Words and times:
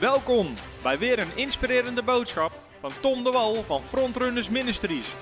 Welkom 0.00 0.54
bij 0.82 0.98
weer 0.98 1.18
een 1.18 1.36
inspirerende 1.36 2.02
boodschap 2.02 2.52
van 2.80 2.90
Tom 3.00 3.24
de 3.24 3.30
Wal 3.30 3.62
van 3.62 3.82
Frontrunners 3.82 4.48
Ministries. 4.48 5.12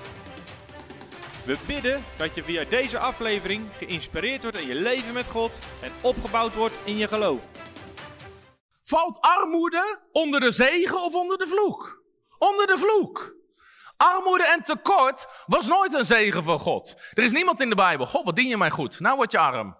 We 1.45 1.57
bidden 1.67 2.03
dat 2.17 2.35
je 2.35 2.43
via 2.43 2.63
deze 2.63 2.99
aflevering 2.99 3.65
geïnspireerd 3.77 4.41
wordt 4.41 4.57
in 4.57 4.67
je 4.67 4.75
leven 4.75 5.13
met 5.13 5.25
God 5.25 5.51
en 5.81 5.91
opgebouwd 6.01 6.55
wordt 6.55 6.77
in 6.83 6.97
je 6.97 7.07
geloof. 7.07 7.41
Valt 8.81 9.17
armoede 9.21 9.99
onder 10.11 10.39
de 10.39 10.51
zegen 10.51 11.03
of 11.03 11.15
onder 11.15 11.37
de 11.37 11.47
vloek? 11.47 12.03
Onder 12.37 12.67
de 12.67 12.77
vloek. 12.77 13.35
Armoede 13.97 14.45
en 14.45 14.63
tekort 14.63 15.27
was 15.45 15.67
nooit 15.67 15.93
een 15.93 16.05
zegen 16.05 16.43
van 16.43 16.59
God. 16.59 16.95
Er 17.13 17.23
is 17.23 17.31
niemand 17.31 17.61
in 17.61 17.69
de 17.69 17.75
Bijbel. 17.75 18.05
God, 18.05 18.25
wat 18.25 18.35
dien 18.35 18.47
je 18.47 18.57
mij 18.57 18.69
goed? 18.69 18.99
Nou 18.99 19.15
word 19.15 19.31
je 19.31 19.39
arm. 19.39 19.77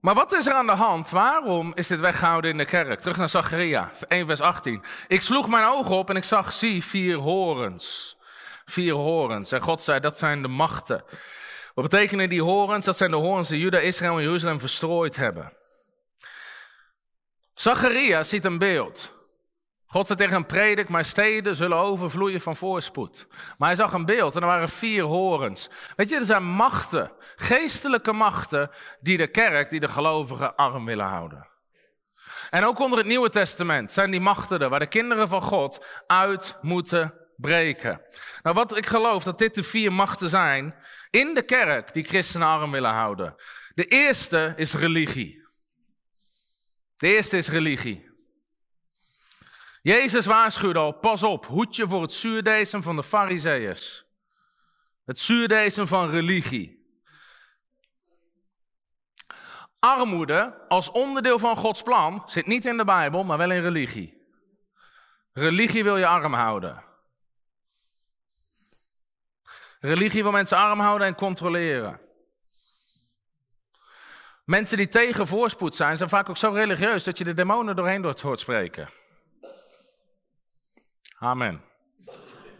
Maar 0.00 0.14
wat 0.14 0.32
is 0.32 0.46
er 0.46 0.52
aan 0.52 0.66
de 0.66 0.72
hand? 0.72 1.10
Waarom 1.10 1.72
is 1.74 1.86
dit 1.86 2.00
weggehouden 2.00 2.50
in 2.50 2.56
de 2.56 2.64
kerk? 2.64 3.00
Terug 3.00 3.16
naar 3.16 3.28
Zacharia, 3.28 3.90
1 4.08 4.26
vers 4.26 4.40
18. 4.40 4.82
Ik 5.08 5.20
sloeg 5.20 5.48
mijn 5.48 5.66
ogen 5.66 5.96
op 5.96 6.10
en 6.10 6.16
ik 6.16 6.24
zag, 6.24 6.52
zie, 6.52 6.84
vier 6.84 7.16
horens. 7.16 8.16
Vier 8.64 8.94
horens. 8.94 9.52
En 9.52 9.60
God 9.60 9.80
zei, 9.80 10.00
dat 10.00 10.18
zijn 10.18 10.42
de 10.42 10.48
machten. 10.48 11.04
Wat 11.74 11.90
betekenen 11.90 12.28
die 12.28 12.42
horens? 12.42 12.84
Dat 12.84 12.96
zijn 12.96 13.10
de 13.10 13.16
horens 13.16 13.48
die 13.48 13.60
Juda, 13.60 13.78
Israël 13.78 14.16
en 14.16 14.22
Jeruzalem 14.22 14.60
verstrooid 14.60 15.16
hebben. 15.16 15.52
Zacharia 17.54 18.22
ziet 18.22 18.44
een 18.44 18.58
beeld. 18.58 19.17
God 19.90 20.06
zei 20.06 20.18
tegen 20.18 20.34
hem, 20.34 20.46
predik, 20.46 20.88
mijn 20.88 21.04
steden 21.04 21.56
zullen 21.56 21.78
overvloeien 21.78 22.40
van 22.40 22.56
voorspoed. 22.56 23.26
Maar 23.58 23.68
hij 23.68 23.76
zag 23.76 23.92
een 23.92 24.04
beeld 24.04 24.34
en 24.34 24.40
er 24.40 24.46
waren 24.46 24.68
vier 24.68 25.02
horens. 25.02 25.70
Weet 25.96 26.08
je, 26.08 26.16
er 26.16 26.24
zijn 26.24 26.44
machten, 26.44 27.12
geestelijke 27.36 28.12
machten, 28.12 28.70
die 29.00 29.16
de 29.16 29.26
kerk, 29.26 29.70
die 29.70 29.80
de 29.80 29.88
gelovigen 29.88 30.56
arm 30.56 30.84
willen 30.84 31.06
houden. 31.06 31.48
En 32.50 32.64
ook 32.64 32.78
onder 32.78 32.98
het 32.98 33.06
Nieuwe 33.06 33.30
Testament 33.30 33.92
zijn 33.92 34.10
die 34.10 34.20
machten 34.20 34.70
waar 34.70 34.78
de 34.78 34.88
kinderen 34.88 35.28
van 35.28 35.42
God 35.42 36.02
uit 36.06 36.58
moeten 36.60 37.14
breken. 37.36 38.02
Nou, 38.42 38.54
wat 38.54 38.76
ik 38.76 38.86
geloof 38.86 39.24
dat 39.24 39.38
dit 39.38 39.54
de 39.54 39.62
vier 39.62 39.92
machten 39.92 40.30
zijn 40.30 40.74
in 41.10 41.34
de 41.34 41.42
kerk 41.42 41.92
die 41.92 42.04
christenen 42.04 42.48
arm 42.48 42.70
willen 42.70 42.92
houden. 42.92 43.34
De 43.74 43.84
eerste 43.84 44.52
is 44.56 44.74
religie. 44.74 45.46
De 46.96 47.06
eerste 47.06 47.36
is 47.36 47.48
religie. 47.48 48.07
Jezus 49.88 50.26
waarschuwde 50.26 50.78
al, 50.78 50.92
pas 50.92 51.22
op, 51.22 51.46
hoed 51.46 51.76
je 51.76 51.88
voor 51.88 52.02
het 52.02 52.12
zuurdezen 52.12 52.82
van 52.82 52.96
de 52.96 53.02
fariseeërs. 53.02 54.04
Het 55.04 55.18
zuurdezen 55.18 55.86
van 55.86 56.10
religie. 56.10 56.86
Armoede 59.78 60.64
als 60.68 60.90
onderdeel 60.90 61.38
van 61.38 61.56
Gods 61.56 61.82
plan 61.82 62.22
zit 62.26 62.46
niet 62.46 62.66
in 62.66 62.76
de 62.76 62.84
Bijbel, 62.84 63.24
maar 63.24 63.38
wel 63.38 63.50
in 63.50 63.62
religie. 63.62 64.26
Religie 65.32 65.84
wil 65.84 65.96
je 65.96 66.06
arm 66.06 66.34
houden. 66.34 66.84
Religie 69.80 70.22
wil 70.22 70.32
mensen 70.32 70.56
arm 70.56 70.80
houden 70.80 71.06
en 71.06 71.14
controleren. 71.14 72.00
Mensen 74.44 74.76
die 74.76 74.88
tegen 74.88 75.26
voorspoed 75.26 75.76
zijn, 75.76 75.96
zijn 75.96 76.08
vaak 76.08 76.28
ook 76.28 76.36
zo 76.36 76.50
religieus 76.50 77.04
dat 77.04 77.18
je 77.18 77.24
de 77.24 77.34
demonen 77.34 77.76
doorheen 77.76 78.14
hoort 78.22 78.40
spreken. 78.40 79.06
Amen. 81.18 81.62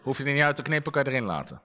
Hoef 0.02 0.18
je 0.18 0.24
er 0.24 0.32
niet 0.32 0.42
uit 0.42 0.56
te 0.56 0.62
knippen, 0.62 0.92
kan 0.92 1.04
je 1.04 1.10
erin 1.10 1.24
laten. 1.24 1.62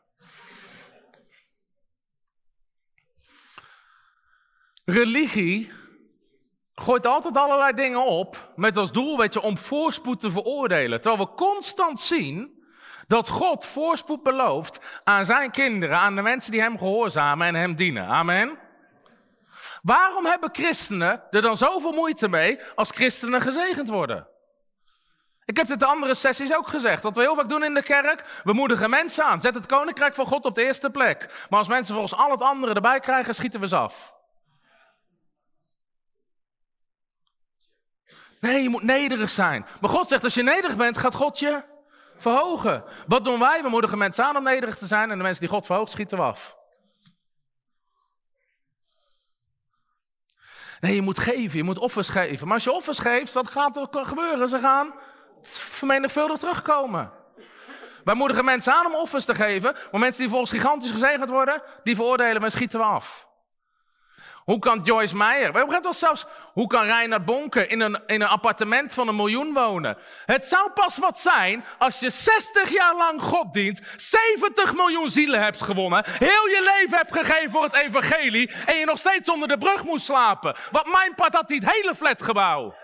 Religie 4.86 5.72
gooit 6.74 7.06
altijd 7.06 7.38
allerlei 7.38 7.74
dingen 7.74 8.06
op 8.06 8.52
met 8.56 8.78
als 8.78 8.92
doel, 8.92 9.18
weet 9.18 9.34
je, 9.34 9.42
om 9.42 9.58
voorspoed 9.58 10.20
te 10.20 10.32
veroordelen. 10.32 11.02
Terwijl 11.02 11.30
we 11.30 11.36
constant 11.36 12.00
zien 12.00 12.64
dat 13.08 13.30
God 13.30 13.66
voorspoed 13.66 14.24
belooft 14.24 15.02
aan 15.04 15.26
zijn 15.26 15.52
kinderen, 15.52 15.98
aan 15.98 16.16
de 16.16 16.22
mensen 16.22 16.52
die 16.52 16.62
hem 16.62 16.78
gehoorzamen 16.78 17.48
en 17.48 17.56
hem 17.56 17.76
dienen. 17.76 18.06
Amen. 18.06 18.58
Waarom 19.82 20.26
hebben 20.26 20.50
christenen 20.52 21.24
er 21.30 21.42
dan 21.42 21.58
zoveel 21.58 21.92
moeite 21.92 22.30
mee 22.30 22.60
als 22.76 22.90
christenen 22.90 23.42
gezegend 23.42 23.90
worden? 23.90 24.28
Ik 25.46 25.58
heb 25.58 25.68
dit 25.68 25.80
de 25.80 25.86
andere 25.86 26.14
sessies 26.14 26.56
ook 26.56 26.68
gezegd. 26.68 27.04
Wat 27.04 27.16
we 27.16 27.22
heel 27.22 27.36
vaak 27.36 27.50
doen 27.50 27.64
in 27.64 27.74
de 27.74 27.84
kerk, 27.84 28.42
we 28.44 28.54
moedigen 28.54 28.90
mensen 28.90 29.26
aan. 29.26 29.42
Zet 29.42 29.56
het 29.56 29.66
koninkrijk 29.66 30.16
van 30.16 30.26
God 30.26 30.46
op 30.46 30.56
de 30.56 30.64
eerste 30.64 30.90
plek. 30.90 31.46
Maar 31.50 31.60
als 31.60 31.68
mensen 31.68 31.94
volgens 31.94 32.20
al 32.20 32.32
het 32.32 32.42
andere 32.42 32.74
erbij 32.74 33.00
krijgen, 33.00 33.36
schieten 33.36 33.60
we 33.60 33.68
ze 33.68 33.76
af. 33.76 34.14
Nee, 38.40 38.64
je 38.64 38.70
moet 38.70 38.84
nederig 38.84 39.30
zijn. 39.30 39.66
Maar 39.82 39.90
God 39.90 40.08
zegt, 40.08 40.24
als 40.24 40.34
je 40.34 40.44
nederig 40.44 40.76
bent, 40.76 40.98
gaat 40.98 41.16
God 41.16 41.40
je 41.40 41.64
verhogen. 42.18 42.84
Wat 43.08 43.24
doen 43.24 43.40
wij? 43.40 43.62
We 43.62 43.70
moedigen 43.70 43.98
mensen 43.98 44.26
aan 44.26 44.38
om 44.38 44.44
nederig 44.44 44.78
te 44.78 44.86
zijn. 44.86 45.12
En 45.12 45.18
de 45.18 45.24
mensen 45.24 45.42
die 45.42 45.50
God 45.50 45.66
verhoogt, 45.66 45.92
schieten 45.92 46.18
we 46.18 46.24
af. 46.24 46.58
Nee, 50.80 50.96
je 50.96 51.02
moet 51.02 51.20
geven, 51.20 51.58
je 51.58 51.64
moet 51.64 51.78
offers 51.78 52.10
geven. 52.10 52.46
Maar 52.46 52.56
als 52.56 52.64
je 52.64 52.72
offers 52.72 53.00
geeft, 53.00 53.34
wat 53.34 53.50
gaat 53.50 53.78
er 53.78 54.06
gebeuren? 54.06 54.50
Ze 54.50 54.60
gaan 54.60 54.94
vermenigvuldigd 55.48 56.40
terugkomen. 56.40 57.12
Wij 58.04 58.16
moedigen 58.16 58.46
mensen 58.46 58.74
aan 58.74 58.86
om 58.86 58.96
offers 58.96 59.26
te 59.26 59.36
geven, 59.36 59.76
maar 59.92 60.02
mensen 60.02 60.22
die 60.22 60.30
volgens 60.30 60.52
gigantisch 60.52 60.92
gezegend 60.92 61.30
worden, 61.30 61.62
die 61.84 61.96
veroordelen 61.96 62.40
we 62.40 62.46
en 62.46 62.52
schieten 62.52 62.80
we 62.80 62.86
af. 62.86 63.28
Hoe 64.44 64.60
kan 64.60 64.82
Joyce 64.84 65.16
Meyer, 65.16 65.52
we 65.52 65.58
hebben 65.58 65.82
wel 65.82 65.94
zelfs, 65.94 66.26
hoe 66.54 66.68
kan 66.68 66.86
Reinhard 66.86 67.26
Bonke 67.26 67.68
in 67.68 67.80
een, 67.80 68.00
in 68.08 68.22
een 68.22 68.28
appartement 68.28 68.94
van 68.94 69.08
een 69.08 69.16
miljoen 69.16 69.54
wonen? 69.54 69.98
Het 70.26 70.46
zou 70.46 70.72
pas 70.72 70.98
wat 70.98 71.20
zijn 71.20 71.64
als 71.78 72.00
je 72.00 72.10
60 72.10 72.70
jaar 72.70 72.96
lang 72.96 73.22
God 73.22 73.54
dient, 73.54 73.82
70 73.96 74.76
miljoen 74.76 75.10
zielen 75.10 75.44
hebt 75.44 75.62
gewonnen, 75.62 76.06
heel 76.08 76.48
je 76.48 76.80
leven 76.82 76.98
hebt 76.98 77.12
gegeven 77.12 77.52
voor 77.52 77.64
het 77.64 77.74
evangelie 77.74 78.52
en 78.66 78.76
je 78.76 78.86
nog 78.86 78.98
steeds 78.98 79.30
onder 79.30 79.48
de 79.48 79.58
brug 79.58 79.84
moest 79.84 80.06
slapen. 80.06 80.56
Wat 80.72 80.88
mijn 80.88 81.16
part 81.16 81.34
had 81.34 81.50
hij 81.50 81.58
het 81.64 81.74
hele 81.74 81.96
flatgebouw. 81.96 82.76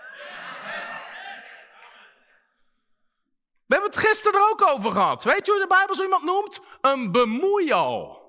We 3.70 3.76
hebben 3.76 3.94
het 3.94 4.06
gisteren 4.08 4.40
er 4.40 4.50
ook 4.50 4.62
over 4.62 4.92
gehad. 4.92 5.22
Weet 5.22 5.46
je 5.46 5.52
hoe 5.52 5.60
de 5.60 5.66
Bijbel 5.66 5.94
zo 5.94 6.02
iemand 6.02 6.24
noemt? 6.24 6.60
Een 6.80 7.12
bemoeial. 7.12 8.20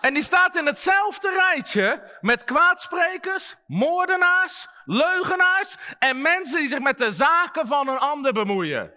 En 0.00 0.14
die 0.14 0.22
staat 0.22 0.56
in 0.56 0.66
hetzelfde 0.66 1.30
rijtje 1.30 2.18
met 2.20 2.44
kwaadsprekers, 2.44 3.56
moordenaars, 3.66 4.68
leugenaars 4.84 5.76
en 5.98 6.22
mensen 6.22 6.58
die 6.58 6.68
zich 6.68 6.78
met 6.78 6.98
de 6.98 7.12
zaken 7.12 7.66
van 7.66 7.88
een 7.88 7.98
ander 7.98 8.32
bemoeien. 8.32 8.92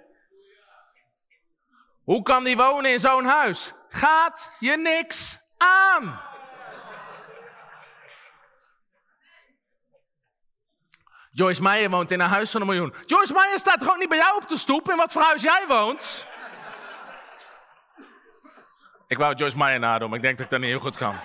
Hoe 2.03 2.23
kan 2.23 2.43
die 2.43 2.57
wonen 2.57 2.91
in 2.91 2.99
zo'n 2.99 3.25
huis? 3.25 3.73
Gaat 3.89 4.51
je 4.59 4.77
niks 4.77 5.39
aan. 5.57 6.21
Joyce 11.37 11.61
Meyer 11.61 11.89
woont 11.89 12.11
in 12.11 12.19
een 12.19 12.27
huis 12.27 12.51
van 12.51 12.61
een 12.61 12.67
miljoen. 12.67 12.93
Joyce 13.05 13.33
Meyer 13.33 13.59
staat 13.59 13.89
ook 13.89 13.97
niet 13.97 14.09
bij 14.09 14.17
jou 14.17 14.35
op 14.35 14.47
de 14.47 14.57
stoep 14.57 14.89
in 14.89 14.95
wat 14.95 15.11
voor 15.11 15.21
huis 15.21 15.41
jij 15.41 15.63
woont? 15.67 16.25
Ik 19.07 19.17
wou 19.17 19.35
Joyce 19.35 19.57
Meyer 19.57 19.79
nadoen, 19.79 20.09
maar 20.09 20.17
ik 20.17 20.23
denk 20.23 20.37
dat 20.37 20.45
ik 20.45 20.51
dat 20.51 20.59
niet 20.59 20.69
heel 20.69 20.79
goed 20.79 20.97
kan. 20.97 21.15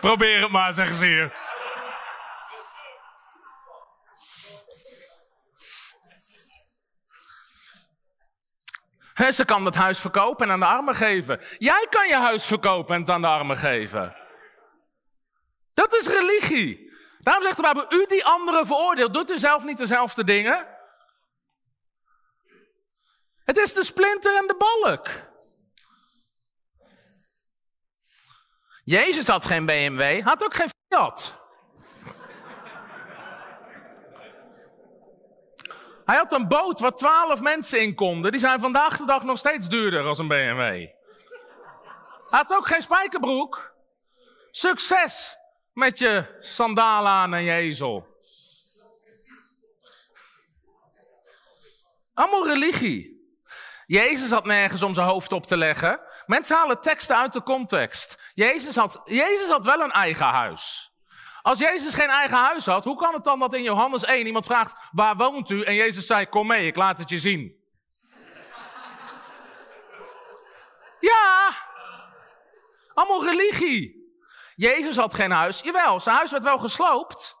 Probeer 0.00 0.40
het 0.40 0.50
maar, 0.50 0.72
zeggen 0.72 0.96
ze 0.96 1.06
hier. 1.06 1.32
ze 9.32 9.44
kan 9.44 9.64
het 9.64 9.74
huis 9.74 10.00
verkopen 10.00 10.46
en 10.46 10.52
aan 10.52 10.60
de 10.60 10.66
armen 10.66 10.94
geven. 10.94 11.40
Jij 11.58 11.86
kan 11.90 12.08
je 12.08 12.16
huis 12.16 12.44
verkopen 12.44 12.94
en 12.94 13.00
het 13.00 13.10
aan 13.10 13.20
de 13.20 13.26
armen 13.26 13.56
geven. 13.56 14.24
Dat 15.76 15.94
is 15.94 16.06
religie. 16.06 16.92
Daarom 17.18 17.42
zegt 17.42 17.56
de 17.56 17.62
Bijbel, 17.62 17.86
u 17.88 18.06
die 18.06 18.24
anderen 18.24 18.66
veroordeelt, 18.66 19.14
doet 19.14 19.30
u 19.30 19.38
zelf 19.38 19.64
niet 19.64 19.78
dezelfde 19.78 20.24
dingen? 20.24 20.66
Het 23.44 23.56
is 23.56 23.72
de 23.72 23.84
splinter 23.84 24.36
en 24.36 24.46
de 24.46 24.54
balk. 24.56 25.08
Jezus 28.84 29.26
had 29.26 29.44
geen 29.44 29.66
BMW, 29.66 30.22
had 30.22 30.44
ook 30.44 30.54
geen 30.54 30.70
Fiat. 30.88 31.34
Hij 36.04 36.16
had 36.16 36.32
een 36.32 36.48
boot 36.48 36.80
waar 36.80 36.94
twaalf 36.94 37.40
mensen 37.40 37.80
in 37.80 37.94
konden. 37.94 38.30
Die 38.30 38.40
zijn 38.40 38.60
vandaag 38.60 38.96
de 38.96 39.06
dag 39.06 39.22
nog 39.22 39.38
steeds 39.38 39.68
duurder 39.68 40.04
als 40.04 40.18
een 40.18 40.28
BMW. 40.28 40.58
Hij 40.58 40.94
had 42.30 42.52
ook 42.52 42.66
geen 42.66 42.82
spijkerbroek. 42.82 43.74
Succes 44.50 45.38
met 45.76 45.98
je 45.98 46.36
sandalen 46.40 47.10
aan 47.10 47.34
en 47.34 47.42
je 47.42 47.52
ezel. 47.52 48.06
Allemaal 52.14 52.46
religie. 52.46 53.14
Jezus 53.86 54.30
had 54.30 54.44
nergens 54.44 54.82
om 54.82 54.94
zijn 54.94 55.06
hoofd 55.06 55.32
op 55.32 55.46
te 55.46 55.56
leggen. 55.56 56.00
Mensen 56.26 56.56
halen 56.56 56.80
teksten 56.80 57.16
uit 57.16 57.32
de 57.32 57.42
context. 57.42 58.32
Jezus 58.34 58.76
had, 58.76 59.00
Jezus 59.04 59.48
had 59.48 59.64
wel 59.64 59.80
een 59.80 59.90
eigen 59.90 60.26
huis. 60.26 60.92
Als 61.42 61.58
Jezus 61.58 61.94
geen 61.94 62.08
eigen 62.08 62.38
huis 62.38 62.66
had, 62.66 62.84
hoe 62.84 62.96
kan 62.96 63.14
het 63.14 63.24
dan 63.24 63.38
dat 63.38 63.54
in 63.54 63.62
Johannes 63.62 64.04
1 64.04 64.26
iemand 64.26 64.46
vraagt, 64.46 64.74
waar 64.92 65.16
woont 65.16 65.50
u? 65.50 65.62
En 65.62 65.74
Jezus 65.74 66.06
zei, 66.06 66.26
kom 66.26 66.46
mee, 66.46 66.66
ik 66.66 66.76
laat 66.76 66.98
het 66.98 67.08
je 67.08 67.18
zien. 67.18 67.64
Ja, 71.00 71.50
allemaal 72.94 73.24
religie. 73.24 73.95
Jezus 74.56 74.96
had 74.96 75.14
geen 75.14 75.30
huis. 75.30 75.60
Jawel, 75.60 76.00
zijn 76.00 76.16
huis 76.16 76.30
werd 76.30 76.44
wel 76.44 76.58
gesloopt. 76.58 77.36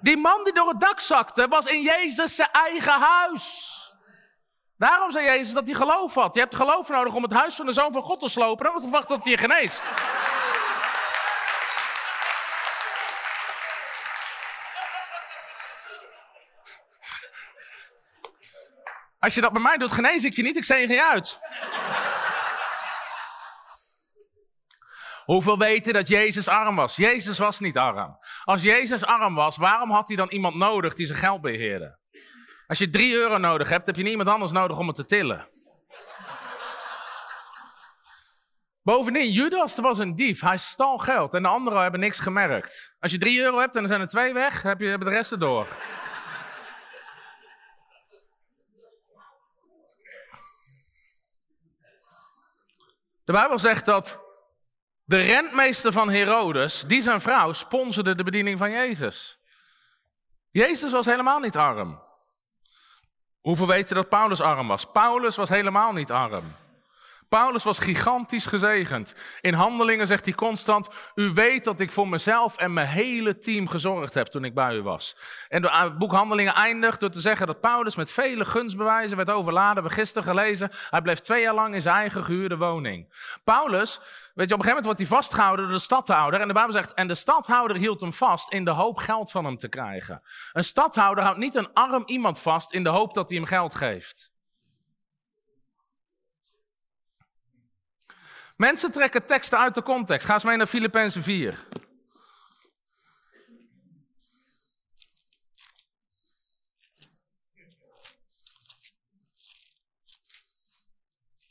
Die 0.00 0.16
man 0.16 0.44
die 0.44 0.52
door 0.52 0.68
het 0.68 0.80
dak 0.80 1.00
zakte, 1.00 1.48
was 1.48 1.66
in 1.66 1.82
Jezus 1.82 2.34
zijn 2.34 2.50
eigen 2.52 3.00
huis. 3.00 3.70
Daarom 4.76 5.10
zei 5.10 5.24
Jezus 5.24 5.52
dat 5.52 5.66
hij 5.66 5.74
geloof 5.74 6.14
had. 6.14 6.34
Je 6.34 6.40
hebt 6.40 6.54
geloof 6.54 6.88
nodig 6.88 7.14
om 7.14 7.22
het 7.22 7.32
huis 7.32 7.54
van 7.54 7.66
de 7.66 7.72
Zoon 7.72 7.92
van 7.92 8.02
God 8.02 8.20
te 8.20 8.28
slopen. 8.28 8.64
Dan 8.64 8.74
moet 8.74 8.84
je 8.84 8.90
wachten 8.90 9.14
dat 9.14 9.24
hij 9.24 9.32
je 9.32 9.38
geneest. 9.38 9.82
Als 19.18 19.34
je 19.34 19.40
dat 19.40 19.52
bij 19.52 19.62
mij 19.62 19.76
doet, 19.76 19.92
genees 19.92 20.24
ik 20.24 20.34
je 20.34 20.42
niet, 20.42 20.56
ik 20.56 20.64
zegen 20.64 20.94
je 20.94 21.04
uit. 21.04 21.38
Hoeveel 25.24 25.58
weten 25.58 25.92
dat 25.92 26.08
Jezus 26.08 26.48
arm 26.48 26.76
was? 26.76 26.96
Jezus 26.96 27.38
was 27.38 27.60
niet 27.60 27.76
arm. 27.76 28.18
Als 28.44 28.62
Jezus 28.62 29.04
arm 29.04 29.34
was, 29.34 29.56
waarom 29.56 29.90
had 29.90 30.08
hij 30.08 30.16
dan 30.16 30.28
iemand 30.28 30.54
nodig 30.54 30.94
die 30.94 31.06
zijn 31.06 31.18
geld 31.18 31.40
beheerde? 31.40 31.98
Als 32.66 32.78
je 32.78 32.90
drie 32.90 33.14
euro 33.14 33.38
nodig 33.38 33.68
hebt, 33.68 33.86
heb 33.86 33.96
je 33.96 34.02
niemand 34.02 34.28
anders 34.28 34.52
nodig 34.52 34.78
om 34.78 34.86
het 34.86 34.96
te 34.96 35.06
tillen. 35.06 35.48
Bovendien, 38.82 39.30
Judas 39.30 39.76
was 39.76 39.98
een 39.98 40.14
dief. 40.14 40.40
Hij 40.40 40.56
stal 40.56 40.98
geld 40.98 41.34
en 41.34 41.42
de 41.42 41.48
anderen 41.48 41.82
hebben 41.82 42.00
niks 42.00 42.18
gemerkt. 42.18 42.94
Als 43.00 43.12
je 43.12 43.18
drie 43.18 43.40
euro 43.40 43.58
hebt 43.58 43.76
en 43.76 43.82
er 43.82 43.88
zijn 43.88 44.00
er 44.00 44.08
twee 44.08 44.32
weg, 44.32 44.62
heb 44.62 44.80
hebben 44.80 45.08
de 45.08 45.14
rest 45.14 45.32
erdoor. 45.32 45.66
De 53.24 53.32
Bijbel 53.32 53.58
zegt 53.58 53.84
dat 53.84 54.20
de 55.12 55.18
rentmeester 55.18 55.92
van 55.92 56.10
Herodes, 56.10 56.84
die 56.86 57.02
zijn 57.02 57.20
vrouw, 57.20 57.52
sponsorde 57.52 58.14
de 58.14 58.24
bediening 58.24 58.58
van 58.58 58.70
Jezus. 58.70 59.38
Jezus 60.50 60.92
was 60.92 61.06
helemaal 61.06 61.38
niet 61.38 61.56
arm. 61.56 62.00
Hoeveel 63.40 63.66
weten 63.66 63.94
dat 63.94 64.08
Paulus 64.08 64.40
arm 64.40 64.68
was? 64.68 64.90
Paulus 64.90 65.36
was 65.36 65.48
helemaal 65.48 65.92
niet 65.92 66.10
arm. 66.10 66.54
Paulus 67.38 67.64
was 67.64 67.78
gigantisch 67.78 68.46
gezegend. 68.46 69.14
In 69.40 69.54
handelingen 69.54 70.06
zegt 70.06 70.24
hij 70.24 70.34
constant: 70.34 70.88
U 71.14 71.30
weet 71.34 71.64
dat 71.64 71.80
ik 71.80 71.92
voor 71.92 72.08
mezelf 72.08 72.56
en 72.56 72.72
mijn 72.72 72.86
hele 72.86 73.38
team 73.38 73.68
gezorgd 73.68 74.14
heb 74.14 74.26
toen 74.26 74.44
ik 74.44 74.54
bij 74.54 74.74
u 74.74 74.82
was. 74.82 75.16
En 75.48 75.64
het 75.64 75.98
boek 75.98 76.12
Handelingen 76.12 76.54
eindigt 76.54 77.00
door 77.00 77.10
te 77.10 77.20
zeggen 77.20 77.46
dat 77.46 77.60
Paulus 77.60 77.96
met 77.96 78.12
vele 78.12 78.44
gunstbewijzen 78.44 79.16
werd 79.16 79.30
overladen. 79.30 79.82
We 79.82 79.90
gisteren 79.90 80.28
gelezen. 80.28 80.70
Hij 80.90 81.02
bleef 81.02 81.20
twee 81.20 81.42
jaar 81.42 81.54
lang 81.54 81.74
in 81.74 81.82
zijn 81.82 81.96
eigen 81.96 82.24
gehuurde 82.24 82.56
woning. 82.56 83.12
Paulus, 83.44 83.98
weet 83.98 84.02
je, 84.02 84.32
op 84.32 84.40
een 84.40 84.48
gegeven 84.48 84.66
moment 84.66 84.84
wordt 84.84 84.98
hij 84.98 85.08
vastgehouden 85.08 85.64
door 85.64 85.74
de 85.74 85.80
stadhouder. 85.80 86.40
En 86.40 86.48
de 86.48 86.54
Bijbel 86.54 86.72
zegt: 86.72 86.94
En 86.94 87.08
de 87.08 87.14
stadhouder 87.14 87.76
hield 87.76 88.00
hem 88.00 88.12
vast 88.12 88.52
in 88.52 88.64
de 88.64 88.70
hoop 88.70 88.96
geld 88.96 89.30
van 89.30 89.44
hem 89.44 89.56
te 89.56 89.68
krijgen. 89.68 90.22
Een 90.52 90.64
stadhouder 90.64 91.24
houdt 91.24 91.38
niet 91.38 91.54
een 91.54 91.72
arm 91.72 92.02
iemand 92.06 92.40
vast 92.40 92.72
in 92.72 92.82
de 92.82 92.90
hoop 92.90 93.14
dat 93.14 93.28
hij 93.28 93.38
hem 93.38 93.46
geld 93.46 93.74
geeft. 93.74 94.31
Mensen 98.62 98.92
trekken 98.92 99.26
teksten 99.26 99.58
uit 99.58 99.74
de 99.74 99.82
context. 99.82 100.26
Ga 100.26 100.34
eens 100.34 100.44
mee 100.44 100.56
naar 100.56 100.66
Filippenzen 100.66 101.22
4. 101.22 101.48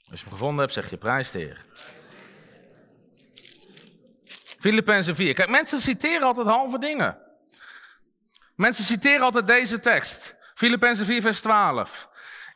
Als 0.10 0.20
je 0.20 0.26
hem 0.26 0.32
gevonden 0.32 0.60
hebt, 0.60 0.74
zeg 0.74 0.90
je 0.90 0.98
prijs 0.98 1.32
de 1.32 1.40
Heer. 1.40 1.66
Filippenzen 4.60 5.16
4. 5.16 5.34
Kijk, 5.34 5.50
mensen 5.50 5.80
citeren 5.80 6.28
altijd 6.28 6.48
halve 6.48 6.80
dingen. 6.80 7.18
Mensen 8.56 8.84
citeren 8.84 9.22
altijd 9.22 9.48
deze 9.48 9.80
tekst. 9.80 10.36
Filippenzen 10.54 11.06
4, 11.06 11.22
vers 11.22 11.42
12. 11.42 12.10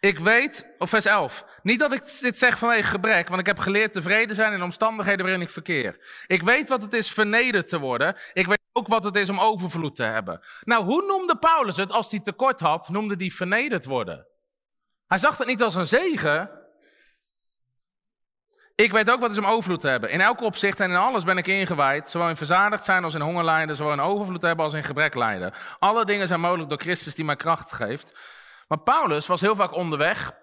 Ik 0.05 0.19
weet, 0.19 0.67
of 0.77 0.89
vers 0.89 1.05
11, 1.05 1.45
niet 1.63 1.79
dat 1.79 1.93
ik 1.93 2.19
dit 2.19 2.37
zeg 2.37 2.57
vanwege 2.57 2.87
gebrek, 2.87 3.27
want 3.27 3.39
ik 3.39 3.45
heb 3.45 3.59
geleerd 3.59 3.91
tevreden 3.91 4.35
zijn 4.35 4.53
in 4.53 4.61
omstandigheden 4.61 5.25
waarin 5.25 5.41
ik 5.41 5.49
verkeer. 5.49 6.23
Ik 6.27 6.43
weet 6.43 6.69
wat 6.69 6.81
het 6.81 6.93
is 6.93 7.11
vernederd 7.11 7.67
te 7.67 7.79
worden. 7.79 8.15
Ik 8.33 8.47
weet 8.47 8.59
ook 8.71 8.87
wat 8.87 9.03
het 9.03 9.15
is 9.15 9.29
om 9.29 9.39
overvloed 9.39 9.95
te 9.95 10.03
hebben. 10.03 10.41
Nou, 10.63 10.83
hoe 10.83 11.05
noemde 11.05 11.37
Paulus 11.37 11.77
het 11.77 11.91
als 11.91 12.11
hij 12.11 12.19
tekort 12.19 12.59
had? 12.59 12.89
Noemde 12.89 13.15
hij 13.17 13.29
vernederd 13.29 13.85
worden. 13.85 14.27
Hij 15.07 15.17
zag 15.17 15.37
het 15.37 15.47
niet 15.47 15.61
als 15.61 15.75
een 15.75 15.87
zegen. 15.87 16.49
Ik 18.75 18.91
weet 18.91 19.09
ook 19.09 19.19
wat 19.19 19.29
het 19.29 19.39
is 19.39 19.45
om 19.45 19.51
overvloed 19.51 19.81
te 19.81 19.87
hebben. 19.87 20.09
In 20.09 20.21
elk 20.21 20.41
opzicht 20.41 20.79
en 20.79 20.89
in 20.89 20.95
alles 20.95 21.23
ben 21.23 21.37
ik 21.37 21.47
ingewijd. 21.47 22.09
Zowel 22.09 22.29
in 22.29 22.37
verzadigd 22.37 22.83
zijn 22.83 23.03
als 23.03 23.13
in 23.13 23.21
honger 23.21 23.43
lijden. 23.43 23.75
Zowel 23.75 23.93
in 23.93 23.99
overvloed 23.99 24.41
hebben 24.41 24.65
als 24.65 24.73
in 24.73 24.83
gebrek 24.83 25.15
lijden. 25.15 25.53
Alle 25.79 26.05
dingen 26.05 26.27
zijn 26.27 26.39
mogelijk 26.39 26.69
door 26.69 26.79
Christus 26.79 27.15
die 27.15 27.25
mij 27.25 27.35
kracht 27.35 27.71
geeft. 27.71 28.13
Maar 28.67 28.79
Paulus 28.79 29.27
was 29.27 29.41
heel 29.41 29.55
vaak 29.55 29.73
onderweg. 29.73 30.33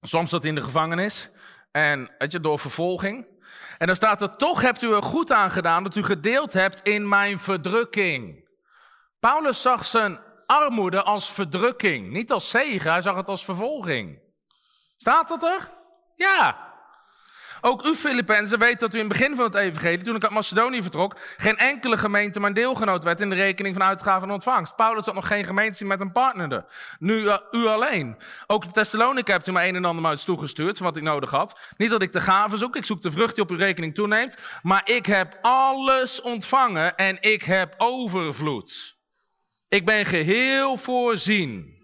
Soms 0.00 0.30
zat 0.30 0.40
hij 0.40 0.50
in 0.50 0.56
de 0.56 0.62
gevangenis. 0.62 1.30
En 1.70 2.14
weet 2.18 2.32
je, 2.32 2.40
door 2.40 2.58
vervolging. 2.58 3.26
En 3.78 3.86
dan 3.86 3.96
staat 3.96 4.22
er, 4.22 4.36
toch 4.36 4.62
hebt 4.62 4.82
u 4.82 4.94
er 4.94 5.02
goed 5.02 5.32
aan 5.32 5.50
gedaan 5.50 5.82
dat 5.82 5.96
u 5.96 6.02
gedeeld 6.02 6.52
hebt 6.52 6.80
in 6.82 7.08
mijn 7.08 7.38
verdrukking. 7.38 8.48
Paulus 9.20 9.62
zag 9.62 9.86
zijn 9.86 10.20
armoede 10.46 11.02
als 11.02 11.30
verdrukking. 11.30 12.12
Niet 12.12 12.32
als 12.32 12.50
zegen, 12.50 12.90
hij 12.90 13.02
zag 13.02 13.16
het 13.16 13.28
als 13.28 13.44
vervolging. 13.44 14.20
Staat 14.96 15.28
dat 15.28 15.42
er? 15.42 15.70
Ja. 16.14 16.71
Ook 17.64 17.84
u, 17.84 17.94
Filippenzen, 17.94 18.58
weet 18.58 18.80
dat 18.80 18.94
u 18.94 18.98
in 18.98 19.08
het 19.08 19.18
begin 19.18 19.36
van 19.36 19.44
het 19.44 19.54
evangelie, 19.54 20.02
toen 20.02 20.16
ik 20.16 20.22
uit 20.22 20.32
Macedonië 20.32 20.82
vertrok, 20.82 21.16
geen 21.36 21.56
enkele 21.56 21.96
gemeente 21.96 22.40
mijn 22.40 22.52
deelgenoot 22.52 23.04
werd 23.04 23.20
in 23.20 23.28
de 23.28 23.34
rekening 23.34 23.74
van 23.74 23.84
uitgaven 23.84 24.28
en 24.28 24.34
ontvangst. 24.34 24.76
Paulus 24.76 25.06
had 25.06 25.14
nog 25.14 25.26
geen 25.26 25.44
gemeente 25.44 25.84
met 25.84 26.00
een 26.00 26.12
partner. 26.12 26.64
Nu 26.98 27.14
uh, 27.14 27.38
u 27.50 27.66
alleen. 27.66 28.16
Ook 28.46 28.64
de 28.64 28.70
Thessalonica 28.70 29.32
hebt 29.32 29.46
u 29.46 29.52
mij 29.52 29.68
een 29.68 29.76
en 29.76 29.84
ander 29.84 30.04
uit 30.04 30.24
toegestuurd, 30.24 30.78
wat 30.78 30.96
ik 30.96 31.02
nodig 31.02 31.30
had. 31.30 31.74
Niet 31.76 31.90
dat 31.90 32.02
ik 32.02 32.12
de 32.12 32.20
gaven 32.20 32.58
zoek, 32.58 32.76
ik 32.76 32.84
zoek 32.84 33.02
de 33.02 33.10
vrucht 33.10 33.34
die 33.34 33.44
op 33.44 33.50
uw 33.50 33.56
rekening 33.56 33.94
toeneemt. 33.94 34.36
Maar 34.62 34.90
ik 34.90 35.06
heb 35.06 35.38
alles 35.42 36.20
ontvangen 36.20 36.96
en 36.96 37.16
ik 37.20 37.42
heb 37.42 37.74
overvloed. 37.78 38.96
Ik 39.68 39.84
ben 39.84 40.04
geheel 40.04 40.76
voorzien. 40.76 41.80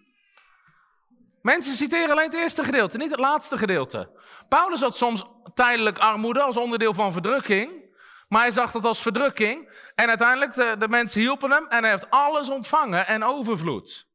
Mensen 1.43 1.75
citeren 1.75 2.11
alleen 2.11 2.25
het 2.25 2.35
eerste 2.35 2.65
gedeelte, 2.65 2.97
niet 2.97 3.11
het 3.11 3.21
laatste 3.21 3.59
gedeelte. 3.59 4.11
Paulus 4.49 4.81
had 4.81 4.97
soms 4.97 5.25
tijdelijk 5.59 5.99
armoede 5.99 6.43
als 6.43 6.57
onderdeel 6.57 6.95
van 6.95 7.13
verdrukking. 7.13 7.87
Maar 8.29 8.41
hij 8.41 8.51
zag 8.51 8.73
dat 8.73 8.85
als 8.85 9.03
verdrukking. 9.03 9.69
En 9.95 10.09
uiteindelijk, 10.09 10.55
de, 10.55 10.89
mensen 10.89 11.21
hielpen 11.21 11.51
hem 11.51 11.67
en 11.67 11.83
hij 11.83 11.91
heeft 11.91 12.11
alles 12.11 12.51
ontvangen 12.51 13.07
en 13.07 13.25
overvloed. 13.25 14.07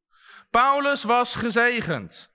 Paulus 0.50 1.04
was 1.04 1.34
gezegend. 1.34 2.32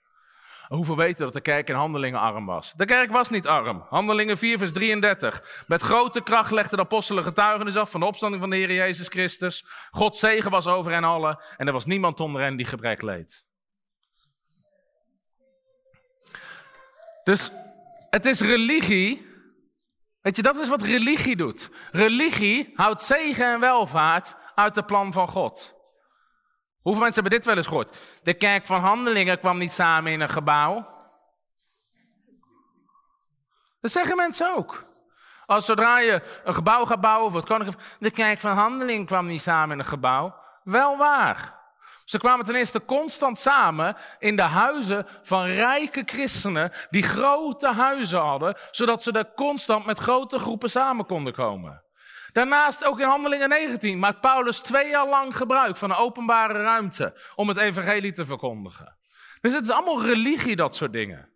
Hoeveel 0.68 0.96
weten 0.96 1.24
dat 1.24 1.34
de 1.34 1.42
kerk 1.42 1.70
in 1.70 1.76
handelingen 1.76 2.20
arm 2.20 2.46
was? 2.46 2.74
De 2.74 2.86
kerk 2.86 3.12
was 3.12 3.30
niet 3.30 3.48
arm. 3.48 3.86
Handelingen 3.90 4.38
4, 4.38 4.58
vers 4.58 4.74
33. 4.74 5.64
Met 5.68 5.82
grote 5.82 6.22
kracht 6.22 6.52
legden 6.52 6.78
de 6.78 6.84
apostelen 6.84 7.24
getuigenis 7.24 7.76
af 7.76 7.92
van 7.92 8.00
de 8.00 8.06
opstanding 8.06 8.42
van 8.42 8.50
de 8.50 8.56
Heer 8.56 8.74
Jezus 8.74 9.08
Christus. 9.08 9.66
Gods 9.92 10.20
zegen 10.20 10.52
was 10.52 10.68
over 10.68 10.92
hen 10.92 11.04
allen 11.04 11.40
en 11.58 11.68
er 11.68 11.74
was 11.74 11.86
niemand 11.86 12.20
onder 12.20 12.42
hen 12.42 12.56
die 12.56 12.66
gebrek 12.66 13.02
leed. 13.02 13.46
Dus 17.24 17.52
het 18.10 18.26
is 18.26 18.42
religie. 18.42 19.28
Weet 20.22 20.36
je, 20.36 20.42
dat 20.42 20.60
is 20.60 20.68
wat 20.68 20.82
religie 20.82 21.36
doet. 21.36 21.70
Religie 21.92 22.72
houdt 22.76 23.02
zegen 23.02 23.46
en 23.46 23.60
welvaart 23.60 24.36
uit 24.56 24.76
de 24.76 24.84
plan 24.84 25.14
van 25.14 25.28
God. 25.28 25.74
Hoeveel 26.82 27.04
mensen 27.04 27.22
hebben 27.22 27.40
dit 27.40 27.48
wel 27.48 27.58
eens 27.58 27.68
gehoord? 27.68 27.98
De 28.24 28.34
kerk 28.34 28.66
van 28.66 28.80
handelingen 28.80 29.40
kwam 29.40 29.58
niet 29.58 29.72
samen 29.72 30.12
in 30.12 30.22
een 30.22 30.30
gebouw. 30.30 30.88
Dat 33.82 33.92
zeggen 33.92 34.16
mensen 34.16 34.56
ook. 34.56 34.88
Als 35.46 35.66
zodra 35.66 36.00
je 36.00 36.42
een 36.44 36.56
gebouw 36.56 36.86
gaat 36.86 37.02
bouwen, 37.02 37.28
of 37.28 37.34
het 37.34 37.46
koninkrijk, 37.46 37.96
de 38.00 38.12
kerk 38.12 38.40
van 38.40 38.56
handelingen 38.56 39.06
kwam 39.06 39.26
niet 39.26 39.42
samen 39.42 39.72
in 39.72 39.80
een 39.80 39.86
gebouw. 39.86 40.36
Wel 40.64 40.98
waar. 40.98 41.59
Ze 42.10 42.18
kwamen 42.18 42.46
ten 42.46 42.56
eerste 42.56 42.86
constant 42.86 43.38
samen 43.38 43.96
in 44.20 44.36
de 44.36 44.42
huizen 44.42 45.08
van 45.24 45.46
rijke 45.46 46.02
christenen 46.06 46.72
die 46.90 47.04
grote 47.04 47.68
huizen 47.68 48.20
hadden, 48.20 48.58
zodat 48.72 49.04
ze 49.04 49.12
daar 49.12 49.34
constant 49.34 49.86
met 49.86 50.00
grote 50.00 50.40
groepen 50.40 50.70
samen 50.70 51.06
konden 51.06 51.34
komen. 51.34 51.84
Daarnaast 52.32 52.86
ook 52.86 53.00
in 53.00 53.08
Handelingen 53.08 53.50
19 53.50 54.00
maakt 54.00 54.22
Paulus 54.22 54.60
twee 54.60 54.90
jaar 54.90 55.08
lang 55.08 55.36
gebruik 55.36 55.78
van 55.78 55.90
een 55.90 55.96
openbare 55.96 56.64
ruimte 56.64 57.20
om 57.36 57.48
het 57.48 57.58
evangelie 57.58 58.14
te 58.14 58.26
verkondigen. 58.26 58.98
Dus 59.42 59.54
het 59.54 59.64
is 59.64 59.72
allemaal 59.72 60.06
religie, 60.06 60.56
dat 60.56 60.76
soort 60.76 60.94
dingen. 60.94 61.30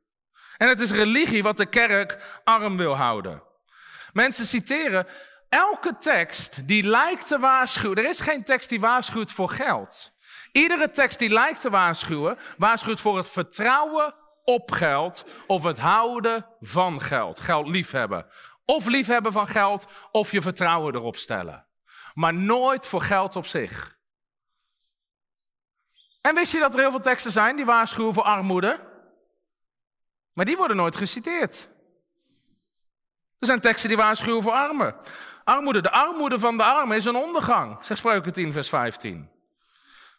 En 0.57 0.67
het 0.67 0.81
is 0.81 0.91
religie 0.91 1.43
wat 1.43 1.57
de 1.57 1.65
kerk 1.65 2.39
arm 2.43 2.77
wil 2.77 2.95
houden. 2.95 3.43
Mensen 4.13 4.45
citeren 4.45 5.07
elke 5.49 5.97
tekst 5.97 6.67
die 6.67 6.87
lijkt 6.87 7.27
te 7.27 7.39
waarschuwen. 7.39 7.97
Er 7.97 8.09
is 8.09 8.19
geen 8.19 8.43
tekst 8.43 8.69
die 8.69 8.79
waarschuwt 8.79 9.31
voor 9.31 9.49
geld. 9.49 10.12
Iedere 10.53 10.89
tekst 10.89 11.19
die 11.19 11.29
lijkt 11.29 11.61
te 11.61 11.69
waarschuwen, 11.69 12.37
waarschuwt 12.57 13.01
voor 13.01 13.17
het 13.17 13.29
vertrouwen 13.29 14.15
op 14.43 14.71
geld 14.71 15.25
of 15.47 15.63
het 15.63 15.79
houden 15.79 16.45
van 16.59 17.01
geld. 17.01 17.39
Geld 17.39 17.67
liefhebben. 17.67 18.25
Of 18.65 18.85
liefhebben 18.85 19.31
van 19.31 19.47
geld 19.47 19.87
of 20.11 20.31
je 20.31 20.41
vertrouwen 20.41 20.95
erop 20.95 21.15
stellen. 21.15 21.67
Maar 22.13 22.33
nooit 22.33 22.87
voor 22.87 23.01
geld 23.01 23.35
op 23.35 23.45
zich. 23.45 23.97
En 26.21 26.35
wist 26.35 26.51
je 26.51 26.59
dat 26.59 26.73
er 26.73 26.79
heel 26.79 26.91
veel 26.91 26.99
teksten 26.99 27.31
zijn 27.31 27.55
die 27.55 27.65
waarschuwen 27.65 28.13
voor 28.13 28.23
armoede? 28.23 28.79
Maar 30.33 30.45
die 30.45 30.57
worden 30.57 30.77
nooit 30.77 30.95
geciteerd. 30.95 31.69
Er 33.39 33.47
zijn 33.47 33.59
teksten 33.59 33.89
die 33.89 33.97
waarschuwen 33.97 34.43
voor 34.43 34.51
armen. 34.51 34.95
Armoede, 35.43 35.81
de 35.81 35.91
armoede 35.91 36.39
van 36.39 36.57
de 36.57 36.63
armen 36.63 36.97
is 36.97 37.05
een 37.05 37.15
ondergang, 37.15 37.85
zegt 37.85 37.99
Spreuken 37.99 38.33
10, 38.33 38.51
vers 38.51 38.69
15. 38.69 39.32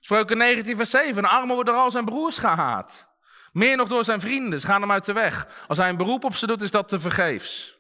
Spreuken 0.04 0.36
19, 0.38 0.76
vers 0.76 0.90
7. 0.90 1.24
Een 1.24 1.30
arme 1.30 1.52
wordt 1.52 1.68
door 1.68 1.78
al 1.78 1.90
zijn 1.90 2.04
broers 2.04 2.38
gehaat. 2.38 3.08
Meer 3.52 3.76
nog 3.76 3.88
door 3.88 4.04
zijn 4.04 4.20
vrienden, 4.20 4.60
ze 4.60 4.66
gaan 4.66 4.80
hem 4.80 4.90
uit 4.90 5.04
de 5.04 5.12
weg. 5.12 5.64
Als 5.68 5.78
hij 5.78 5.88
een 5.88 5.96
beroep 5.96 6.24
op 6.24 6.34
ze 6.34 6.46
doet, 6.46 6.62
is 6.62 6.70
dat 6.70 6.88
te 6.88 6.98
vergeefs. 6.98 7.78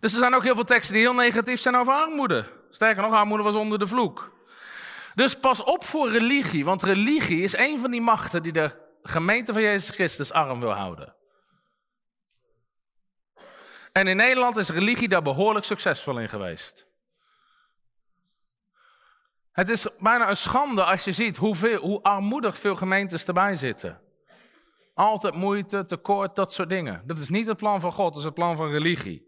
Dus 0.00 0.12
er 0.12 0.18
zijn 0.18 0.34
ook 0.34 0.42
heel 0.42 0.54
veel 0.54 0.64
teksten 0.64 0.94
die 0.94 1.02
heel 1.02 1.14
negatief 1.14 1.60
zijn 1.60 1.76
over 1.76 1.92
armoede. 1.92 2.52
Sterker 2.70 3.02
nog, 3.02 3.12
armoede 3.12 3.42
was 3.42 3.54
onder 3.54 3.78
de 3.78 3.86
vloek. 3.86 4.32
Dus 5.14 5.38
pas 5.38 5.62
op 5.62 5.84
voor 5.84 6.10
religie, 6.10 6.64
want 6.64 6.82
religie 6.82 7.42
is 7.42 7.56
een 7.56 7.80
van 7.80 7.90
die 7.90 8.00
machten 8.00 8.42
die 8.42 8.52
de 8.52 8.70
gemeente 9.02 9.52
van 9.52 9.62
Jezus 9.62 9.94
Christus 9.94 10.32
arm 10.32 10.60
wil 10.60 10.72
houden. 10.72 11.14
En 13.92 14.06
in 14.06 14.16
Nederland 14.16 14.56
is 14.56 14.68
religie 14.68 15.08
daar 15.08 15.22
behoorlijk 15.22 15.64
succesvol 15.64 16.18
in 16.18 16.28
geweest. 16.28 16.86
Het 19.56 19.68
is 19.68 19.88
bijna 19.98 20.28
een 20.28 20.36
schande 20.36 20.84
als 20.84 21.04
je 21.04 21.12
ziet 21.12 21.36
hoeveel, 21.36 21.80
hoe 21.80 22.02
armoedig 22.02 22.58
veel 22.58 22.74
gemeentes 22.74 23.24
erbij 23.24 23.56
zitten. 23.56 24.00
Altijd 24.94 25.34
moeite, 25.34 25.84
tekort, 25.84 26.36
dat 26.36 26.52
soort 26.52 26.68
dingen. 26.68 27.02
Dat 27.06 27.18
is 27.18 27.28
niet 27.28 27.46
het 27.46 27.56
plan 27.56 27.80
van 27.80 27.92
God, 27.92 28.08
dat 28.08 28.18
is 28.18 28.24
het 28.24 28.34
plan 28.34 28.56
van 28.56 28.70
religie. 28.70 29.26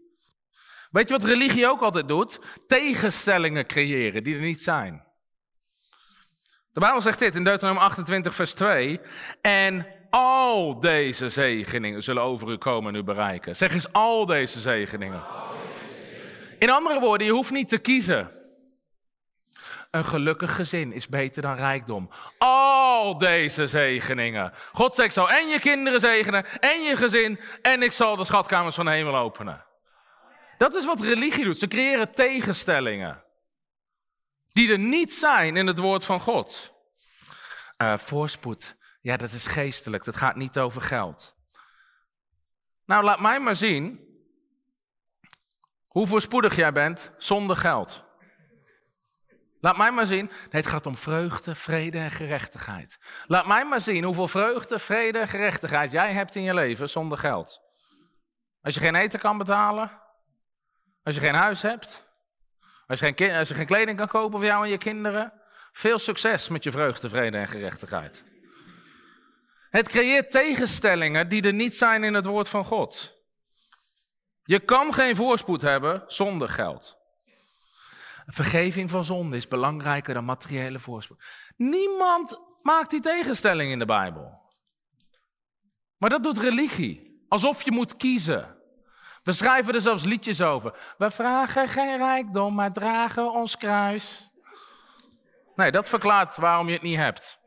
Weet 0.91 1.09
je 1.09 1.13
wat 1.17 1.23
religie 1.23 1.67
ook 1.67 1.81
altijd 1.81 2.07
doet? 2.07 2.39
Tegenstellingen 2.67 3.65
creëren 3.65 4.23
die 4.23 4.35
er 4.35 4.41
niet 4.41 4.61
zijn. 4.61 5.03
De 6.73 6.79
Bijbel 6.79 7.01
zegt 7.01 7.19
dit 7.19 7.35
in 7.35 7.43
Deuteronomium 7.43 7.85
28, 7.85 8.35
vers 8.35 8.53
2. 8.53 8.99
En 9.41 9.87
al 10.09 10.79
deze 10.79 11.29
zegeningen 11.29 12.03
zullen 12.03 12.23
over 12.23 12.49
u 12.49 12.57
komen 12.57 12.93
en 12.93 12.99
u 12.99 13.03
bereiken. 13.03 13.55
Zeg 13.55 13.73
eens 13.73 13.91
al 13.91 14.25
deze 14.25 14.59
zegeningen. 14.59 15.23
In 16.59 16.69
andere 16.69 16.99
woorden, 16.99 17.27
je 17.27 17.33
hoeft 17.33 17.51
niet 17.51 17.69
te 17.69 17.77
kiezen. 17.77 18.38
Een 19.91 20.05
gelukkig 20.05 20.55
gezin 20.55 20.93
is 20.93 21.07
beter 21.07 21.41
dan 21.41 21.55
rijkdom. 21.55 22.09
Al 22.37 23.17
deze 23.17 23.67
zegeningen. 23.67 24.53
God 24.73 24.95
zegt 24.95 25.13
zo, 25.13 25.25
en 25.25 25.47
je 25.47 25.59
kinderen 25.59 25.99
zegenen, 25.99 26.45
en 26.59 26.81
je 26.81 26.95
gezin, 26.95 27.39
en 27.61 27.83
ik 27.83 27.91
zal 27.91 28.15
de 28.15 28.25
schatkamers 28.25 28.75
van 28.75 28.85
de 28.85 28.91
hemel 28.91 29.15
openen. 29.15 29.65
Dat 30.57 30.75
is 30.75 30.85
wat 30.85 31.01
religie 31.01 31.43
doet. 31.43 31.59
Ze 31.59 31.67
creëren 31.67 32.13
tegenstellingen. 32.13 33.23
Die 34.51 34.71
er 34.71 34.79
niet 34.79 35.13
zijn 35.13 35.57
in 35.57 35.67
het 35.67 35.77
woord 35.77 36.05
van 36.05 36.19
God. 36.19 36.73
Uh, 37.77 37.97
voorspoed. 37.97 38.75
Ja, 39.01 39.17
dat 39.17 39.31
is 39.31 39.45
geestelijk. 39.45 40.03
Dat 40.03 40.15
gaat 40.15 40.35
niet 40.35 40.59
over 40.59 40.81
geld. 40.81 41.35
Nou, 42.85 43.03
laat 43.03 43.19
mij 43.19 43.39
maar 43.39 43.55
zien 43.55 44.07
hoe 45.87 46.07
voorspoedig 46.07 46.55
jij 46.55 46.71
bent 46.71 47.11
zonder 47.17 47.55
geld. 47.55 48.03
Laat 49.59 49.77
mij 49.77 49.91
maar 49.91 50.05
zien. 50.05 50.31
Het 50.49 50.67
gaat 50.67 50.85
om 50.85 50.95
vreugde, 50.95 51.55
vrede 51.55 51.97
en 51.97 52.11
gerechtigheid. 52.11 52.99
Laat 53.25 53.47
mij 53.47 53.65
maar 53.65 53.81
zien 53.81 54.03
hoeveel 54.03 54.27
vreugde, 54.27 54.79
vrede 54.79 55.19
en 55.19 55.27
gerechtigheid 55.27 55.91
jij 55.91 56.13
hebt 56.13 56.35
in 56.35 56.43
je 56.43 56.53
leven 56.53 56.89
zonder 56.89 57.17
geld. 57.17 57.61
Als 58.61 58.73
je 58.73 58.79
geen 58.79 58.95
eten 58.95 59.19
kan 59.19 59.37
betalen, 59.37 59.91
als 61.03 61.15
je 61.15 61.21
geen 61.21 61.33
huis 61.33 61.61
hebt, 61.61 62.07
als 62.87 62.99
je 62.99 63.13
geen, 63.15 63.31
als 63.31 63.47
je 63.47 63.53
geen 63.53 63.65
kleding 63.65 63.97
kan 63.97 64.07
kopen 64.07 64.39
voor 64.39 64.47
jou 64.47 64.63
en 64.63 64.69
je 64.69 64.77
kinderen, 64.77 65.33
veel 65.71 65.99
succes 65.99 66.47
met 66.47 66.63
je 66.63 66.71
vreugde, 66.71 67.09
vrede 67.09 67.37
en 67.37 67.47
gerechtigheid. 67.47 68.23
Het 69.69 69.89
creëert 69.89 70.31
tegenstellingen 70.31 71.27
die 71.27 71.43
er 71.43 71.53
niet 71.53 71.75
zijn 71.75 72.03
in 72.03 72.13
het 72.13 72.25
woord 72.25 72.49
van 72.49 72.65
God. 72.65 73.17
Je 74.43 74.59
kan 74.59 74.93
geen 74.93 75.15
voorspoed 75.15 75.61
hebben 75.61 76.03
zonder 76.07 76.49
geld. 76.49 76.98
Vergeving 78.31 78.89
van 78.89 79.03
zonde 79.03 79.35
is 79.35 79.47
belangrijker 79.47 80.13
dan 80.13 80.25
materiële 80.25 80.79
voorspoed. 80.79 81.23
Niemand 81.57 82.41
maakt 82.61 82.89
die 82.89 82.99
tegenstelling 82.99 83.71
in 83.71 83.79
de 83.79 83.85
Bijbel. 83.85 84.41
Maar 85.97 86.09
dat 86.09 86.23
doet 86.23 86.37
religie. 86.37 87.25
Alsof 87.27 87.63
je 87.63 87.71
moet 87.71 87.97
kiezen. 87.97 88.57
We 89.23 89.31
schrijven 89.31 89.73
er 89.73 89.81
zelfs 89.81 90.03
liedjes 90.03 90.41
over. 90.41 90.79
We 90.97 91.11
vragen 91.11 91.67
geen 91.67 91.97
rijkdom, 91.97 92.55
maar 92.55 92.73
dragen 92.73 93.31
ons 93.31 93.57
kruis. 93.57 94.29
Nee, 95.55 95.71
dat 95.71 95.89
verklaart 95.89 96.35
waarom 96.35 96.67
je 96.67 96.73
het 96.73 96.81
niet 96.81 96.97
hebt. 96.97 97.39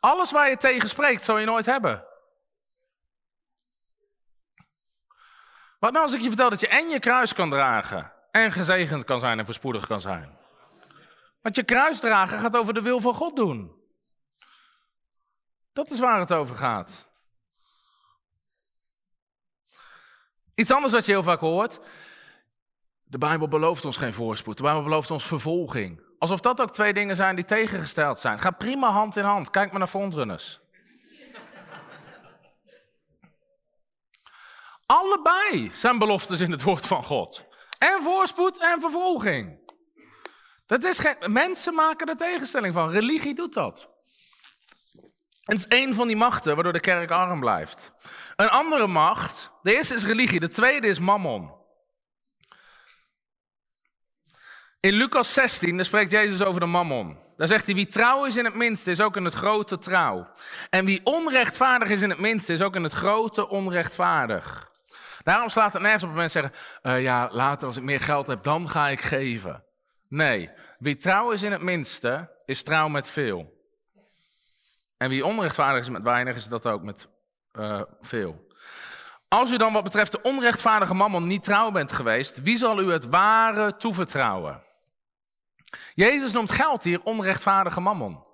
Alles 0.00 0.32
waar 0.32 0.48
je 0.48 0.56
tegen 0.56 0.88
spreekt, 0.88 1.22
zal 1.22 1.38
je 1.38 1.46
nooit 1.46 1.66
hebben. 1.66 2.04
Wat 5.78 5.92
nou 5.92 6.04
als 6.04 6.14
ik 6.14 6.20
je 6.20 6.28
vertel 6.28 6.50
dat 6.50 6.60
je 6.60 6.68
en 6.68 6.88
je 6.88 6.98
kruis 6.98 7.32
kan 7.32 7.50
dragen 7.50 8.13
en 8.34 8.52
gezegend 8.52 9.04
kan 9.04 9.20
zijn 9.20 9.38
en 9.38 9.44
voorspoedig 9.44 9.86
kan 9.86 10.00
zijn? 10.00 10.38
Want 11.42 11.56
je 11.56 11.62
kruis 11.62 12.00
dragen 12.00 12.38
gaat 12.38 12.56
over 12.56 12.74
de 12.74 12.82
wil 12.82 13.00
van 13.00 13.14
God 13.14 13.36
doen. 13.36 13.82
Dat 15.72 15.90
is 15.90 16.00
waar 16.00 16.18
het 16.18 16.32
over 16.32 16.56
gaat. 16.56 17.06
Iets 20.54 20.70
anders 20.70 20.92
wat 20.92 21.06
je 21.06 21.12
heel 21.12 21.22
vaak 21.22 21.40
hoort. 21.40 21.80
De 23.04 23.18
Bijbel 23.18 23.48
belooft 23.48 23.84
ons 23.84 23.96
geen 23.96 24.12
voorspoed. 24.12 24.56
De 24.56 24.62
Bijbel 24.62 24.82
belooft 24.82 25.10
ons 25.10 25.26
vervolging. 25.26 26.00
Alsof 26.18 26.40
dat 26.40 26.60
ook 26.60 26.72
twee 26.72 26.92
dingen 26.92 27.16
zijn 27.16 27.36
die 27.36 27.44
tegengesteld 27.44 28.20
zijn. 28.20 28.40
Ga 28.40 28.50
prima 28.50 28.90
hand 28.90 29.16
in 29.16 29.24
hand. 29.24 29.50
Kijk 29.50 29.70
maar 29.70 29.78
naar 29.78 29.88
frontrunners. 29.88 30.60
Allebei 34.86 35.70
zijn 35.72 35.98
beloftes 35.98 36.40
in 36.40 36.50
het 36.50 36.62
woord 36.62 36.86
van 36.86 37.04
God. 37.04 37.52
En 37.78 38.02
voorspoed 38.02 38.58
en 38.58 38.80
vervolging. 38.80 39.62
Dat 40.66 40.84
is 40.84 40.98
geen, 40.98 41.16
mensen 41.32 41.74
maken 41.74 42.06
er 42.06 42.16
tegenstelling 42.16 42.74
van. 42.74 42.90
Religie 42.90 43.34
doet 43.34 43.54
dat. 43.54 43.92
Het 45.44 45.58
is 45.58 45.66
één 45.66 45.94
van 45.94 46.06
die 46.06 46.16
machten 46.16 46.54
waardoor 46.54 46.72
de 46.72 46.80
kerk 46.80 47.10
arm 47.10 47.40
blijft. 47.40 47.92
Een 48.36 48.48
andere 48.48 48.86
macht, 48.86 49.50
de 49.62 49.74
eerste 49.74 49.94
is 49.94 50.04
religie, 50.04 50.40
de 50.40 50.48
tweede 50.48 50.88
is 50.88 50.98
mammon. 50.98 51.52
In 54.80 54.92
Lucas 54.92 55.32
16 55.32 55.76
daar 55.76 55.84
spreekt 55.84 56.10
Jezus 56.10 56.42
over 56.42 56.60
de 56.60 56.66
mammon. 56.66 57.18
Daar 57.36 57.48
zegt 57.48 57.66
hij, 57.66 57.74
wie 57.74 57.86
trouw 57.86 58.24
is 58.24 58.36
in 58.36 58.44
het 58.44 58.54
minste, 58.54 58.90
is 58.90 59.00
ook 59.00 59.16
in 59.16 59.24
het 59.24 59.34
grote 59.34 59.78
trouw. 59.78 60.30
En 60.70 60.84
wie 60.84 61.00
onrechtvaardig 61.04 61.90
is 61.90 62.02
in 62.02 62.10
het 62.10 62.18
minste, 62.18 62.52
is 62.52 62.62
ook 62.62 62.74
in 62.74 62.82
het 62.82 62.92
grote 62.92 63.48
onrechtvaardig. 63.48 64.72
Daarom 65.24 65.48
slaat 65.48 65.72
het 65.72 65.82
nergens 65.82 66.02
op 66.02 66.08
dat 66.08 66.18
mensen 66.18 66.42
zeggen, 66.42 66.60
uh, 66.82 67.02
ja, 67.02 67.28
later 67.32 67.66
als 67.66 67.76
ik 67.76 67.82
meer 67.82 68.00
geld 68.00 68.26
heb, 68.26 68.42
dan 68.42 68.68
ga 68.68 68.88
ik 68.88 69.00
geven. 69.00 69.64
Nee, 70.08 70.50
wie 70.78 70.96
trouw 70.96 71.30
is 71.30 71.42
in 71.42 71.52
het 71.52 71.62
minste, 71.62 72.34
is 72.44 72.62
trouw 72.62 72.88
met 72.88 73.08
veel. 73.08 73.52
En 74.96 75.08
wie 75.08 75.26
onrechtvaardig 75.26 75.82
is 75.82 75.90
met 75.90 76.02
weinig, 76.02 76.36
is 76.36 76.48
dat 76.48 76.66
ook 76.66 76.82
met 76.82 77.08
uh, 77.52 77.82
veel. 78.00 78.46
Als 79.28 79.52
u 79.52 79.56
dan 79.56 79.72
wat 79.72 79.82
betreft 79.82 80.12
de 80.12 80.22
onrechtvaardige 80.22 80.94
mammon 80.94 81.26
niet 81.26 81.44
trouw 81.44 81.70
bent 81.70 81.92
geweest, 81.92 82.42
wie 82.42 82.56
zal 82.56 82.80
u 82.80 82.92
het 82.92 83.08
ware 83.08 83.76
toevertrouwen? 83.76 84.62
Jezus 85.94 86.32
noemt 86.32 86.50
geld 86.50 86.84
hier 86.84 87.02
onrechtvaardige 87.02 87.80
mammon. 87.80 88.24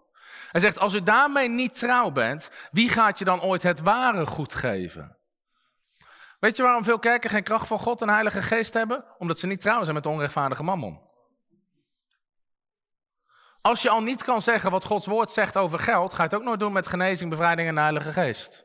Hij 0.50 0.60
zegt, 0.60 0.78
als 0.78 0.94
u 0.94 1.02
daarmee 1.02 1.48
niet 1.48 1.78
trouw 1.78 2.10
bent, 2.10 2.50
wie 2.70 2.88
gaat 2.88 3.18
je 3.18 3.24
dan 3.24 3.42
ooit 3.42 3.62
het 3.62 3.80
ware 3.80 4.26
goed 4.26 4.54
geven? 4.54 5.19
Weet 6.40 6.56
je 6.56 6.62
waarom 6.62 6.84
veel 6.84 6.98
kerken 6.98 7.30
geen 7.30 7.42
kracht 7.42 7.66
van 7.66 7.78
God 7.78 8.02
en 8.02 8.08
Heilige 8.08 8.42
Geest 8.42 8.74
hebben? 8.74 9.04
Omdat 9.18 9.38
ze 9.38 9.46
niet 9.46 9.60
trouw 9.60 9.82
zijn 9.82 9.94
met 9.94 10.02
de 10.02 10.08
onrechtvaardige 10.08 10.62
mammon. 10.62 11.00
Als 13.60 13.82
je 13.82 13.90
al 13.90 14.02
niet 14.02 14.24
kan 14.24 14.42
zeggen 14.42 14.70
wat 14.70 14.84
Gods 14.84 15.06
woord 15.06 15.30
zegt 15.30 15.56
over 15.56 15.78
geld, 15.78 16.12
ga 16.12 16.22
je 16.22 16.28
het 16.28 16.38
ook 16.38 16.44
nooit 16.44 16.60
doen 16.60 16.72
met 16.72 16.88
genezing, 16.88 17.30
bevrijding 17.30 17.68
en 17.68 17.74
de 17.74 17.80
Heilige 17.80 18.10
Geest. 18.10 18.64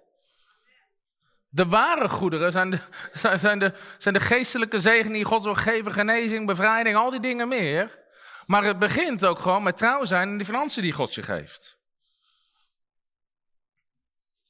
De 1.50 1.65
ware 1.65 2.10
goederen 2.10 2.51
zijn 2.51 2.70
de, 2.70 2.79
zijn 3.38 3.60
de, 3.60 3.74
zijn 3.98 4.13
de 4.13 4.20
geestelijke 4.20 4.79
zegen 4.79 5.13
die 5.13 5.25
God 5.25 5.44
wil 5.44 5.55
geven, 5.55 5.91
genezing, 5.91 6.48
bevrijding, 6.48 6.96
al 6.96 7.10
die 7.10 7.20
dingen 7.20 7.48
meer. 7.48 8.00
Maar 8.46 8.63
het 8.63 8.79
begint 8.79 9.25
ook 9.25 9.39
gewoon 9.39 9.63
met 9.63 9.77
trouw 9.77 10.05
zijn 10.05 10.29
in 10.29 10.38
de 10.38 10.46
financiën 10.46 10.82
die 10.82 10.91
God 10.91 11.15
je 11.15 11.24
geeft. 11.24 11.75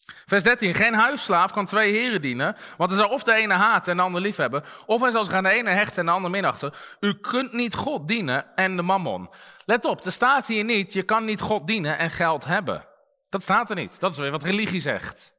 Vers 0.05 0.43
13. 0.43 0.73
Geen 0.73 0.93
huisslaaf 0.93 1.51
kan 1.51 1.65
twee 1.65 1.91
heren 1.91 2.21
dienen, 2.21 2.55
want 2.77 2.89
hij 2.89 2.99
zal 2.99 3.09
of 3.09 3.23
de 3.23 3.33
ene 3.33 3.53
haat 3.53 3.87
en 3.87 3.97
de 3.97 4.03
ander 4.03 4.21
lief 4.21 4.35
hebben, 4.35 4.63
of 4.85 5.01
hij 5.01 5.11
zal 5.11 5.25
zich 5.25 5.33
aan 5.33 5.43
de 5.43 5.49
ene 5.49 5.69
hechten 5.69 5.99
en 5.99 6.05
de 6.05 6.11
ander 6.11 6.31
minachten. 6.31 6.73
U 6.99 7.13
kunt 7.13 7.53
niet 7.53 7.75
God 7.75 8.07
dienen 8.07 8.55
en 8.55 8.75
de 8.75 8.81
mammon. 8.81 9.29
Let 9.65 9.85
op, 9.85 10.05
er 10.05 10.11
staat 10.11 10.47
hier 10.47 10.63
niet, 10.63 10.93
je 10.93 11.03
kan 11.03 11.25
niet 11.25 11.41
God 11.41 11.67
dienen 11.67 11.97
en 11.97 12.09
geld 12.09 12.45
hebben. 12.45 12.85
Dat 13.29 13.43
staat 13.43 13.69
er 13.69 13.75
niet. 13.75 13.99
Dat 13.99 14.11
is 14.11 14.17
weer 14.17 14.31
wat 14.31 14.43
religie 14.43 14.81
zegt. 14.81 15.33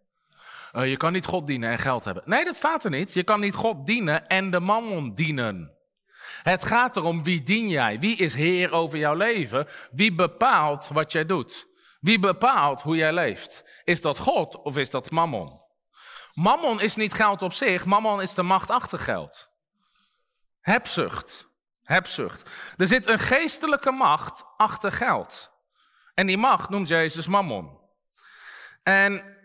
Uh, 0.73 0.88
je 0.88 0.96
kan 0.96 1.12
niet 1.12 1.26
God 1.26 1.46
dienen 1.46 1.70
en 1.70 1.78
geld 1.78 2.04
hebben. 2.04 2.23
Nee, 2.26 2.44
dat 2.44 2.56
staat 2.56 2.85
er 2.85 2.90
niet. 2.90 3.14
Je 3.14 3.23
kan 3.23 3.40
niet 3.40 3.54
God 3.54 3.87
dienen 3.87 4.26
en 4.26 4.50
de 4.50 4.61
mammon 4.61 5.14
dienen. 5.14 5.73
Het 6.42 6.64
gaat 6.64 6.96
erom 6.96 7.25
wie 7.25 7.42
dien 7.42 7.68
jij? 7.68 7.99
Wie 8.00 8.16
is 8.16 8.35
heer 8.35 8.73
over 8.73 8.99
jouw 8.99 9.14
leven? 9.14 9.66
Wie 9.90 10.14
bepaalt 10.14 10.88
wat 10.92 11.12
jij 11.12 11.26
doet? 11.26 11.66
Wie 12.00 12.18
bepaalt 12.18 12.82
hoe 12.82 12.96
jij 12.96 13.12
leeft? 13.12 13.82
Is 13.84 14.00
dat 14.00 14.18
God 14.18 14.56
of 14.56 14.76
is 14.76 14.90
dat 14.90 15.10
mammon? 15.10 15.60
Mammon 16.34 16.80
is 16.80 16.96
niet 16.96 17.14
geld 17.14 17.42
op 17.42 17.52
zich, 17.52 17.84
mammon 17.84 18.22
is 18.22 18.34
de 18.34 18.42
macht 18.42 18.70
achter 18.70 18.98
geld. 18.98 19.50
Hebzucht. 20.60 21.48
Hebzucht. 21.82 22.50
Er 22.76 22.86
zit 22.86 23.08
een 23.08 23.18
geestelijke 23.18 23.90
macht 23.90 24.44
achter 24.56 24.92
geld. 24.92 25.50
En 26.14 26.26
die 26.26 26.38
macht 26.38 26.68
noemt 26.68 26.88
Jezus 26.88 27.26
mammon. 27.26 27.78
En 28.82 29.36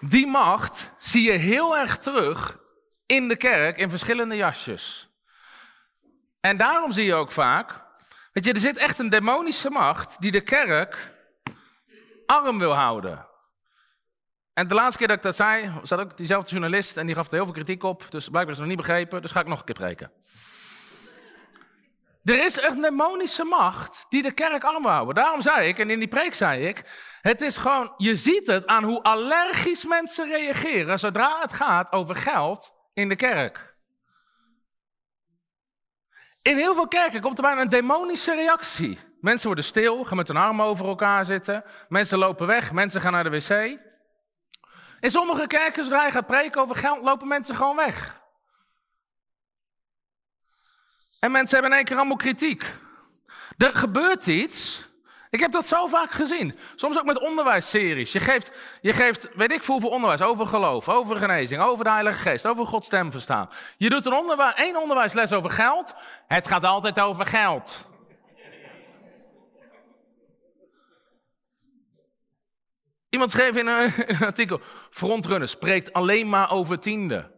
die 0.00 0.26
macht 0.26 0.90
zie 0.98 1.32
je 1.32 1.38
heel 1.38 1.76
erg 1.76 1.98
terug 1.98 2.58
in 3.06 3.28
de 3.28 3.36
kerk 3.36 3.76
in 3.76 3.90
verschillende 3.90 4.36
jasjes. 4.36 5.08
En 6.40 6.56
daarom 6.56 6.92
zie 6.92 7.04
je 7.04 7.14
ook 7.14 7.30
vaak, 7.30 7.84
weet 8.36 8.44
je, 8.44 8.52
er 8.52 8.60
zit 8.60 8.76
echt 8.76 8.98
een 8.98 9.08
demonische 9.08 9.70
macht 9.70 10.20
die 10.20 10.30
de 10.30 10.40
kerk 10.40 11.14
arm 12.26 12.58
wil 12.58 12.74
houden. 12.74 13.26
En 14.52 14.68
de 14.68 14.74
laatste 14.74 14.98
keer 14.98 15.08
dat 15.08 15.16
ik 15.16 15.22
dat 15.22 15.36
zei, 15.36 15.72
zat 15.82 16.00
ook 16.00 16.16
diezelfde 16.16 16.50
journalist 16.50 16.96
en 16.96 17.06
die 17.06 17.14
gaf 17.14 17.26
er 17.26 17.32
heel 17.32 17.44
veel 17.44 17.54
kritiek 17.54 17.82
op. 17.82 18.06
Dus 18.10 18.28
blijkbaar 18.28 18.54
is 18.54 18.60
het 18.60 18.68
nog 18.68 18.76
niet 18.76 18.86
begrepen, 18.86 19.22
dus 19.22 19.30
ga 19.30 19.40
ik 19.40 19.46
nog 19.46 19.58
een 19.58 19.64
keer 19.64 19.74
preken. 19.74 20.12
Er 22.24 22.44
is 22.44 22.62
een 22.62 22.80
demonische 22.80 23.44
macht 23.44 24.06
die 24.08 24.22
de 24.22 24.32
kerk 24.32 24.64
arm 24.64 24.82
wil 24.82 24.90
houden. 24.90 25.14
Daarom 25.14 25.40
zei 25.40 25.68
ik, 25.68 25.78
en 25.78 25.90
in 25.90 25.98
die 25.98 26.08
preek 26.08 26.34
zei 26.34 26.66
ik, 26.66 26.82
het 27.20 27.40
is 27.40 27.56
gewoon, 27.56 27.94
je 27.96 28.16
ziet 28.16 28.46
het 28.46 28.66
aan 28.66 28.84
hoe 28.84 29.02
allergisch 29.02 29.84
mensen 29.84 30.28
reageren 30.28 30.98
zodra 30.98 31.40
het 31.40 31.52
gaat 31.52 31.92
over 31.92 32.16
geld 32.16 32.72
in 32.92 33.08
de 33.08 33.16
kerk. 33.16 33.75
In 36.46 36.56
heel 36.56 36.74
veel 36.74 36.88
kerken 36.88 37.20
komt 37.20 37.36
er 37.36 37.42
bijna 37.42 37.60
een 37.60 37.68
demonische 37.68 38.34
reactie. 38.34 38.98
Mensen 39.20 39.46
worden 39.46 39.64
stil, 39.64 40.04
gaan 40.04 40.16
met 40.16 40.28
hun 40.28 40.36
armen 40.36 40.64
over 40.64 40.86
elkaar 40.86 41.24
zitten. 41.24 41.64
Mensen 41.88 42.18
lopen 42.18 42.46
weg, 42.46 42.72
mensen 42.72 43.00
gaan 43.00 43.12
naar 43.12 43.24
de 43.24 43.30
wc. 43.30 43.78
In 45.00 45.10
sommige 45.10 45.46
kerken, 45.46 45.84
zodra 45.84 46.04
je 46.04 46.10
gaat 46.10 46.26
preken 46.26 46.60
over 46.60 46.76
geld, 46.76 47.02
lopen 47.02 47.28
mensen 47.28 47.54
gewoon 47.54 47.76
weg. 47.76 48.20
En 51.18 51.30
mensen 51.30 51.52
hebben 51.52 51.70
in 51.70 51.76
één 51.76 51.86
keer 51.86 51.96
allemaal 51.96 52.16
kritiek. 52.16 52.74
Er 53.56 53.72
gebeurt 53.72 54.26
iets 54.26 54.85
ik 55.36 55.42
heb 55.42 55.52
dat 55.52 55.66
zo 55.66 55.86
vaak 55.86 56.10
gezien. 56.10 56.58
Soms 56.74 56.98
ook 56.98 57.04
met 57.04 57.20
onderwijsseries. 57.20 58.12
Je 58.12 58.20
geeft, 58.20 58.52
je 58.80 58.92
geeft 58.92 59.28
weet 59.34 59.52
ik 59.52 59.62
veel 59.62 59.80
voor 59.80 59.90
onderwijs. 59.90 60.22
Over 60.22 60.46
geloof, 60.46 60.88
over 60.88 61.16
genezing, 61.16 61.62
over 61.62 61.84
de 61.84 61.90
Heilige 61.90 62.18
Geest, 62.18 62.46
over 62.46 62.66
Gods 62.66 62.86
stem 62.86 63.10
verstaan. 63.10 63.48
Je 63.76 63.88
doet 63.88 64.06
een 64.06 64.12
onderwijs, 64.12 64.54
één 64.54 64.80
onderwijsles 64.80 65.32
over 65.32 65.50
geld. 65.50 65.94
Het 66.28 66.48
gaat 66.48 66.64
altijd 66.64 67.00
over 67.00 67.26
geld. 67.26 67.88
Iemand 73.08 73.30
schreef 73.30 73.56
in 73.56 73.66
een, 73.66 73.92
in 73.96 74.14
een 74.20 74.26
artikel: 74.26 74.60
Frontrunner 74.90 75.48
spreekt 75.48 75.92
alleen 75.92 76.28
maar 76.28 76.50
over 76.50 76.78
tiende. 76.78 77.30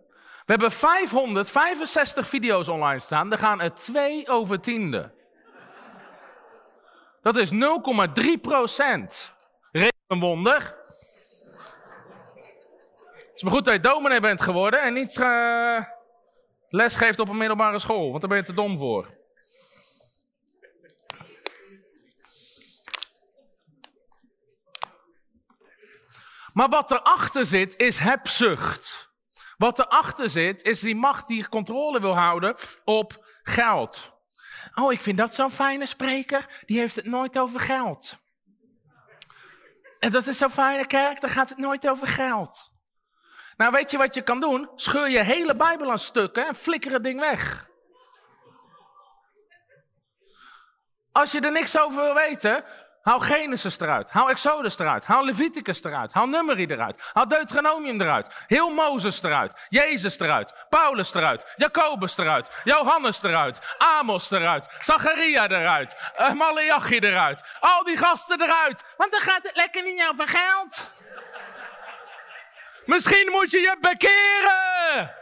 We 0.44 0.54
hebben 0.54 0.72
565 0.72 2.28
video's 2.28 2.68
online 2.68 3.00
staan. 3.00 3.32
Er 3.32 3.38
gaan 3.38 3.60
er 3.60 3.74
twee 3.74 4.28
over 4.28 4.60
tiende. 4.60 5.16
Dat 7.28 7.36
is 7.36 7.50
0,3 7.50 8.40
procent. 8.40 9.34
Een 10.06 10.20
wonder. 10.20 10.62
Het 13.02 13.32
is 13.34 13.42
maar 13.42 13.52
goed 13.52 13.64
dat 13.64 13.74
je 13.74 13.80
dominee 13.80 14.20
bent 14.20 14.42
geworden 14.42 14.82
en 14.82 14.92
niet 14.92 15.16
uh, 15.16 15.84
les 16.68 16.96
geeft 16.96 17.18
op 17.18 17.28
een 17.28 17.36
middelbare 17.36 17.78
school, 17.78 18.08
want 18.08 18.20
daar 18.20 18.28
ben 18.30 18.38
je 18.38 18.44
te 18.44 18.52
dom 18.52 18.76
voor. 18.76 19.16
Maar 26.52 26.68
wat 26.68 26.90
erachter 26.90 27.46
zit, 27.46 27.80
is 27.80 27.98
hebzucht. 27.98 29.12
Wat 29.56 29.78
erachter 29.78 30.28
zit, 30.30 30.62
is 30.62 30.80
die 30.80 30.96
macht 30.96 31.26
die 31.26 31.48
controle 31.48 32.00
wil 32.00 32.16
houden 32.16 32.54
op 32.84 33.26
geld. 33.42 34.17
Oh, 34.74 34.92
ik 34.92 35.00
vind 35.00 35.18
dat 35.18 35.34
zo'n 35.34 35.50
fijne 35.50 35.86
spreker. 35.86 36.46
Die 36.66 36.78
heeft 36.78 36.96
het 36.96 37.06
nooit 37.06 37.38
over 37.38 37.60
geld. 37.60 38.16
En 39.98 40.10
dat 40.10 40.26
is 40.26 40.36
zo'n 40.36 40.50
fijne 40.50 40.86
kerk, 40.86 41.20
daar 41.20 41.30
gaat 41.30 41.48
het 41.48 41.58
nooit 41.58 41.88
over 41.88 42.06
geld. 42.06 42.70
Nou, 43.56 43.72
weet 43.72 43.90
je 43.90 43.98
wat 43.98 44.14
je 44.14 44.22
kan 44.22 44.40
doen? 44.40 44.70
Scheur 44.76 45.08
je 45.08 45.22
hele 45.22 45.54
Bijbel 45.54 45.90
aan 45.90 45.98
stukken 45.98 46.46
en 46.46 46.54
flikker 46.54 46.92
het 46.92 47.02
ding 47.02 47.20
weg. 47.20 47.68
Als 51.12 51.32
je 51.32 51.40
er 51.40 51.52
niks 51.52 51.78
over 51.78 52.02
wil 52.02 52.14
weten, 52.14 52.64
Haal 53.08 53.20
Genesis 53.20 53.80
eruit. 53.80 54.10
Haal 54.10 54.28
Exodus 54.30 54.78
eruit. 54.78 55.04
Haal 55.04 55.24
Leviticus 55.24 55.84
eruit. 55.84 56.12
Haal 56.12 56.26
Numeri 56.26 56.66
eruit. 56.68 56.96
Haal 57.12 57.28
Deuteronomium 57.28 58.00
eruit. 58.00 58.26
Heel 58.46 58.70
Mozes 58.70 59.22
eruit. 59.22 59.54
Jezus 59.68 60.20
eruit. 60.20 60.52
Paulus 60.68 61.14
eruit. 61.14 61.46
Jacobus 61.56 62.18
eruit. 62.18 62.50
Johannes 62.64 63.22
eruit. 63.22 63.60
Amos 63.78 64.30
eruit. 64.30 64.68
Zacharia 64.80 65.48
eruit. 65.50 65.96
Uh, 66.18 66.32
Malachi 66.32 66.98
eruit. 66.98 67.42
Al 67.60 67.84
die 67.84 67.96
gasten 67.96 68.42
eruit. 68.42 68.84
Want 68.96 69.10
dan 69.10 69.20
gaat 69.20 69.42
het 69.42 69.56
lekker 69.56 69.82
niet 69.82 70.08
over 70.10 70.28
geld. 70.28 70.92
Misschien 72.84 73.30
moet 73.30 73.50
je 73.50 73.58
je 73.58 73.76
bekeren. 73.80 75.14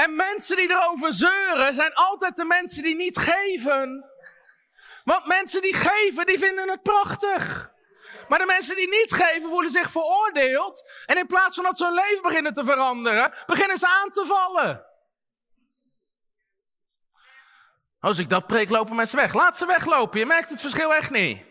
En 0.00 0.16
mensen 0.16 0.56
die 0.56 0.70
erover 0.70 1.12
zeuren 1.12 1.74
zijn 1.74 1.94
altijd 1.94 2.36
de 2.36 2.44
mensen 2.44 2.82
die 2.82 2.96
niet 2.96 3.18
geven. 3.18 4.10
Want 5.04 5.26
mensen 5.26 5.62
die 5.62 5.74
geven, 5.74 6.26
die 6.26 6.38
vinden 6.38 6.70
het 6.70 6.82
prachtig. 6.82 7.72
Maar 8.28 8.38
de 8.38 8.46
mensen 8.46 8.76
die 8.76 8.88
niet 8.88 9.12
geven, 9.12 9.48
voelen 9.48 9.70
zich 9.70 9.90
veroordeeld. 9.90 10.90
En 11.06 11.18
in 11.18 11.26
plaats 11.26 11.54
van 11.54 11.64
dat 11.64 11.76
ze 11.76 11.84
hun 11.84 11.94
leven 11.94 12.22
beginnen 12.22 12.52
te 12.52 12.64
veranderen, 12.64 13.32
beginnen 13.46 13.78
ze 13.78 13.86
aan 13.86 14.10
te 14.10 14.24
vallen. 14.26 14.86
Als 18.00 18.18
ik 18.18 18.28
dat 18.28 18.46
preek, 18.46 18.70
lopen 18.70 18.96
mensen 18.96 19.18
weg. 19.18 19.34
Laat 19.34 19.56
ze 19.56 19.66
weglopen, 19.66 20.18
je 20.18 20.26
merkt 20.26 20.48
het 20.48 20.60
verschil 20.60 20.94
echt 20.94 21.10
niet. 21.10 21.42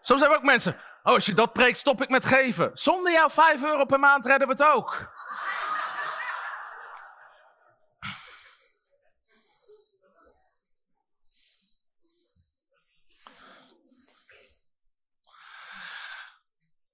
Soms 0.00 0.20
hebben 0.20 0.38
ook 0.38 0.44
mensen, 0.44 0.80
Oh, 1.06 1.14
als 1.14 1.26
je 1.26 1.32
dat 1.32 1.52
preekt, 1.52 1.78
stop 1.78 2.02
ik 2.02 2.08
met 2.08 2.24
geven. 2.24 2.70
Zonder 2.74 3.12
jou 3.12 3.30
5 3.30 3.62
euro 3.64 3.84
per 3.84 3.98
maand 3.98 4.26
redden 4.26 4.48
we 4.48 4.54
het 4.54 4.62
ook. 4.62 5.12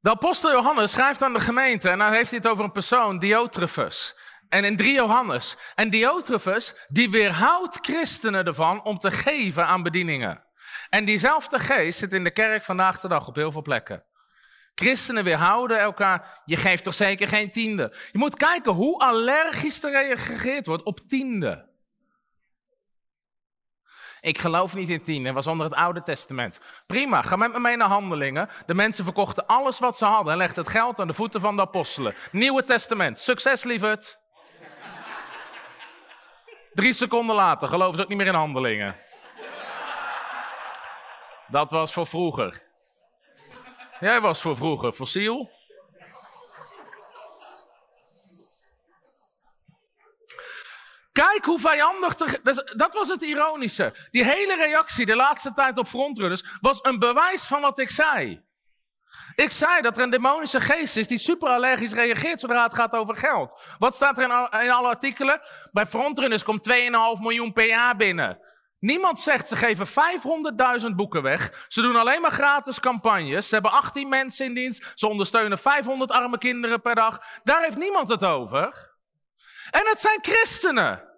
De 0.01 0.11
apostel 0.11 0.51
Johannes 0.51 0.91
schrijft 0.91 1.23
aan 1.23 1.33
de 1.33 1.41
gemeente 1.41 1.91
en 1.91 1.99
dan 1.99 2.13
heeft 2.13 2.31
hij 2.31 2.39
het 2.39 2.49
over 2.49 2.65
een 2.65 2.73
persoon, 2.73 3.19
Diotrefus. 3.19 4.17
En 4.49 4.65
in 4.65 4.77
3 4.77 4.93
Johannes. 4.93 5.57
En 5.75 5.91
Diotrefus, 5.91 6.75
die 6.89 7.11
weerhoudt 7.11 7.79
christenen 7.81 8.47
ervan 8.47 8.85
om 8.85 8.99
te 8.99 9.11
geven 9.11 9.67
aan 9.67 9.83
bedieningen. 9.83 10.50
En 10.89 11.05
diezelfde 11.05 11.59
geest 11.59 11.99
zit 11.99 12.13
in 12.13 12.25
de 12.25 12.31
kerk 12.31 12.65
vandaag 12.65 13.01
de 13.01 13.09
dag 13.09 13.29
op 13.29 13.35
heel 13.35 13.53
veel 13.53 13.63
plekken. 13.63 14.05
Christenen 14.75 15.25
weerhouden 15.25 15.79
elkaar. 15.79 16.43
Je 16.45 16.57
geeft 16.57 16.85
toch 16.85 16.95
zeker 16.95 17.29
geen 17.29 17.51
tiende? 17.51 17.95
Je 18.13 18.19
moet 18.19 18.37
kijken 18.37 18.73
hoe 18.73 18.99
allergisch 18.99 19.83
er 19.83 19.91
gereageerd 19.91 20.67
wordt 20.67 20.83
op 20.83 21.01
tiende. 21.09 21.69
Ik 24.21 24.39
geloof 24.39 24.75
niet 24.75 24.89
in 24.89 25.05
tiende, 25.05 25.33
was 25.33 25.47
onder 25.47 25.67
het 25.67 25.75
Oude 25.75 26.03
Testament. 26.03 26.61
Prima, 26.87 27.23
ga 27.23 27.37
met 27.37 27.53
me 27.53 27.61
mee 27.61 27.77
naar 27.77 27.89
handelingen. 27.89 28.49
De 28.67 28.75
mensen 28.75 29.05
verkochten 29.05 29.47
alles 29.47 29.79
wat 29.79 29.97
ze 29.97 30.05
hadden 30.05 30.33
en 30.33 30.39
legden 30.39 30.65
het 30.65 30.73
geld 30.73 31.01
aan 31.01 31.07
de 31.07 31.15
voeten 31.15 31.41
van 31.41 31.57
de 31.57 31.63
apostelen. 31.63 32.15
Nieuwe 32.33 32.65
Testament, 32.65 33.19
succes 33.19 33.63
lieverd. 33.63 34.19
Drie 36.73 36.93
seconden 36.93 37.37
later 37.37 37.69
geloven 37.69 37.97
ze 37.97 38.03
ook 38.03 38.09
niet 38.09 38.19
meer 38.19 38.27
in 38.27 38.35
handelingen. 38.35 38.97
Dat 41.51 41.71
was 41.71 41.93
voor 41.93 42.07
vroeger. 42.07 42.63
Jij 44.01 44.21
was 44.21 44.41
voor 44.41 44.57
vroeger 44.57 44.93
fossiel. 44.93 45.51
Kijk 51.13 51.45
hoe 51.45 51.59
vijandig. 51.59 52.15
Dat 52.77 52.95
was 52.95 53.09
het 53.09 53.23
ironische. 53.23 53.95
Die 54.11 54.25
hele 54.25 54.57
reactie 54.57 55.07
de 55.07 55.17
laatste 55.17 55.53
tijd 55.53 55.79
op 55.79 55.87
frontrunners 55.87 56.45
was 56.61 56.79
een 56.83 56.99
bewijs 56.99 57.47
van 57.47 57.61
wat 57.61 57.79
ik 57.79 57.91
zei. 57.91 58.49
Ik 59.35 59.51
zei 59.51 59.81
dat 59.81 59.97
er 59.97 60.03
een 60.03 60.11
demonische 60.11 60.61
geest 60.61 60.97
is 60.97 61.09
die 61.09 61.19
super 61.19 61.49
allergisch 61.49 61.93
reageert 61.93 62.41
zodra 62.41 62.63
het 62.63 62.75
gaat 62.75 62.93
over 62.93 63.17
geld. 63.17 63.61
Wat 63.79 63.95
staat 63.95 64.19
er 64.19 64.25
in, 64.25 64.61
in 64.61 64.71
alle 64.71 64.89
artikelen? 64.89 65.41
Bij 65.73 65.87
frontrunners 65.87 66.43
komt 66.43 66.71
2,5 66.71 66.77
miljoen 67.21 67.53
per 67.53 67.67
jaar 67.67 67.97
binnen. 67.97 68.39
Niemand 68.81 69.21
zegt 69.21 69.49
ze 69.49 69.57
geven 69.57 69.87
500.000 70.81 70.87
boeken 70.97 71.23
weg. 71.23 71.67
Ze 71.69 71.83
doen 71.83 71.97
alleen 71.97 72.21
maar 72.21 72.31
gratis 72.31 72.81
campagnes. 72.81 73.49
Ze 73.49 73.55
hebben 73.55 73.73
18 73.73 74.09
mensen 74.09 74.47
in 74.47 74.55
dienst. 74.55 74.93
Ze 74.95 75.09
ondersteunen 75.09 75.59
500 75.59 76.11
arme 76.11 76.39
kinderen 76.39 76.81
per 76.81 76.95
dag. 76.95 77.21
Daar 77.43 77.63
heeft 77.63 77.77
niemand 77.77 78.09
het 78.09 78.25
over. 78.25 78.95
En 79.71 79.87
het 79.87 80.01
zijn 80.01 80.19
christenen. 80.23 81.09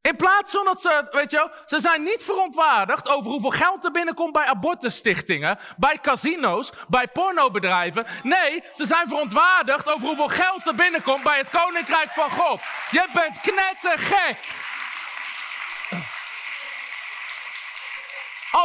In 0.00 0.16
plaats 0.16 0.52
van 0.52 0.64
dat 0.64 0.80
ze, 0.80 1.08
weet 1.10 1.30
je 1.30 1.36
wel, 1.36 1.50
ze 1.66 1.80
zijn 1.80 2.02
niet 2.02 2.22
verontwaardigd 2.22 3.08
over 3.08 3.30
hoeveel 3.30 3.50
geld 3.50 3.84
er 3.84 3.90
binnenkomt 3.90 4.32
bij 4.32 4.44
abortusstichtingen, 4.44 5.58
bij 5.76 5.98
casino's, 6.02 6.72
bij 6.88 7.08
pornobedrijven. 7.08 8.06
Nee, 8.22 8.62
ze 8.72 8.86
zijn 8.86 9.08
verontwaardigd 9.08 9.90
over 9.90 10.06
hoeveel 10.06 10.28
geld 10.28 10.66
er 10.66 10.74
binnenkomt 10.74 11.22
bij 11.22 11.38
het 11.38 11.50
Koninkrijk 11.50 12.10
van 12.10 12.30
God. 12.30 12.60
Je 12.90 13.06
bent 13.12 13.40
knettergek. 13.40 14.64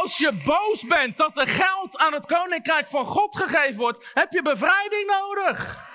Als 0.00 0.18
je 0.18 0.32
boos 0.44 0.86
bent 0.86 1.16
dat 1.16 1.38
er 1.38 1.46
geld 1.46 1.98
aan 1.98 2.12
het 2.12 2.26
Koninkrijk 2.26 2.88
van 2.88 3.06
God 3.06 3.36
gegeven 3.36 3.76
wordt, 3.76 4.10
heb 4.14 4.32
je 4.32 4.42
bevrijding 4.42 5.06
nodig. 5.06 5.90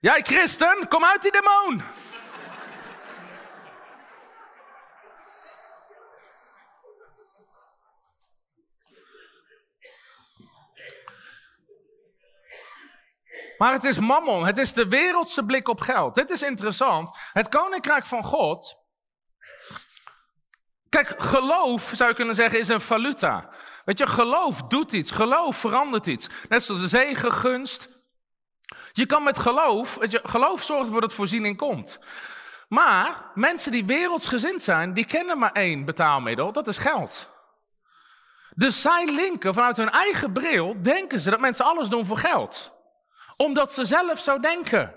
Jij 0.00 0.22
christen, 0.22 0.88
kom 0.88 1.04
uit 1.04 1.22
die 1.22 1.32
demon. 1.32 1.82
Maar 13.58 13.72
het 13.72 13.84
is 13.84 13.98
mammon, 13.98 14.46
het 14.46 14.58
is 14.58 14.72
de 14.72 14.88
wereldse 14.88 15.44
blik 15.44 15.68
op 15.68 15.80
geld. 15.80 16.14
Dit 16.14 16.30
is 16.30 16.42
interessant. 16.42 17.18
Het 17.32 17.48
koninkrijk 17.48 18.06
van 18.06 18.24
God. 18.24 18.76
Kijk, 20.88 21.22
geloof 21.22 21.92
zou 21.94 22.10
je 22.10 22.16
kunnen 22.16 22.34
zeggen 22.34 22.58
is 22.58 22.68
een 22.68 22.80
valuta. 22.80 23.48
Weet 23.84 23.98
je, 23.98 24.06
geloof 24.06 24.62
doet 24.62 24.92
iets, 24.92 25.10
geloof 25.10 25.56
verandert 25.56 26.06
iets. 26.06 26.28
Net 26.48 26.64
zoals 26.64 26.80
de 26.80 26.88
zegengunst, 26.88 27.88
je 28.92 29.06
kan 29.06 29.22
met 29.22 29.38
geloof, 29.38 29.98
je, 30.10 30.20
geloof 30.22 30.62
zorgt 30.62 30.86
ervoor 30.86 31.00
dat 31.00 31.12
voorziening 31.12 31.56
komt. 31.56 31.98
Maar 32.68 33.30
mensen 33.34 33.72
die 33.72 33.84
wereldsgezind 33.84 34.62
zijn, 34.62 34.92
die 34.92 35.06
kennen 35.06 35.38
maar 35.38 35.52
één 35.52 35.84
betaalmiddel, 35.84 36.52
dat 36.52 36.68
is 36.68 36.76
geld. 36.76 37.30
Dus 38.54 38.80
zij 38.80 39.04
linken 39.14 39.54
vanuit 39.54 39.76
hun 39.76 39.90
eigen 39.90 40.32
bril, 40.32 40.82
denken 40.82 41.20
ze 41.20 41.30
dat 41.30 41.40
mensen 41.40 41.64
alles 41.64 41.88
doen 41.88 42.06
voor 42.06 42.18
geld. 42.18 42.75
Omdat 43.36 43.72
ze 43.72 43.84
zelf 43.84 44.18
zo 44.18 44.38
denken. 44.38 44.94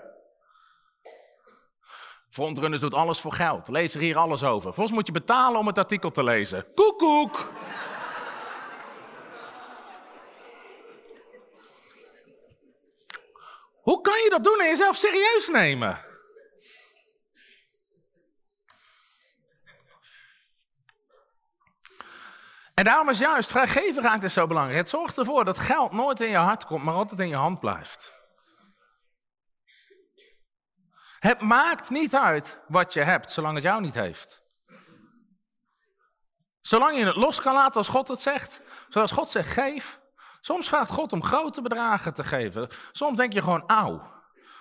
Frontrunners 2.30 2.80
doet 2.80 2.94
alles 2.94 3.20
voor 3.20 3.32
geld. 3.32 3.68
Lees 3.68 3.94
er 3.94 4.00
hier 4.00 4.16
alles 4.16 4.44
over. 4.44 4.74
Volgens 4.74 4.96
moet 4.96 5.06
je 5.06 5.12
betalen 5.12 5.60
om 5.60 5.66
het 5.66 5.78
artikel 5.78 6.10
te 6.10 6.22
lezen. 6.22 6.66
Koekoek! 6.74 7.50
Hoe 13.80 14.00
kan 14.00 14.18
je 14.22 14.30
dat 14.30 14.44
doen 14.44 14.60
en 14.60 14.66
jezelf 14.66 14.96
serieus 14.96 15.48
nemen? 15.52 15.98
En 22.74 22.84
daarom 22.84 23.08
is 23.08 23.18
juist 23.18 23.50
vrijgevigheid 23.50 24.24
is 24.24 24.32
zo 24.32 24.46
belangrijk. 24.46 24.78
Het 24.78 24.88
zorgt 24.88 25.18
ervoor 25.18 25.44
dat 25.44 25.58
geld 25.58 25.92
nooit 25.92 26.20
in 26.20 26.28
je 26.28 26.36
hart 26.36 26.66
komt, 26.66 26.84
maar 26.84 26.94
altijd 26.94 27.20
in 27.20 27.28
je 27.28 27.34
hand 27.34 27.60
blijft. 27.60 28.19
Het 31.20 31.40
maakt 31.40 31.90
niet 31.90 32.14
uit 32.14 32.60
wat 32.68 32.92
je 32.92 33.00
hebt, 33.00 33.30
zolang 33.30 33.54
het 33.54 33.62
jou 33.62 33.80
niet 33.80 33.94
heeft. 33.94 34.42
Zolang 36.60 36.98
je 36.98 37.04
het 37.04 37.16
los 37.16 37.40
kan 37.40 37.54
laten 37.54 37.76
als 37.76 37.88
God 37.88 38.08
het 38.08 38.20
zegt. 38.20 38.60
Zoals 38.88 39.12
God 39.12 39.28
zegt, 39.28 39.52
geef. 39.52 40.00
Soms 40.40 40.68
vraagt 40.68 40.90
God 40.90 41.12
om 41.12 41.22
grote 41.22 41.62
bedragen 41.62 42.14
te 42.14 42.24
geven. 42.24 42.68
Soms 42.92 43.16
denk 43.16 43.32
je 43.32 43.42
gewoon, 43.42 43.66
auw. 43.66 44.18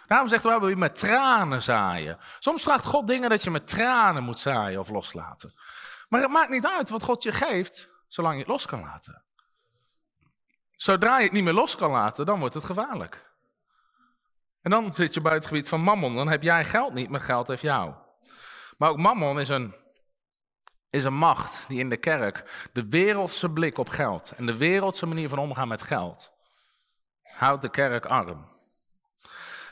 Daarom 0.08 0.28
zegt 0.28 0.44
de 0.44 0.50
Bijbel, 0.50 0.68
je 0.68 0.76
met 0.76 1.00
tranen 1.00 1.62
zaaien. 1.62 2.18
Soms 2.40 2.64
vraagt 2.64 2.86
God 2.86 3.08
dingen 3.08 3.30
dat 3.30 3.44
je 3.44 3.52
met 3.52 3.68
tranen 3.68 4.24
moet 4.24 4.40
zaaien 4.40 4.80
of 4.80 4.90
loslaten. 4.90 5.54
Maar 6.08 6.22
het 6.22 6.32
maakt 6.32 6.50
niet 6.50 6.66
uit 6.66 6.90
wat 6.90 7.04
God 7.04 7.24
je 7.24 7.32
geeft, 7.32 7.90
zolang 8.08 8.34
je 8.34 8.40
het 8.40 8.50
los 8.50 8.66
kan 8.66 8.82
laten. 8.82 9.24
Zodra 10.72 11.18
je 11.18 11.24
het 11.24 11.32
niet 11.32 11.44
meer 11.44 11.54
los 11.54 11.76
kan 11.76 11.92
laten, 11.92 12.26
dan 12.26 12.40
wordt 12.40 12.54
het 12.54 12.64
gevaarlijk. 12.64 13.29
En 14.70 14.82
dan 14.82 14.94
zit 14.94 15.14
je 15.14 15.22
buiten 15.22 15.44
het 15.44 15.52
gebied 15.52 15.70
van 15.70 15.82
mammon. 15.82 16.16
Dan 16.16 16.28
heb 16.28 16.42
jij 16.42 16.66
geld 16.66 16.94
niet, 16.94 17.10
maar 17.10 17.22
geld 17.22 17.48
heeft 17.48 17.62
jou. 17.62 17.94
Maar 18.78 18.90
ook 18.90 18.98
mammon 18.98 19.40
is 19.40 19.50
een 19.50 19.76
is 20.90 21.04
een 21.04 21.14
macht 21.14 21.66
die 21.68 21.80
in 21.80 21.90
de 21.90 21.98
kerk 21.98 22.70
de 22.74 22.90
wereldse 22.90 23.50
blik 23.50 23.78
op 23.78 23.90
geld 23.90 24.34
en 24.38 24.46
de 24.46 24.58
wereldse 24.58 25.06
manier 25.06 25.30
van 25.30 25.40
omgaan 25.40 25.68
met 25.68 25.82
geld 25.82 26.32
houdt 27.24 27.62
de 27.62 27.70
kerk 27.70 28.06
arm. 28.06 28.48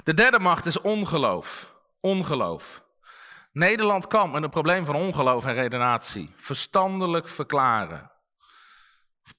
De 0.04 0.14
derde 0.14 0.40
macht 0.40 0.66
is 0.66 0.82
ongeloof. 0.82 1.76
Ongeloof. 2.00 2.84
Nederland 3.52 4.08
kan 4.08 4.32
met 4.32 4.44
een 4.44 4.50
probleem 4.50 4.86
van 4.86 4.96
ongeloof 4.96 5.46
en 5.46 5.54
redenatie 5.54 6.34
verstandelijk 6.36 7.30
verklaren, 7.30 8.12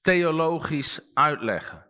theologisch 0.01 1.01
uitleggen. 1.13 1.88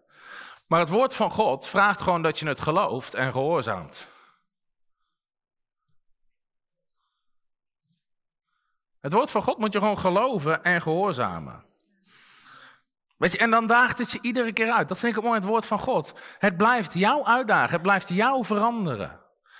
Maar 0.70 0.80
het 0.80 0.90
woord 0.90 1.16
van 1.16 1.32
God 1.32 1.68
vraagt 1.68 2.02
gewoon 2.02 2.22
dat 2.22 2.40
je 2.40 2.48
het 2.48 2.60
gelooft 2.60 3.14
en 3.14 3.32
gehoorzaamt. 3.32 4.08
Het 9.00 9.14
woord 9.14 9.32
van 9.32 9.42
God 9.42 9.58
moet 9.58 9.74
je 9.74 9.80
gewoon 9.80 9.98
geloven 9.98 10.64
en 10.64 10.82
gehoorzamen. 10.82 11.66
Weet 13.18 13.32
je, 13.32 13.38
en 13.38 13.50
dan 13.50 13.68
daagt 13.68 13.98
het 13.98 14.12
je 14.12 14.22
iedere 14.22 14.54
keer 14.54 14.72
uit. 14.72 14.88
Dat 14.88 15.00
vind 15.00 15.10
ik 15.12 15.18
het 15.18 15.26
mooi, 15.28 15.40
het 15.40 15.50
woord 15.50 15.66
van 15.66 15.80
God. 15.80 16.14
Het 16.38 16.58
blijft 16.58 16.94
jou 16.94 17.26
uitdagen, 17.26 17.74
het 17.74 17.82
blijft 17.82 18.10
jou 18.10 18.46
veranderen. 18.46 19.19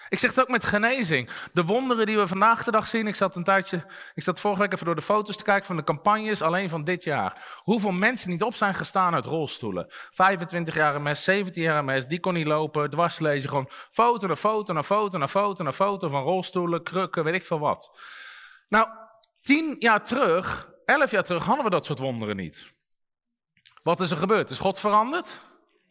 Ik 0.10 0.20
zeg 0.20 0.30
het 0.30 0.42
ook 0.42 0.50
met 0.50 0.66
genezing. 0.66 1.30
De 1.54 1.64
wonderen 1.64 2.06
die 2.06 2.18
we 2.18 2.28
vandaag 2.28 2.64
de 2.64 2.72
dag 2.72 2.88
zien. 2.88 3.08
Ik 3.08 3.16
zat 3.16 3.36
een 3.36 3.44
tijdje, 3.44 3.86
ik 4.14 4.24
zat 4.24 4.40
vorige 4.40 4.62
week 4.62 4.74
even 4.74 4.86
door 4.86 4.96
de 4.96 5.02
foto's 5.02 5.38
te 5.38 5.44
kijken 5.44 5.66
van 5.66 5.76
de 5.76 5.84
campagnes 5.84 6.42
alleen 6.42 6.70
van 6.70 6.84
dit 6.84 7.04
jaar. 7.04 7.60
Hoeveel 7.64 7.92
mensen 7.92 8.30
niet 8.30 8.44
op 8.44 8.56
zijn 8.56 8.74
gestaan 8.74 9.14
uit 9.14 9.26
rolstoelen. 9.26 9.86
25 9.90 10.76
jaar 10.76 11.02
MS, 11.02 11.24
17 11.24 11.64
jaar 11.64 11.84
MS, 11.84 12.08
die 12.08 12.20
kon 12.20 12.34
niet 12.34 12.48
lopen, 12.48 12.90
dwarslezen. 12.90 13.50
Gewoon 13.50 13.70
foto 13.92 14.28
na 14.28 14.36
foto 14.36 14.74
na 14.74 14.84
foto 14.84 15.18
na 15.18 15.28
foto 15.28 15.64
na 15.64 15.72
foto 15.72 16.10
van 16.10 16.24
rolstoelen, 16.24 16.84
krukken, 16.84 17.24
weet 17.24 17.34
ik 17.34 17.46
veel 17.46 17.60
wat. 17.60 17.92
Nou, 18.70 18.88
Tien 19.42 19.76
jaar 19.80 20.04
terug, 20.04 20.70
elf 20.86 21.12
jaar 21.12 21.24
terug, 21.24 21.44
hadden 21.44 21.64
we 21.64 21.70
dat 21.70 21.86
soort 21.86 22.00
wonderen 22.00 22.36
niet. 22.36 22.68
Wat 23.84 24.00
is 24.00 24.12
er 24.12 24.18
gebeurd? 24.18 24.50
Is 24.50 24.60
God 24.60 24.80
veranderd? 24.80 25.40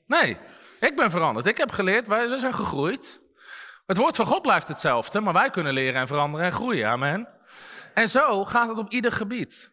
Nee, 0.07 0.37
ik 0.81 0.96
ben 0.96 1.11
veranderd. 1.11 1.46
Ik 1.46 1.57
heb 1.57 1.70
geleerd, 1.70 2.07
wij 2.07 2.38
zijn 2.38 2.54
gegroeid. 2.54 3.20
Het 3.88 3.96
woord 3.96 4.16
van 4.16 4.27
God 4.27 4.42
blijft 4.42 4.68
hetzelfde, 4.68 5.20
maar 5.20 5.33
wij 5.33 5.51
kunnen 5.51 5.72
leren 5.72 6.01
en 6.01 6.07
veranderen 6.07 6.46
en 6.46 6.53
groeien. 6.53 6.88
Amen. 6.88 7.29
En 7.94 8.09
zo 8.09 8.44
gaat 8.44 8.68
het 8.68 8.79
op 8.79 8.90
ieder 8.90 9.12
gebied. 9.12 9.72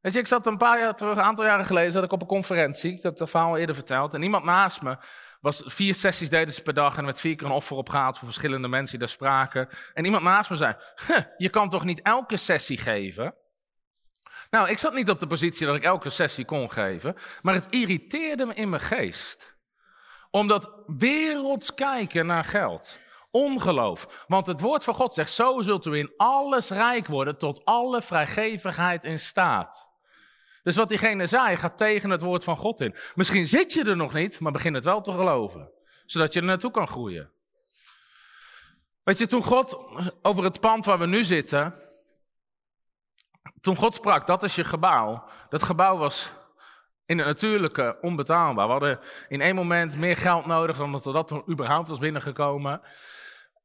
Weet 0.00 0.12
je, 0.12 0.18
ik 0.18 0.26
zat 0.26 0.46
een 0.46 0.56
paar 0.56 0.78
jaar 0.78 0.94
terug, 0.94 1.18
aantal 1.18 1.44
jaren 1.44 1.64
geleden, 1.64 1.92
zat 1.92 2.04
ik 2.04 2.12
op 2.12 2.20
een 2.20 2.26
conferentie. 2.26 2.92
Ik 2.92 3.02
heb 3.02 3.18
het 3.18 3.30
verhaal 3.30 3.48
al 3.48 3.56
eerder 3.56 3.74
verteld. 3.74 4.14
En 4.14 4.22
iemand 4.22 4.44
naast 4.44 4.82
me 4.82 4.96
was 5.40 5.62
vier 5.64 5.94
sessies 5.94 6.28
deden 6.28 6.62
per 6.62 6.74
dag 6.74 6.96
en 6.96 7.04
met 7.04 7.20
vier 7.20 7.36
keer 7.36 7.46
een 7.46 7.52
offer 7.52 7.76
opgehaald 7.76 8.18
voor 8.18 8.26
verschillende 8.26 8.68
mensen 8.68 8.90
die 8.90 9.06
daar 9.06 9.16
spraken. 9.16 9.68
En 9.94 10.04
iemand 10.04 10.22
naast 10.22 10.50
me 10.50 10.56
zei, 10.56 10.76
je 11.36 11.48
kan 11.48 11.68
toch 11.68 11.84
niet 11.84 12.02
elke 12.02 12.36
sessie 12.36 12.78
geven? 12.78 13.34
Nou, 14.50 14.68
ik 14.68 14.78
zat 14.78 14.94
niet 14.94 15.10
op 15.10 15.20
de 15.20 15.26
positie 15.26 15.66
dat 15.66 15.76
ik 15.76 15.84
elke 15.84 16.10
sessie 16.10 16.44
kon 16.44 16.70
geven, 16.70 17.14
maar 17.42 17.54
het 17.54 17.66
irriteerde 17.70 18.46
me 18.46 18.54
in 18.54 18.68
mijn 18.68 18.82
geest. 18.82 19.56
Omdat 20.30 20.82
werelds 20.86 21.74
kijken 21.74 22.26
naar 22.26 22.44
geld, 22.44 22.98
ongeloof. 23.32 24.24
Want 24.28 24.46
het 24.46 24.60
woord 24.60 24.84
van 24.84 24.94
God 24.94 25.14
zegt, 25.14 25.30
zo 25.30 25.60
zult 25.60 25.86
u 25.86 25.98
in 25.98 26.12
alles 26.16 26.70
rijk 26.70 27.06
worden, 27.06 27.38
tot 27.38 27.64
alle 27.64 28.02
vrijgevigheid 28.02 29.04
in 29.04 29.18
staat. 29.18 29.90
Dus 30.62 30.76
wat 30.76 30.88
diegene 30.88 31.26
zei, 31.26 31.56
gaat 31.56 31.76
tegen 31.76 32.10
het 32.10 32.22
woord 32.22 32.44
van 32.44 32.56
God 32.56 32.80
in. 32.80 32.94
Misschien 33.14 33.48
zit 33.48 33.72
je 33.72 33.84
er 33.84 33.96
nog 33.96 34.12
niet, 34.12 34.40
maar 34.40 34.52
begin 34.52 34.74
het 34.74 34.84
wel 34.84 35.00
te 35.00 35.12
geloven. 35.12 35.70
Zodat 36.04 36.32
je 36.32 36.40
er 36.40 36.46
naartoe 36.46 36.70
kan 36.70 36.88
groeien. 36.88 37.30
Weet 39.04 39.18
je, 39.18 39.26
toen 39.26 39.42
God 39.42 39.78
over 40.22 40.44
het 40.44 40.60
pand 40.60 40.84
waar 40.84 40.98
we 40.98 41.06
nu 41.06 41.24
zitten. 41.24 41.74
Toen 43.60 43.76
God 43.76 43.94
sprak, 43.94 44.26
dat 44.26 44.42
is 44.42 44.54
je 44.54 44.64
gebouw. 44.64 45.24
Dat 45.48 45.62
gebouw 45.62 45.96
was 45.96 46.30
In 47.06 47.18
het 47.18 47.26
natuurlijke 47.26 47.98
onbetaalbaar. 48.00 48.66
We 48.66 48.72
hadden 48.72 49.00
in 49.28 49.40
één 49.40 49.54
moment 49.54 49.96
meer 49.96 50.16
geld 50.16 50.46
nodig 50.46 50.76
dan 50.76 50.92
dat 50.92 51.06
er 51.06 51.12
dat 51.12 51.30
er 51.30 51.42
überhaupt 51.48 51.88
was 51.88 51.98
binnengekomen. 51.98 52.80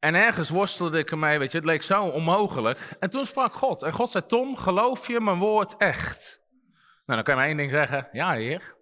En 0.08 0.16
ergens 0.16 0.50
worstelde 0.50 0.98
ik 0.98 1.12
ermee, 1.12 1.40
weet 1.40 1.52
je, 1.52 1.58
het 1.58 1.66
leek 1.66 1.84
zo 1.84 2.04
onmogelijk. 2.04 2.96
En 3.00 3.10
toen 3.10 3.26
sprak 3.26 3.54
God. 3.54 3.84
En 3.84 3.92
God 3.92 4.10
zei, 4.10 4.26
Tom, 4.26 4.56
geloof 4.56 5.08
je 5.08 5.20
mijn 5.20 5.38
woord 5.38 5.78
echt? 5.78 6.42
Nou, 7.06 7.24
dan 7.24 7.24
kan 7.24 7.34
je 7.34 7.40
maar 7.40 7.50
één 7.50 7.58
ding 7.58 7.72
zeggen. 7.72 8.10
Ja, 8.12 8.32
heer. 8.32 8.76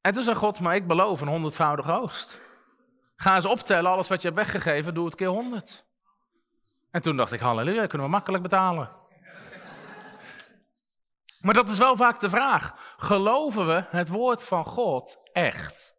En 0.00 0.12
toen 0.12 0.22
zei 0.22 0.36
God, 0.36 0.60
maar 0.60 0.74
ik 0.74 0.86
beloof 0.86 1.20
een 1.20 1.28
honderdvoudige 1.28 1.92
oost. 1.92 2.40
Ga 3.16 3.34
eens 3.34 3.46
optellen, 3.46 3.90
alles 3.90 4.08
wat 4.08 4.22
je 4.22 4.28
hebt 4.28 4.40
weggegeven, 4.40 4.94
doe 4.94 5.04
het 5.04 5.14
keer 5.14 5.28
honderd. 5.28 5.84
En 6.90 7.02
toen 7.02 7.16
dacht 7.16 7.32
ik, 7.32 7.40
halleluja, 7.40 7.86
kunnen 7.86 8.06
we 8.06 8.12
makkelijk 8.12 8.42
betalen. 8.42 8.90
Maar 11.40 11.54
dat 11.54 11.68
is 11.68 11.78
wel 11.78 11.96
vaak 11.96 12.20
de 12.20 12.30
vraag. 12.30 12.94
Geloven 12.96 13.66
we 13.66 13.84
het 13.90 14.08
woord 14.08 14.42
van 14.42 14.64
God 14.64 15.20
echt? 15.32 15.93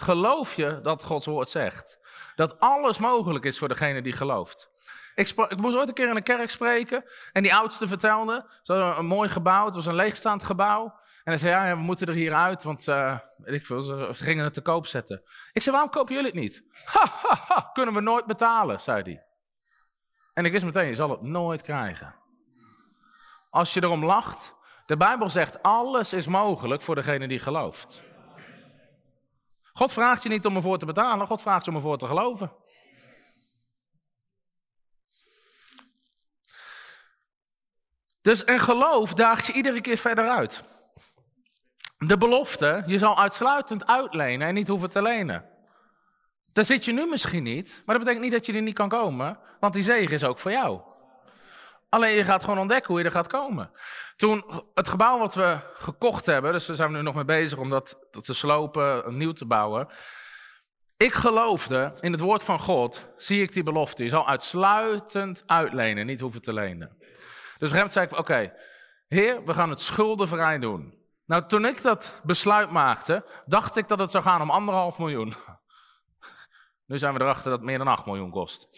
Geloof 0.00 0.54
je 0.54 0.80
dat 0.82 1.04
Gods 1.04 1.26
woord 1.26 1.48
zegt? 1.48 1.98
Dat 2.34 2.60
alles 2.60 2.98
mogelijk 2.98 3.44
is 3.44 3.58
voor 3.58 3.68
degene 3.68 4.02
die 4.02 4.12
gelooft. 4.12 4.70
Ik, 5.14 5.56
moest 5.56 5.76
ooit 5.76 5.88
een 5.88 5.94
keer 5.94 6.08
in 6.08 6.16
een 6.16 6.22
kerk 6.22 6.50
spreken 6.50 7.04
en 7.32 7.42
die 7.42 7.54
oudste 7.54 7.88
vertelde, 7.88 8.50
ze 8.62 8.74
een 8.74 9.06
mooi 9.06 9.28
gebouw, 9.28 9.64
het 9.64 9.74
was 9.74 9.86
een 9.86 9.94
leegstaand 9.94 10.44
gebouw. 10.44 10.84
En 11.24 11.32
hij 11.32 11.36
zei, 11.36 11.52
ja, 11.52 11.76
we 11.76 11.82
moeten 11.82 12.06
er 12.06 12.14
hier 12.14 12.34
uit, 12.34 12.62
want 12.62 12.84
weet 12.84 13.54
ik 13.54 13.66
ze, 13.66 13.82
ze, 13.82 14.24
gingen 14.24 14.44
het 14.44 14.52
te 14.52 14.60
koop 14.60 14.86
zetten. 14.86 15.22
Ik 15.52 15.62
zei, 15.62 15.74
waarom 15.74 15.92
kopen 15.92 16.14
jullie 16.14 16.30
het 16.30 16.40
niet? 16.40 16.62
Ha, 16.84 17.06
ha, 17.22 17.44
ha, 17.48 17.70
kunnen 17.72 17.94
we 17.94 18.00
nooit 18.00 18.26
betalen, 18.26 18.80
zei 18.80 19.02
hij. 19.02 19.24
En 20.34 20.44
ik 20.44 20.52
wist 20.52 20.64
meteen, 20.64 20.86
je 20.86 20.94
zal 20.94 21.10
het 21.10 21.22
nooit 21.22 21.62
krijgen. 21.62 22.14
Als 23.50 23.74
je 23.74 23.82
erom 23.82 24.04
lacht, 24.04 24.54
de 24.86 24.96
Bijbel 24.96 25.30
zegt, 25.30 25.62
alles 25.62 26.12
is 26.12 26.26
mogelijk 26.26 26.82
voor 26.82 26.94
degene 26.94 27.28
die 27.28 27.38
gelooft. 27.38 28.08
God 29.80 29.92
vraagt 29.92 30.22
je 30.22 30.28
niet 30.28 30.46
om 30.46 30.56
ervoor 30.56 30.78
te 30.78 30.86
betalen, 30.86 31.26
God 31.26 31.40
vraagt 31.40 31.64
je 31.64 31.70
om 31.70 31.76
ervoor 31.76 31.98
te 31.98 32.06
geloven. 32.06 32.52
Dus 38.22 38.46
een 38.46 38.60
geloof 38.60 39.14
daagt 39.14 39.46
je 39.46 39.52
iedere 39.52 39.80
keer 39.80 39.96
verder 39.96 40.28
uit. 40.28 40.62
De 41.98 42.16
belofte, 42.16 42.82
je 42.86 42.98
zal 42.98 43.18
uitsluitend 43.18 43.86
uitlenen 43.86 44.48
en 44.48 44.54
niet 44.54 44.68
hoeven 44.68 44.90
te 44.90 45.02
lenen. 45.02 45.48
Daar 46.52 46.64
zit 46.64 46.84
je 46.84 46.92
nu 46.92 47.06
misschien 47.06 47.42
niet, 47.42 47.82
maar 47.84 47.94
dat 47.94 48.04
betekent 48.04 48.24
niet 48.24 48.32
dat 48.32 48.46
je 48.46 48.52
er 48.52 48.62
niet 48.62 48.74
kan 48.74 48.88
komen, 48.88 49.38
want 49.60 49.72
die 49.72 49.82
zegen 49.82 50.14
is 50.14 50.24
ook 50.24 50.38
voor 50.38 50.50
jou. 50.50 50.80
Alleen 51.90 52.14
je 52.14 52.24
gaat 52.24 52.44
gewoon 52.44 52.58
ontdekken 52.58 52.88
hoe 52.88 52.98
je 52.98 53.04
er 53.04 53.12
gaat 53.12 53.26
komen. 53.26 53.70
Toen 54.16 54.44
het 54.74 54.88
gebouw 54.88 55.18
wat 55.18 55.34
we 55.34 55.58
gekocht 55.74 56.26
hebben, 56.26 56.52
dus 56.52 56.66
we 56.66 56.74
zijn 56.74 56.92
nu 56.92 57.02
nog 57.02 57.14
mee 57.14 57.24
bezig 57.24 57.58
om 57.58 57.70
dat, 57.70 58.06
te 58.20 58.34
slopen, 58.34 59.16
nieuw 59.16 59.32
te 59.32 59.46
bouwen. 59.46 59.88
Ik 60.96 61.12
geloofde 61.12 61.92
in 62.00 62.12
het 62.12 62.20
woord 62.20 62.44
van 62.44 62.58
God, 62.58 63.06
zie 63.16 63.42
ik 63.42 63.52
die 63.52 63.62
belofte. 63.62 64.02
Je 64.02 64.08
zal 64.08 64.28
uitsluitend 64.28 65.42
uitlenen, 65.46 66.06
niet 66.06 66.20
hoeven 66.20 66.42
te 66.42 66.52
lenen. 66.52 66.96
Dus 67.58 67.72
een 67.72 67.90
zei 67.90 68.06
ik, 68.06 68.18
oké, 68.18 68.52
heer, 69.08 69.44
we 69.44 69.54
gaan 69.54 69.70
het 69.70 69.80
schuldenvrij 69.80 70.58
doen. 70.58 70.98
Nou, 71.26 71.46
toen 71.46 71.64
ik 71.64 71.82
dat 71.82 72.20
besluit 72.24 72.70
maakte, 72.70 73.24
dacht 73.46 73.76
ik 73.76 73.88
dat 73.88 73.98
het 73.98 74.10
zou 74.10 74.24
gaan 74.24 74.40
om 74.40 74.50
anderhalf 74.50 74.98
miljoen. 74.98 75.32
Nu 76.86 76.98
zijn 76.98 77.14
we 77.14 77.20
erachter 77.20 77.50
dat 77.50 77.58
het 77.58 77.68
meer 77.68 77.78
dan 77.78 77.88
8 77.88 78.06
miljoen 78.06 78.30
kost. 78.30 78.68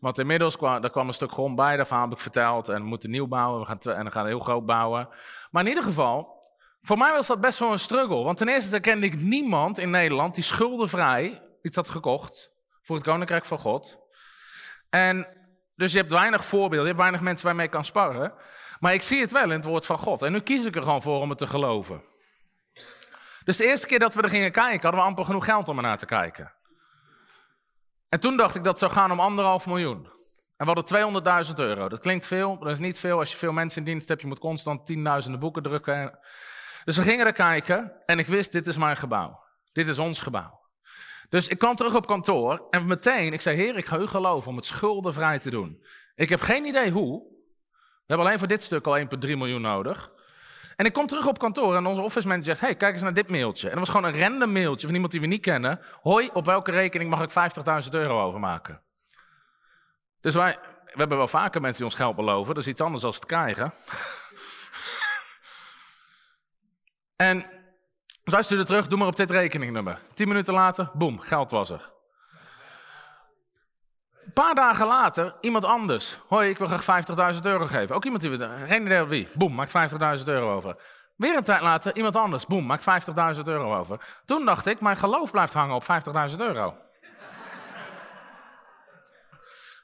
Want 0.00 0.18
inmiddels 0.18 0.56
kwam, 0.56 0.82
er 0.82 0.90
kwam 0.90 1.08
een 1.08 1.14
stuk 1.14 1.32
grond 1.32 1.56
bij, 1.56 1.76
daarvan 1.76 2.00
heb 2.00 2.12
ik 2.12 2.18
verteld. 2.18 2.68
En 2.68 2.82
we 2.82 2.88
moeten 2.88 3.10
nieuw 3.10 3.26
bouwen 3.26 3.60
we 3.60 3.66
gaan 3.66 3.78
en 3.78 4.04
we 4.04 4.10
gaan 4.10 4.26
heel 4.26 4.38
groot 4.38 4.66
bouwen. 4.66 5.08
Maar 5.50 5.62
in 5.62 5.68
ieder 5.68 5.84
geval, 5.84 6.44
voor 6.82 6.98
mij 6.98 7.12
was 7.12 7.26
dat 7.26 7.40
best 7.40 7.58
wel 7.58 7.72
een 7.72 7.78
struggle. 7.78 8.22
Want 8.22 8.38
ten 8.38 8.48
eerste 8.48 8.80
kende 8.80 9.06
ik 9.06 9.20
niemand 9.20 9.78
in 9.78 9.90
Nederland 9.90 10.34
die 10.34 10.44
schuldenvrij 10.44 11.42
iets 11.62 11.76
had 11.76 11.88
gekocht 11.88 12.50
voor 12.82 12.96
het 12.96 13.04
Koninkrijk 13.04 13.44
van 13.44 13.58
God. 13.58 13.98
En 14.90 15.26
dus 15.76 15.92
je 15.92 15.98
hebt 15.98 16.12
weinig 16.12 16.44
voorbeelden, 16.44 16.80
je 16.80 16.86
hebt 16.86 16.98
weinig 16.98 17.20
mensen 17.20 17.46
waarmee 17.46 17.66
je 17.66 17.72
kan 17.72 17.84
sparren. 17.84 18.32
Maar 18.78 18.94
ik 18.94 19.02
zie 19.02 19.20
het 19.20 19.32
wel 19.32 19.42
in 19.42 19.50
het 19.50 19.64
woord 19.64 19.86
van 19.86 19.98
God. 19.98 20.22
En 20.22 20.32
nu 20.32 20.40
kies 20.40 20.64
ik 20.64 20.76
er 20.76 20.82
gewoon 20.82 21.02
voor 21.02 21.20
om 21.20 21.28
het 21.28 21.38
te 21.38 21.46
geloven. 21.46 22.02
Dus 23.44 23.56
de 23.56 23.66
eerste 23.66 23.86
keer 23.86 23.98
dat 23.98 24.14
we 24.14 24.22
er 24.22 24.28
gingen 24.28 24.52
kijken, 24.52 24.82
hadden 24.82 25.00
we 25.00 25.06
amper 25.06 25.24
genoeg 25.24 25.44
geld 25.44 25.68
om 25.68 25.76
er 25.76 25.82
naar 25.82 25.98
te 25.98 26.06
kijken. 26.06 26.52
En 28.10 28.20
toen 28.20 28.36
dacht 28.36 28.54
ik 28.54 28.64
dat 28.64 28.80
het 28.80 28.90
zou 28.90 28.92
gaan 28.92 29.10
om 29.10 29.20
anderhalf 29.20 29.66
miljoen. 29.66 30.08
En 30.56 30.66
we 30.66 30.72
hadden 30.72 31.44
200.000 31.46 31.54
euro. 31.54 31.88
Dat 31.88 32.00
klinkt 32.00 32.26
veel, 32.26 32.48
maar 32.48 32.64
dat 32.64 32.72
is 32.72 32.78
niet 32.78 32.98
veel. 32.98 33.18
Als 33.18 33.30
je 33.30 33.36
veel 33.36 33.52
mensen 33.52 33.78
in 33.78 33.84
dienst 33.84 34.08
hebt, 34.08 34.20
je 34.20 34.26
moet 34.26 34.38
constant 34.38 34.86
tienduizenden 34.86 35.40
boeken 35.40 35.62
drukken. 35.62 36.18
Dus 36.84 36.96
we 36.96 37.02
gingen 37.02 37.26
er 37.26 37.32
kijken 37.32 37.92
en 38.06 38.18
ik 38.18 38.26
wist, 38.26 38.52
dit 38.52 38.66
is 38.66 38.76
mijn 38.76 38.96
gebouw. 38.96 39.40
Dit 39.72 39.88
is 39.88 39.98
ons 39.98 40.20
gebouw. 40.20 40.60
Dus 41.28 41.48
ik 41.48 41.58
kwam 41.58 41.74
terug 41.74 41.94
op 41.94 42.06
kantoor 42.06 42.66
en 42.70 42.86
meteen, 42.86 43.32
ik 43.32 43.40
zei, 43.40 43.56
heer, 43.56 43.76
ik 43.76 43.86
ga 43.86 43.98
u 43.98 44.06
geloven 44.06 44.50
om 44.50 44.56
het 44.56 44.64
schuldenvrij 44.64 45.38
te 45.38 45.50
doen. 45.50 45.84
Ik 46.14 46.28
heb 46.28 46.40
geen 46.40 46.64
idee 46.64 46.90
hoe. 46.90 47.22
We 47.70 48.06
hebben 48.06 48.26
alleen 48.26 48.38
voor 48.38 48.48
dit 48.48 48.62
stuk 48.62 48.86
al 48.86 48.98
1,3 48.98 49.04
miljoen 49.20 49.60
nodig. 49.60 50.12
En 50.80 50.86
ik 50.86 50.92
kom 50.92 51.06
terug 51.06 51.26
op 51.26 51.38
kantoor 51.38 51.76
en 51.76 51.86
onze 51.86 52.00
office 52.00 52.28
manager 52.28 52.46
zegt, 52.46 52.60
hey, 52.60 52.76
kijk 52.76 52.92
eens 52.92 53.02
naar 53.02 53.12
dit 53.12 53.30
mailtje. 53.30 53.68
En 53.68 53.76
dat 53.76 53.86
was 53.86 53.96
gewoon 53.96 54.14
een 54.14 54.20
random 54.20 54.52
mailtje 54.52 54.86
van 54.86 54.94
iemand 54.94 55.12
die 55.12 55.20
we 55.20 55.26
niet 55.26 55.40
kennen. 55.40 55.80
Hoi, 56.02 56.30
op 56.32 56.44
welke 56.44 56.70
rekening 56.70 57.10
mag 57.10 57.22
ik 57.22 57.30
50.000 57.84 57.90
euro 57.90 58.22
overmaken? 58.22 58.82
Dus 60.20 60.34
wij, 60.34 60.58
we 60.84 60.98
hebben 60.98 61.16
wel 61.16 61.28
vaker 61.28 61.60
mensen 61.60 61.82
die 61.82 61.90
ons 61.90 62.00
geld 62.00 62.16
beloven. 62.16 62.54
Dat 62.54 62.62
is 62.62 62.68
iets 62.68 62.80
anders 62.80 63.02
dan 63.02 63.10
het 63.10 63.26
krijgen. 63.26 63.72
en 67.28 67.46
zij 68.24 68.42
stuurde 68.42 68.64
terug, 68.64 68.88
doe 68.88 68.98
maar 68.98 69.08
op 69.08 69.16
dit 69.16 69.30
rekeningnummer. 69.30 69.98
Tien 70.14 70.28
minuten 70.28 70.54
later, 70.54 70.90
boem, 70.94 71.20
geld 71.20 71.50
was 71.50 71.70
er. 71.70 71.92
Een 74.30 74.42
paar 74.42 74.54
dagen 74.54 74.86
later, 74.86 75.34
iemand 75.40 75.64
anders. 75.64 76.18
Hoi, 76.28 76.48
ik 76.48 76.58
wil 76.58 76.66
graag 76.66 77.04
50.000 77.34 77.40
euro 77.42 77.66
geven. 77.66 77.94
Ook 77.94 78.04
iemand 78.04 78.22
die 78.22 78.30
we, 78.30 78.48
geen 78.66 78.82
idee 78.82 79.04
wie. 79.04 79.28
Boem, 79.34 79.54
maakt 79.54 79.72
50.000 80.18 80.24
euro 80.24 80.54
over. 80.54 80.76
Weer 81.16 81.36
een 81.36 81.44
tijd 81.44 81.60
later, 81.60 81.96
iemand 81.96 82.16
anders. 82.16 82.46
Boem, 82.46 82.66
maakt 82.66 82.84
50.000 83.36 83.42
euro 83.44 83.78
over. 83.78 84.20
Toen 84.24 84.44
dacht 84.44 84.66
ik, 84.66 84.80
mijn 84.80 84.96
geloof 84.96 85.30
blijft 85.30 85.52
hangen 85.52 85.74
op 85.74 85.82
50.000 86.30 86.36
euro. 86.36 86.76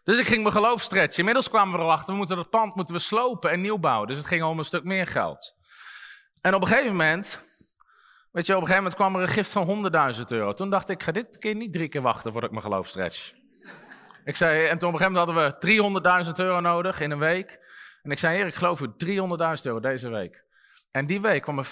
Dus 0.05 0.19
ik 0.19 0.27
ging 0.27 0.43
mijn 0.43 0.55
geloof 0.55 0.83
stretchen. 0.83 1.19
Inmiddels 1.19 1.49
kwamen 1.49 1.79
we 1.79 1.85
erachter, 1.85 2.13
we 2.13 2.19
moeten 2.19 2.39
het 2.39 2.51
pand 2.51 2.75
moeten 2.75 2.95
we 2.95 3.01
slopen 3.01 3.51
en 3.51 3.61
nieuw 3.61 3.79
bouwen. 3.79 4.09
Dus 4.09 4.17
het 4.17 4.27
ging 4.27 4.43
om 4.43 4.59
een 4.59 4.65
stuk 4.65 4.85
meer 4.85 5.07
geld. 5.07 5.55
En 6.41 6.55
op 6.55 6.63
een 6.63 6.69
gegeven 6.69 6.91
moment, 6.91 7.41
weet 8.33 8.47
je, 8.47 8.57
op 8.57 8.61
een 8.61 8.67
gegeven 8.67 8.91
moment 8.91 8.95
kwam 8.95 9.15
er 9.15 9.23
een 9.23 9.29
gift 9.29 9.53
van 9.53 10.15
100.000 10.17 10.23
euro. 10.29 10.53
Toen 10.53 10.71
dacht 10.71 10.89
ik, 10.89 10.99
ik 10.99 11.03
ga 11.03 11.13
dit 11.13 11.39
keer 11.39 11.55
niet 11.55 11.73
drie 11.73 11.89
keer 11.89 12.03
wachten 12.03 12.33
voordat 12.33 12.51
ik 12.51 12.57
mijn 12.57 12.71
geloof 12.71 12.87
stretch. 12.87 13.45
Ik 14.27 14.37
zei, 14.37 14.67
en 14.67 14.79
toen 14.79 14.89
op 14.89 15.01
een 15.01 15.01
gegeven 15.01 15.27
moment 15.27 15.61
hadden 15.61 16.01
we 16.01 16.27
300.000 16.27 16.33
euro 16.37 16.61
nodig 16.61 17.01
in 17.01 17.11
een 17.11 17.19
week. 17.19 17.59
En 18.03 18.11
ik 18.11 18.19
zei, 18.19 18.37
heer, 18.37 18.47
ik 18.47 18.55
geloof 18.55 18.81
u 18.81 18.87
300.000 18.87 19.17
euro 19.63 19.81
deze 19.81 20.09
week. 20.09 20.45
En 20.91 21.07
die 21.07 21.21
week 21.21 21.43
kwam 21.43 21.59
er 21.59 21.67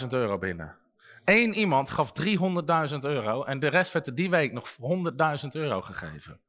400.000 0.00 0.08
euro 0.08 0.38
binnen. 0.38 0.76
Eén 1.24 1.54
iemand 1.54 1.90
gaf 1.90 2.12
300.000 2.90 2.98
euro 3.00 3.44
en 3.44 3.58
de 3.58 3.68
rest 3.68 3.92
werd 3.92 4.06
er 4.06 4.14
die 4.14 4.30
week 4.30 4.52
nog 4.52 4.68
100.000 5.42 5.48
euro 5.50 5.80
gegeven. 5.80 6.40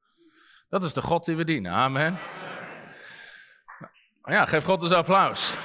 Dat 0.69 0.83
is 0.83 0.93
de 0.93 1.01
God 1.01 1.25
die 1.25 1.35
we 1.35 1.43
dienen. 1.43 1.71
Amen. 1.71 2.17
Ja, 4.23 4.45
geef 4.45 4.63
God 4.63 4.83
eens 4.83 4.91
applaus. 4.91 5.57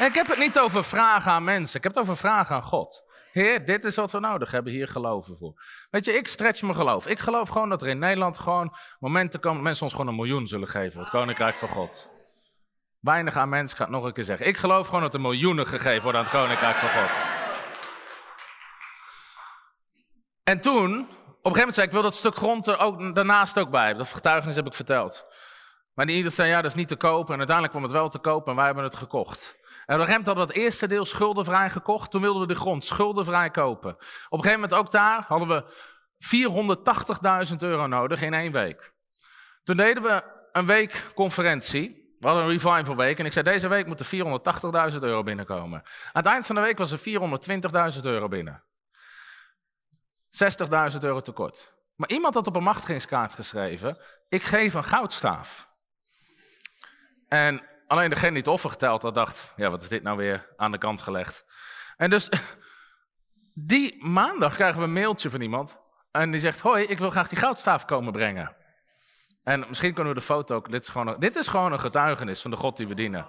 Ik 0.00 0.14
heb 0.14 0.26
het 0.26 0.38
niet 0.38 0.58
over 0.58 0.84
vragen 0.84 1.32
aan 1.32 1.44
mensen. 1.44 1.76
Ik 1.76 1.82
heb 1.82 1.94
het 1.94 2.02
over 2.02 2.16
vragen 2.16 2.54
aan 2.54 2.62
God. 2.62 3.02
Heer, 3.32 3.64
dit 3.64 3.84
is 3.84 3.96
wat 3.96 4.12
we 4.12 4.20
nodig 4.20 4.50
hebben. 4.50 4.72
Hier 4.72 4.88
geloven 4.88 5.36
voor. 5.36 5.62
Weet 5.90 6.04
je, 6.04 6.12
ik 6.12 6.28
stretch 6.28 6.62
mijn 6.62 6.74
geloof. 6.74 7.06
Ik 7.06 7.18
geloof 7.18 7.48
gewoon 7.48 7.68
dat 7.68 7.82
er 7.82 7.88
in 7.88 7.98
Nederland 7.98 8.38
gewoon 8.38 8.74
momenten 8.98 9.40
komen. 9.40 9.62
mensen 9.62 9.84
ons 9.84 9.92
gewoon 9.92 10.08
een 10.08 10.14
miljoen 10.14 10.46
zullen 10.46 10.68
geven. 10.68 11.00
Het 11.00 11.10
koninkrijk 11.10 11.56
van 11.56 11.68
God. 11.68 12.08
Weinig 13.00 13.36
aan 13.36 13.48
mensen 13.48 13.76
gaat 13.76 13.88
nog 13.88 14.04
een 14.04 14.12
keer 14.12 14.24
zeggen. 14.24 14.46
Ik 14.46 14.56
geloof 14.56 14.86
gewoon 14.86 15.02
dat 15.02 15.14
er 15.14 15.20
miljoenen 15.20 15.66
gegeven 15.66 16.02
worden 16.02 16.20
aan 16.20 16.26
het 16.26 16.36
koninkrijk 16.36 16.76
van 16.76 16.88
God. 16.88 17.10
En 20.42 20.60
toen, 20.60 20.90
op 20.90 20.96
een 20.96 21.06
gegeven 21.06 21.42
moment 21.42 21.74
zei 21.74 21.86
ik, 21.86 21.92
wil 21.92 22.02
dat 22.02 22.14
stuk 22.14 22.34
grond 22.34 22.66
er 22.66 22.78
ook, 22.78 23.14
daarnaast 23.14 23.58
ook 23.58 23.70
bij. 23.70 23.94
Dat 23.94 24.12
getuigenis 24.12 24.56
heb 24.56 24.66
ik 24.66 24.74
verteld. 24.74 25.26
Maar 25.94 26.06
die 26.06 26.16
ieder 26.16 26.32
zei, 26.32 26.48
ja, 26.48 26.62
dat 26.62 26.70
is 26.70 26.76
niet 26.76 26.88
te 26.88 26.96
kopen. 26.96 27.32
En 27.32 27.38
uiteindelijk 27.38 27.70
kwam 27.70 27.82
het 27.82 27.92
wel 27.92 28.08
te 28.08 28.18
kopen 28.18 28.50
en 28.50 28.56
wij 28.56 28.66
hebben 28.66 28.84
het 28.84 28.96
gekocht. 28.96 29.58
En 29.90 30.00
op 30.00 30.06
hadden 30.06 30.34
we 30.34 30.40
het 30.40 30.52
eerste 30.52 30.86
deel 30.86 31.04
schuldenvrij 31.04 31.70
gekocht. 31.70 32.10
Toen 32.10 32.20
wilden 32.20 32.40
we 32.40 32.48
de 32.48 32.60
grond 32.60 32.84
schuldenvrij 32.84 33.50
kopen. 33.50 33.90
Op 33.94 34.38
een 34.38 34.42
gegeven 34.42 34.60
moment 34.60 34.74
ook 34.74 34.90
daar 34.90 35.24
hadden 35.28 35.48
we 35.48 35.64
480.000 37.50 37.56
euro 37.58 37.86
nodig 37.86 38.22
in 38.22 38.34
één 38.34 38.52
week. 38.52 38.92
Toen 39.64 39.76
deden 39.76 40.02
we 40.02 40.22
een 40.52 40.66
week 40.66 41.06
conferentie. 41.14 42.14
We 42.18 42.26
hadden 42.26 42.44
een 42.44 42.50
revival 42.50 42.96
week. 42.96 43.18
En 43.18 43.24
ik 43.24 43.32
zei, 43.32 43.44
deze 43.44 43.68
week 43.68 43.86
moeten 43.86 44.06
480.000 44.92 44.98
euro 45.00 45.22
binnenkomen. 45.22 45.82
Aan 45.82 46.22
het 46.22 46.26
eind 46.26 46.46
van 46.46 46.54
de 46.54 46.60
week 46.60 46.78
was 46.78 46.92
er 46.92 47.94
420.000 47.94 48.00
euro 48.02 48.28
binnen. 48.28 48.64
60.000 50.92 50.98
euro 51.00 51.20
tekort. 51.20 51.72
Maar 51.94 52.08
iemand 52.08 52.34
had 52.34 52.46
op 52.46 52.56
een 52.56 52.62
machtigingskaart 52.62 53.34
geschreven: 53.34 53.98
Ik 54.28 54.42
geef 54.42 54.74
een 54.74 54.84
goudstaaf. 54.84 55.68
En 57.28 57.69
alleen 57.90 58.08
degene 58.08 58.30
die 58.30 58.38
het 58.38 58.48
offer 58.48 58.70
geteld 58.70 59.02
had, 59.02 59.14
dacht: 59.14 59.52
Ja, 59.56 59.70
wat 59.70 59.82
is 59.82 59.88
dit 59.88 60.02
nou 60.02 60.16
weer 60.16 60.48
aan 60.56 60.70
de 60.70 60.78
kant 60.78 61.00
gelegd? 61.00 61.44
En 61.96 62.10
dus 62.10 62.28
die 63.72 64.04
maandag 64.04 64.54
krijgen 64.54 64.78
we 64.78 64.84
een 64.84 64.92
mailtje 64.92 65.30
van 65.30 65.40
iemand. 65.40 65.78
En 66.10 66.30
die 66.30 66.40
zegt: 66.40 66.60
Hoi, 66.60 66.84
ik 66.84 66.98
wil 66.98 67.10
graag 67.10 67.28
die 67.28 67.38
goudstaaf 67.38 67.84
komen 67.84 68.12
brengen. 68.12 68.56
En 69.42 69.64
misschien 69.68 69.94
kunnen 69.94 70.12
we 70.12 70.18
de 70.18 70.24
foto 70.24 70.56
ook. 70.56 70.70
Dit 70.70 70.82
is 70.82 70.88
gewoon 70.88 71.06
een, 71.06 71.32
is 71.32 71.48
gewoon 71.48 71.72
een 71.72 71.80
getuigenis 71.80 72.40
van 72.40 72.50
de 72.50 72.56
God 72.56 72.76
die 72.76 72.88
we 72.88 72.94
dienen. 72.94 73.26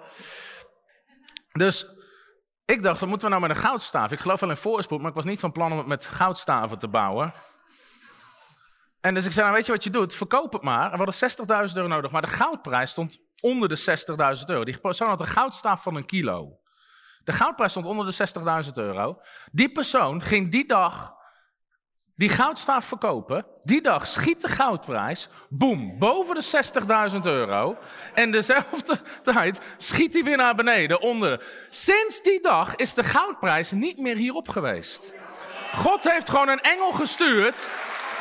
Dus 1.52 1.86
ik 2.65 2.84
dacht, 2.84 3.00
wat 3.00 3.10
moeten 3.10 3.28
we 3.28 3.36
nou 3.36 3.47
met 3.47 3.58
een 3.58 3.63
goudstaaf? 3.63 4.12
Ik 4.12 4.19
geloof 4.19 4.39
wel 4.39 4.50
in 4.50 4.58
voorspoed, 4.58 5.00
maar 5.00 5.10
ik 5.10 5.15
was 5.15 5.26
niet 5.26 5.39
van 5.39 5.52
plan 5.52 5.71
om 5.71 5.78
het 5.78 5.88
met 5.88 6.06
goudstaven 6.06 6.78
te 6.78 6.88
bouwen. 6.88 7.34
En 9.02 9.13
dus 9.13 9.26
ik 9.26 9.32
zei, 9.32 9.45
nou 9.45 9.58
weet 9.58 9.65
je 9.65 9.71
wat 9.71 9.84
je 9.84 9.89
doet? 9.89 10.15
Verkoop 10.15 10.54
het 10.54 10.62
maar. 10.62 10.91
En 10.91 10.97
we 11.00 11.04
hadden 11.04 11.69
60.000 11.69 11.76
euro 11.76 11.88
nodig, 11.88 12.12
maar 12.12 12.21
de 12.21 12.28
goudprijs 12.28 12.91
stond 12.91 13.19
onder 13.41 13.69
de 13.69 13.80
60.000 14.38 14.43
euro. 14.45 14.63
Die 14.63 14.80
persoon 14.80 15.08
had 15.10 15.19
een 15.19 15.25
goudstaaf 15.25 15.84
van 15.84 15.95
een 15.95 16.06
kilo. 16.06 16.60
De 17.23 17.32
goudprijs 17.32 17.71
stond 17.71 17.86
onder 17.86 18.06
de 18.06 18.27
60.000 18.65 18.71
euro. 18.73 19.19
Die 19.51 19.71
persoon 19.71 20.21
ging 20.21 20.51
die 20.51 20.65
dag 20.65 21.19
die 22.21 22.30
goudstaaf 22.30 22.86
verkopen. 22.86 23.45
Die 23.63 23.82
dag 23.82 24.08
schiet 24.08 24.41
de 24.41 24.47
goudprijs, 24.47 25.30
boem, 25.49 25.99
boven 25.99 26.36
de 26.36 26.63
60.000 27.13 27.19
euro. 27.21 27.77
En 28.13 28.32
dezelfde 28.32 28.97
tijd 29.23 29.62
schiet 29.77 30.13
hij 30.13 30.23
weer 30.23 30.38
naar 30.38 30.56
beneden, 30.56 31.01
onder. 31.01 31.45
Sinds 31.69 32.21
die 32.23 32.41
dag 32.41 32.75
is 32.75 32.93
de 32.93 33.04
goudprijs 33.04 33.71
niet 33.71 33.97
meer 33.97 34.15
hierop 34.15 34.49
geweest. 34.49 35.13
God 35.73 36.12
heeft 36.12 36.30
gewoon 36.30 36.49
een 36.49 36.62
engel 36.62 36.91
gestuurd 36.91 37.69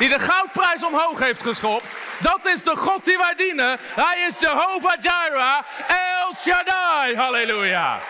die 0.01 0.09
de 0.09 0.19
goudprijs 0.19 0.83
omhoog 0.83 1.19
heeft 1.19 1.41
geschopt. 1.41 1.97
Dat 2.21 2.45
is 2.45 2.63
de 2.63 2.75
God 2.75 3.05
die 3.05 3.17
wij 3.17 3.35
dienen. 3.35 3.77
Hij 3.81 4.25
is 4.27 4.39
Jehovah 4.39 5.01
Jireh, 5.01 5.61
El 5.87 6.33
Shaddai. 6.33 7.15
Halleluja. 7.15 8.01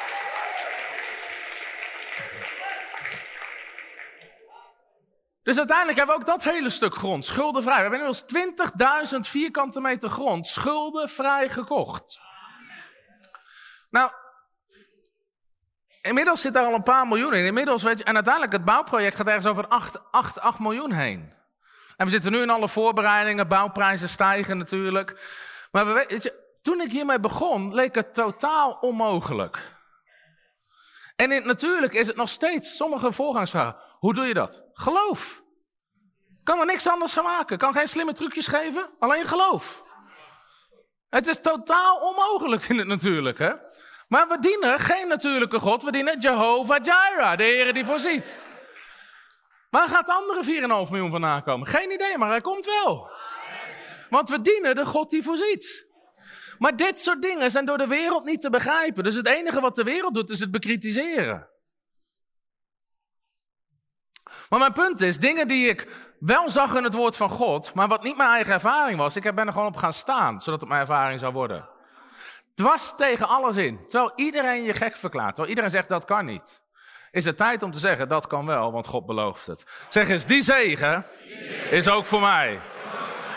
Dus 5.44 5.58
uiteindelijk 5.58 5.98
hebben 5.98 6.16
we 6.16 6.22
ook 6.22 6.28
dat 6.28 6.44
hele 6.44 6.70
stuk 6.70 6.96
grond 6.96 7.26
schuldenvrij. 7.26 7.76
We 7.76 7.82
hebben 7.82 8.00
inmiddels 8.00 9.14
20.000 9.14 9.20
vierkante 9.20 9.82
meter 9.82 10.10
grond 10.10 10.48
schuldenvrij 10.48 11.50
gekocht. 11.50 12.20
Nou, 13.90 14.12
inmiddels 16.02 16.42
zit 16.42 16.54
daar 16.54 16.66
al 16.66 16.74
een 16.74 16.84
paar 16.84 17.08
miljoen 17.08 17.34
in. 17.34 17.46
Inmiddels, 17.46 17.84
en 17.84 18.16
uiteindelijk 18.16 18.54
het 18.54 18.66
bouwproject 18.66 19.16
gaat 19.16 19.28
ergens 19.28 19.46
over 19.46 19.68
8, 19.68 20.12
8, 20.12 20.40
8 20.40 20.60
miljoen 20.60 20.92
heen. 20.92 21.40
En 22.02 22.08
we 22.08 22.14
zitten 22.14 22.32
nu 22.32 22.42
in 22.42 22.50
alle 22.50 22.70
voorbereidingen, 22.70 23.48
bouwprijzen 23.48 24.10
stijgen 24.10 24.58
natuurlijk. 24.58 25.22
Maar 25.72 25.86
we, 25.86 25.94
weet 25.94 26.24
je, 26.24 26.58
toen 26.62 26.82
ik 26.82 26.92
hiermee 26.92 27.20
begon, 27.20 27.74
leek 27.74 27.96
het 27.96 28.14
totaal 28.14 28.78
onmogelijk. 28.82 29.76
En 31.16 31.32
in, 31.32 31.48
natuurlijk 31.48 31.94
is 31.94 32.08
het 32.08 32.16
nog 32.16 32.30
steeds 32.30 32.76
sommige 32.76 33.12
voorgangsvragen. 33.12 33.76
Hoe 34.00 34.14
doe 34.14 34.26
je 34.26 34.34
dat? 34.34 34.64
Geloof. 34.74 35.42
Kan 36.44 36.60
er 36.60 36.66
niks 36.66 36.88
anders 36.88 37.14
van 37.14 37.24
maken. 37.24 37.58
Kan 37.58 37.74
geen 37.74 37.88
slimme 37.88 38.14
trucjes 38.14 38.48
geven. 38.48 38.90
Alleen 39.00 39.26
geloof. 39.26 39.84
Het 41.10 41.28
is 41.28 41.42
totaal 41.42 41.98
onmogelijk 41.98 42.70
in 42.70 42.78
het 42.78 42.88
natuurlijke. 42.88 43.72
Maar 44.08 44.28
we 44.28 44.40
dienen 44.40 44.80
geen 44.80 45.08
natuurlijke 45.08 45.60
God. 45.60 45.84
We 45.84 45.92
dienen 45.92 46.20
Jehovah 46.20 46.84
Jireh, 46.84 47.38
de 47.38 47.44
Heer 47.44 47.74
die 47.74 47.86
voorziet. 47.86 48.42
Waar 49.72 49.90
gaat 49.90 50.06
de 50.06 50.14
andere 50.14 50.86
4,5 50.86 50.92
miljoen 50.92 51.12
vandaan 51.12 51.44
komen? 51.44 51.68
Geen 51.68 51.92
idee, 51.92 52.18
maar 52.18 52.30
hij 52.30 52.42
komt 52.42 52.66
wel. 52.66 53.10
Want 54.10 54.30
we 54.30 54.42
dienen 54.42 54.76
de 54.76 54.86
God 54.86 55.10
die 55.10 55.24
voorziet. 55.24 55.88
Maar 56.58 56.76
dit 56.76 57.00
soort 57.00 57.22
dingen 57.22 57.52
zijn 57.52 57.66
door 57.66 57.78
de 57.78 57.88
wereld 57.88 58.26
niet 58.26 58.42
te 58.42 58.50
begrijpen. 58.50 59.04
Dus 59.04 59.16
het 59.16 59.28
enige 59.28 59.62
wat 59.62 59.76
de 59.76 59.84
wereld 59.84 60.14
doet 60.14 60.30
is 60.30 60.40
het 60.40 60.52
bekritiseren. 60.52 61.50
Maar 64.50 64.60
mijn 64.60 64.74
punt 64.74 65.02
is, 65.02 65.20
dingen 65.20 65.48
die 65.48 65.68
ik 65.68 65.88
wel 66.20 66.50
zag 66.50 66.76
in 66.76 66.84
het 66.84 66.94
woord 66.94 67.18
van 67.18 67.30
God, 67.30 67.74
maar 67.74 67.88
wat 67.88 68.04
niet 68.04 68.18
mijn 68.18 68.30
eigen 68.30 68.54
ervaring 68.54 68.98
was, 68.98 69.16
ik 69.16 69.36
ben 69.36 69.48
er 69.48 69.54
gewoon 69.54 69.68
op 69.68 69.76
gaan 69.76 69.94
staan, 69.94 70.40
zodat 70.40 70.60
het 70.60 70.70
mijn 70.70 70.82
ervaring 70.82 71.20
zou 71.20 71.34
worden. 71.34 71.70
Dwars 72.56 72.96
tegen 72.96 73.28
alles 73.28 73.58
in. 73.58 73.88
Terwijl 73.88 74.12
iedereen 74.16 74.64
je 74.64 74.74
gek 74.74 74.96
verklaart, 74.96 75.30
terwijl 75.30 75.50
iedereen 75.50 75.72
zegt 75.72 75.90
dat 75.90 76.06
kan 76.06 76.26
niet. 76.26 76.61
Is 77.12 77.26
het 77.26 77.38
tijd 77.38 77.64
om 77.64 77.72
te 77.72 77.80
zeggen 77.80 78.10
dat 78.10 78.28
kan 78.28 78.46
wel, 78.46 78.72
want 78.72 78.88
God 78.88 79.06
belooft 79.06 79.48
het. 79.48 79.66
Zeg 79.90 80.10
eens, 80.10 80.26
die 80.26 80.44
zegen 80.44 81.06
is 81.70 81.88
ook 81.88 82.06
voor 82.06 82.22
mij. 82.22 82.60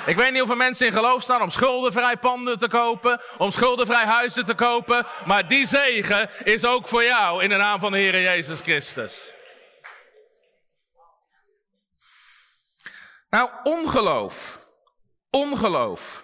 Ik 0.07 0.17
weet 0.17 0.31
niet 0.31 0.39
hoeveel 0.39 0.57
mensen 0.57 0.87
in 0.87 0.93
geloof 0.93 1.23
staan 1.23 1.43
om 1.43 1.51
schuldenvrij 1.51 2.17
panden 2.17 2.59
te 2.59 2.69
kopen, 2.69 3.21
om 3.39 3.51
schuldenvrij 3.51 4.05
huizen 4.05 4.45
te 4.45 4.55
kopen, 4.55 5.07
maar 5.27 5.49
die 5.49 5.67
zegen 5.67 6.31
is 6.43 6.65
ook 6.65 6.89
voor 6.89 7.05
jou 7.05 7.43
in 7.43 7.49
de 7.49 7.57
naam 7.57 7.81
van 7.81 7.93
de 7.93 7.99
Heer 7.99 8.21
Jezus 8.21 8.61
Christus. 8.61 9.33
Nou, 13.31 13.51
ongeloof. 13.63 14.59
Ongeloof. 15.31 16.24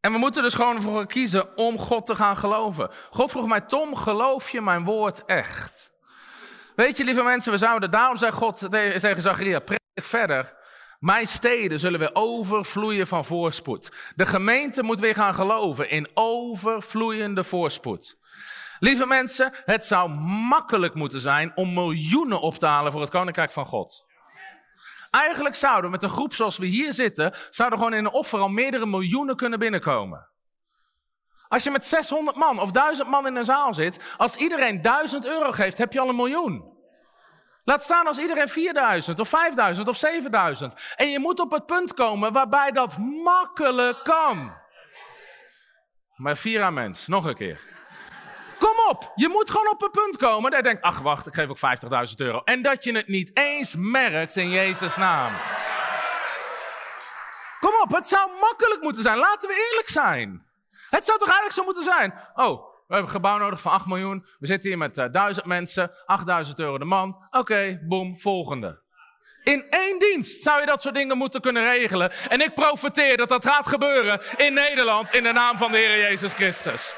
En 0.00 0.12
we 0.12 0.18
moeten 0.18 0.42
dus 0.42 0.54
gewoon 0.54 0.76
ervoor 0.76 1.06
kiezen 1.06 1.56
om 1.56 1.78
God 1.78 2.06
te 2.06 2.14
gaan 2.14 2.36
geloven. 2.36 2.90
God 3.10 3.30
vroeg 3.30 3.46
mij, 3.46 3.60
Tom, 3.60 3.96
geloof 3.96 4.50
je 4.50 4.60
mijn 4.60 4.84
woord 4.84 5.24
echt? 5.24 5.90
Weet 6.76 6.96
je, 6.96 7.04
lieve 7.04 7.22
mensen, 7.22 7.52
we 7.52 7.58
zouden, 7.58 7.90
daarom 7.90 8.16
zei 8.16 8.32
God 8.32 8.70
tegen 8.70 9.22
Zacharia, 9.22 9.58
predik 9.58 9.80
verder. 9.94 10.56
Mijn 10.98 11.26
steden 11.26 11.78
zullen 11.78 11.98
weer 11.98 12.10
overvloeien 12.12 13.06
van 13.06 13.24
voorspoed. 13.24 14.12
De 14.14 14.26
gemeente 14.26 14.82
moet 14.82 15.00
weer 15.00 15.14
gaan 15.14 15.34
geloven 15.34 15.90
in 15.90 16.10
overvloeiende 16.14 17.44
voorspoed. 17.44 18.18
Lieve 18.78 19.06
mensen, 19.06 19.52
het 19.64 19.84
zou 19.84 20.10
makkelijk 20.48 20.94
moeten 20.94 21.20
zijn 21.20 21.52
om 21.54 21.74
miljoenen 21.74 22.40
op 22.40 22.54
te 22.54 22.66
halen 22.66 22.92
voor 22.92 23.00
het 23.00 23.10
koninkrijk 23.10 23.52
van 23.52 23.66
God. 23.66 24.06
Eigenlijk 25.10 25.54
zouden 25.54 25.84
we 25.84 25.90
met 25.90 26.02
een 26.02 26.08
groep 26.08 26.34
zoals 26.34 26.58
we 26.58 26.66
hier 26.66 26.92
zitten, 26.92 27.34
zouden 27.50 27.78
gewoon 27.78 27.94
in 27.94 28.04
een 28.04 28.12
offer 28.12 28.38
al 28.40 28.48
meerdere 28.48 28.86
miljoenen 28.86 29.36
kunnen 29.36 29.58
binnenkomen. 29.58 30.28
Als 31.48 31.62
je 31.62 31.70
met 31.70 31.86
600 31.86 32.36
man 32.36 32.60
of 32.60 32.70
1000 32.70 33.08
man 33.08 33.26
in 33.26 33.36
een 33.36 33.44
zaal 33.44 33.74
zit, 33.74 34.14
als 34.16 34.36
iedereen 34.36 34.82
1000 34.82 35.26
euro 35.26 35.52
geeft, 35.52 35.78
heb 35.78 35.92
je 35.92 36.00
al 36.00 36.08
een 36.08 36.16
miljoen. 36.16 36.76
Laat 37.64 37.82
staan 37.82 38.06
als 38.06 38.18
iedereen 38.18 38.48
4000 38.48 39.20
of 39.20 39.28
5000 39.28 39.88
of 39.88 39.96
7000. 39.96 40.94
En 40.96 41.10
je 41.10 41.18
moet 41.18 41.40
op 41.40 41.50
het 41.50 41.66
punt 41.66 41.94
komen 41.94 42.32
waarbij 42.32 42.70
dat 42.70 42.98
makkelijk 42.98 44.04
kan. 44.04 44.52
Maar 46.14 46.36
vier 46.36 46.72
mens, 46.72 47.06
nog 47.06 47.24
een 47.24 47.36
keer. 47.36 47.77
Kom 48.58 48.74
op, 48.88 49.12
je 49.14 49.28
moet 49.28 49.50
gewoon 49.50 49.68
op 49.68 49.82
een 49.82 49.90
punt 49.90 50.16
komen 50.16 50.50
dat 50.50 50.60
je 50.60 50.66
denkt, 50.66 50.82
ach 50.82 50.98
wacht, 50.98 51.26
ik 51.26 51.34
geef 51.34 51.48
ook 51.48 52.08
50.000 52.08 52.14
euro. 52.16 52.40
En 52.44 52.62
dat 52.62 52.84
je 52.84 52.92
het 52.92 53.08
niet 53.08 53.30
eens 53.36 53.74
merkt 53.76 54.36
in 54.36 54.50
Jezus' 54.50 54.96
naam. 54.96 55.32
Kom 57.60 57.72
op, 57.82 57.90
het 57.90 58.08
zou 58.08 58.30
makkelijk 58.40 58.82
moeten 58.82 59.02
zijn. 59.02 59.18
Laten 59.18 59.48
we 59.48 59.68
eerlijk 59.70 59.88
zijn. 59.88 60.46
Het 60.90 61.04
zou 61.04 61.18
toch 61.18 61.28
eigenlijk 61.28 61.58
zo 61.58 61.64
moeten 61.64 61.82
zijn? 61.82 62.12
Oh, 62.34 62.66
we 62.88 62.94
hebben 62.94 63.06
een 63.06 63.20
gebouw 63.20 63.38
nodig 63.38 63.60
van 63.60 63.72
8 63.72 63.86
miljoen. 63.86 64.24
We 64.38 64.46
zitten 64.46 64.68
hier 64.68 64.78
met 64.78 64.98
uh, 64.98 65.04
eh, 65.04 65.12
1000 65.12 65.46
mensen, 65.46 65.90
8000 66.06 66.58
euro 66.58 66.78
de 66.78 66.84
man. 66.84 67.08
Oké, 67.08 67.38
okay, 67.38 67.80
boom, 67.88 68.18
volgende. 68.18 68.80
In 69.42 69.66
één 69.70 69.98
dienst 69.98 70.42
zou 70.42 70.60
je 70.60 70.66
dat 70.66 70.82
soort 70.82 70.94
dingen 70.94 71.16
moeten 71.16 71.40
kunnen 71.40 71.62
regelen. 71.62 72.12
En 72.28 72.40
ik 72.40 72.54
profiteer 72.54 73.16
dat 73.16 73.28
dat 73.28 73.44
gaat 73.44 73.66
gebeuren 73.66 74.20
in 74.36 74.54
Nederland 74.54 75.14
in 75.14 75.22
de 75.22 75.32
naam 75.32 75.58
van 75.58 75.72
de 75.72 75.78
Heer 75.78 75.98
Jezus 75.98 76.32
Christus. 76.32 76.94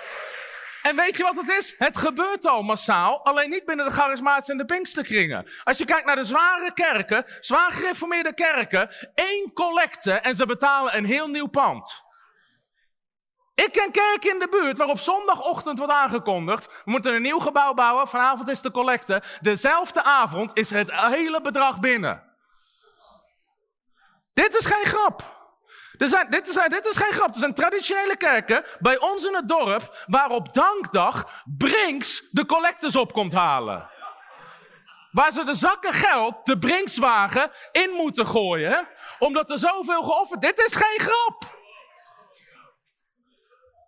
En 0.83 0.97
weet 0.97 1.17
je 1.17 1.23
wat 1.23 1.37
het 1.37 1.49
is? 1.49 1.75
Het 1.79 1.97
gebeurt 1.97 2.47
al 2.47 2.63
massaal, 2.63 3.25
alleen 3.25 3.51
niet 3.51 3.65
binnen 3.65 3.85
de 3.85 3.93
charismatische 3.93 4.53
en 4.53 4.59
de 4.59 4.65
pinksterkringen. 4.65 5.51
Als 5.65 5.79
je 5.79 5.85
kijkt 5.85 6.07
naar 6.07 6.17
de 6.17 6.25
zware 6.25 6.73
kerken, 6.75 7.25
zwaar 7.41 7.73
gereformeerde 7.73 8.35
kerken, 8.35 8.91
één 9.15 9.53
collecte 9.53 10.13
en 10.13 10.37
ze 10.37 10.47
betalen 10.47 10.97
een 10.97 11.05
heel 11.05 11.29
nieuw 11.29 11.49
pand. 11.49 12.03
Ik 13.55 13.73
ken 13.73 13.91
kerken 13.91 14.31
in 14.31 14.39
de 14.39 14.49
buurt 14.49 14.79
waar 14.79 14.89
op 14.89 14.99
zondagochtend 14.99 15.79
wordt 15.79 15.93
aangekondigd. 15.93 16.67
We 16.67 16.91
moeten 16.91 17.15
een 17.15 17.23
nieuw 17.23 17.39
gebouw 17.39 17.75
bouwen. 17.75 18.09
Vanavond 18.09 18.49
is 18.49 18.61
de 18.61 18.71
collecte. 18.71 19.23
Dezelfde 19.41 20.03
avond 20.03 20.51
is 20.57 20.71
het 20.71 20.93
hele 20.93 21.41
bedrag 21.41 21.81
binnen. 21.81 22.23
Dit 24.33 24.55
is 24.57 24.67
geen 24.67 24.85
grap. 24.85 25.40
Dit, 26.01 26.49
is, 26.49 26.55
dit 26.69 26.87
is 26.87 26.97
geen 26.97 27.13
grap. 27.13 27.35
Er 27.35 27.41
zijn 27.41 27.55
traditionele 27.55 28.17
kerken 28.17 28.65
bij 28.79 29.01
ons 29.01 29.25
in 29.25 29.35
het 29.35 29.49
dorp 29.49 30.05
waar 30.07 30.31
op 30.31 30.55
dankdag 30.55 31.43
Brinks 31.59 32.23
de 32.31 32.47
collectes 32.47 32.97
op 32.97 33.13
komt 33.13 33.33
halen. 33.33 33.89
Waar 35.11 35.33
ze 35.33 35.45
de 35.45 35.55
zakken 35.55 35.93
geld, 35.93 36.47
de 36.47 36.59
Brinkswagen, 36.59 37.51
in 37.73 37.91
moeten 37.91 38.27
gooien. 38.27 38.89
Omdat 39.19 39.51
er 39.51 39.59
zoveel 39.59 40.03
geofferd... 40.03 40.41
Dit 40.41 40.59
is 40.59 40.75
geen 40.75 40.99
grap. 40.99 41.59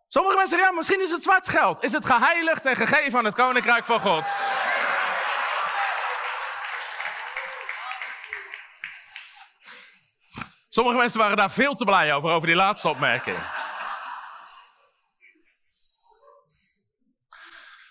Sommige 0.08 0.36
mensen 0.36 0.56
zeggen, 0.56 0.70
ja, 0.70 0.78
misschien 0.78 1.02
is 1.02 1.10
het 1.10 1.22
zwart 1.22 1.48
geld. 1.48 1.84
Is 1.84 1.92
het 1.92 2.04
geheiligd 2.04 2.66
en 2.66 2.76
gegeven 2.76 3.18
aan 3.18 3.24
het 3.24 3.34
koninkrijk 3.34 3.84
van 3.84 4.00
God? 4.00 4.34
Sommige 10.74 10.96
mensen 10.96 11.18
waren 11.18 11.36
daar 11.36 11.50
veel 11.50 11.74
te 11.74 11.84
blij 11.84 12.14
over, 12.14 12.30
over 12.30 12.46
die 12.46 12.56
laatste 12.56 12.88
opmerking. 12.88 13.36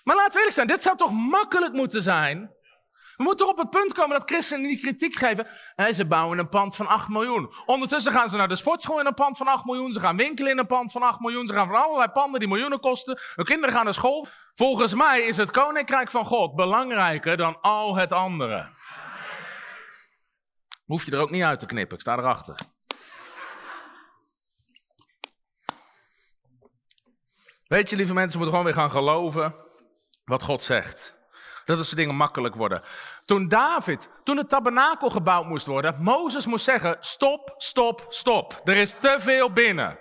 Maar 0.04 0.16
laten 0.16 0.32
we 0.32 0.38
eerlijk 0.38 0.56
zijn, 0.56 0.68
dit 0.68 0.82
zou 0.82 0.98
toch 0.98 1.12
makkelijk 1.12 1.74
moeten 1.74 2.02
zijn? 2.02 2.52
We 3.18 3.24
moeten 3.24 3.46
toch 3.46 3.56
op 3.56 3.58
het 3.58 3.70
punt 3.70 3.94
komen 3.94 4.20
dat 4.20 4.30
christenen 4.30 4.68
die 4.68 4.80
kritiek 4.80 5.16
geven. 5.16 5.48
Ze 5.94 6.06
bouwen 6.06 6.38
een 6.38 6.50
pand 6.50 6.76
van 6.76 6.88
8 6.88 7.08
miljoen. 7.08 7.54
Ondertussen 7.66 8.12
gaan 8.12 8.30
ze 8.30 8.38
naar 8.38 8.48
de 8.48 8.56
sportschool 8.56 9.00
in 9.00 9.06
een 9.06 9.14
pand 9.14 9.38
van 9.38 9.48
8 9.48 9.66
miljoen. 9.66 9.92
Ze 9.92 10.00
gaan 10.00 10.18
winkelen 10.18 10.52
in 10.52 10.58
een 10.58 10.66
pand 10.66 10.92
van 10.92 11.02
8 11.02 11.20
miljoen. 11.20 11.48
Ze 11.48 11.54
gaan 11.54 11.68
van 11.68 11.84
allerlei 11.84 12.10
panden 12.10 12.40
die 12.40 12.50
miljoenen 12.50 12.80
kosten. 12.80 13.20
Hun 13.36 13.46
kinderen 13.46 13.76
gaan 13.76 13.84
naar 13.84 13.94
school. 13.94 14.28
Volgens 14.54 14.94
mij 14.94 15.22
is 15.22 15.38
het 15.38 15.52
koninkrijk 15.52 16.12
van 16.12 16.26
God 16.26 16.56
belangrijker 16.56 17.38
dan 17.38 17.62
al 17.62 17.96
het 17.96 18.12
andere. 18.12 18.70
Hoef 20.92 21.06
je 21.06 21.12
er 21.12 21.22
ook 21.22 21.30
niet 21.30 21.44
uit 21.44 21.60
te 21.60 21.66
knippen, 21.66 21.96
ik 21.96 22.02
sta 22.02 22.18
erachter. 22.18 22.56
Weet 27.68 27.90
je, 27.90 27.96
lieve 27.96 28.14
mensen, 28.14 28.32
we 28.32 28.44
moeten 28.44 28.60
gewoon 28.60 28.64
weer 28.64 28.74
gaan 28.74 28.92
geloven 28.92 29.56
wat 30.26 30.44
God 30.44 30.62
zegt. 30.62 31.16
Dat 31.66 31.78
als 31.78 31.90
de 31.90 31.96
dingen 31.96 32.16
makkelijk 32.16 32.56
worden. 32.56 32.82
Toen 33.26 33.48
David, 33.48 34.10
toen 34.24 34.38
het 34.38 34.50
tabernakel 34.50 35.10
gebouwd 35.10 35.46
moest 35.46 35.66
worden, 35.66 36.04
Mozes 36.04 36.46
moest 36.46 36.66
zeggen: 36.66 36.98
stop, 37.00 37.54
stop, 37.58 38.06
stop. 38.10 38.62
Er 38.64 38.78
is 38.78 38.96
te 39.00 39.16
veel 39.20 39.52
binnen. 39.52 40.00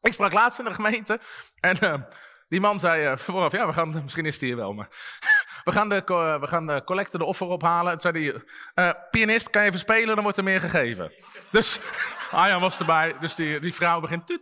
Ik 0.00 0.12
sprak 0.12 0.32
laatst 0.32 0.58
in 0.58 0.64
de 0.64 0.74
gemeente 0.74 1.20
en 1.60 1.76
uh, 1.84 2.02
die 2.48 2.60
man 2.60 2.78
zei 2.78 3.10
uh, 3.10 3.16
vooraf: 3.16 3.52
ja, 3.52 3.66
we 3.66 3.72
gaan, 3.72 4.00
misschien 4.02 4.26
is 4.26 4.40
hij 4.40 4.48
hier 4.48 4.56
wel, 4.56 4.72
maar 4.72 4.88
we 5.64 5.72
gaan 5.72 5.88
de, 5.88 6.02
we 6.40 6.46
gaan 6.46 6.66
de 6.66 6.84
collecte, 6.84 7.18
de 7.18 7.24
offer 7.24 7.46
ophalen. 7.46 7.92
En 7.92 8.00
zei 8.00 8.30
hij: 8.30 8.42
uh, 8.84 8.94
pianist, 9.10 9.50
kan 9.50 9.62
je 9.62 9.68
even 9.68 9.80
spelen, 9.80 10.14
dan 10.14 10.22
wordt 10.22 10.38
er 10.38 10.44
meer 10.44 10.60
gegeven. 10.60 11.12
Dus 11.50 11.80
Arjan 12.30 12.60
was 12.60 12.78
erbij, 12.78 13.16
dus 13.20 13.34
die, 13.34 13.60
die 13.60 13.74
vrouw 13.74 14.00
begint. 14.00 14.40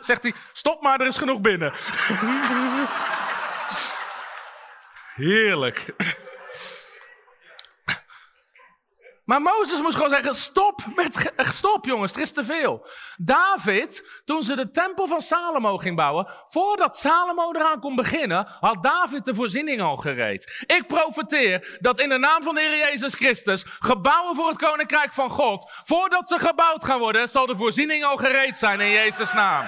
Zegt 0.00 0.22
hij: 0.22 0.34
stop 0.52 0.82
maar, 0.82 1.00
er 1.00 1.06
is 1.06 1.16
genoeg 1.16 1.40
binnen. 1.40 1.72
Heerlijk. 5.14 5.94
Maar 9.24 9.42
Mozes 9.42 9.80
moest 9.80 9.94
gewoon 9.94 10.10
zeggen: 10.10 10.34
stop, 10.34 10.80
met, 10.94 11.32
stop 11.36 11.84
jongens, 11.84 12.12
er 12.12 12.20
is 12.20 12.32
te 12.32 12.44
veel. 12.44 12.86
David, 13.16 14.20
toen 14.24 14.42
ze 14.42 14.56
de 14.56 14.70
tempel 14.70 15.06
van 15.06 15.20
Salomo 15.20 15.76
ging 15.78 15.96
bouwen, 15.96 16.28
voordat 16.46 16.96
Salomo 16.96 17.52
eraan 17.52 17.80
kon 17.80 17.94
beginnen, 17.94 18.46
had 18.60 18.82
David 18.82 19.24
de 19.24 19.34
voorziening 19.34 19.80
al 19.80 19.96
gereed. 19.96 20.64
Ik 20.66 20.86
profeteer 20.86 21.78
dat 21.80 22.00
in 22.00 22.08
de 22.08 22.18
naam 22.18 22.42
van 22.42 22.54
de 22.54 22.60
Heer 22.60 22.90
Jezus 22.90 23.14
Christus, 23.14 23.64
gebouwen 23.66 24.34
voor 24.34 24.48
het 24.48 24.58
koninkrijk 24.58 25.12
van 25.12 25.30
God, 25.30 25.70
voordat 25.82 26.28
ze 26.28 26.38
gebouwd 26.38 26.84
gaan 26.84 26.98
worden, 26.98 27.28
zal 27.28 27.46
de 27.46 27.56
voorziening 27.56 28.04
al 28.04 28.16
gereed 28.16 28.56
zijn 28.56 28.80
in 28.80 28.90
Jezus' 28.90 29.32
naam. 29.32 29.66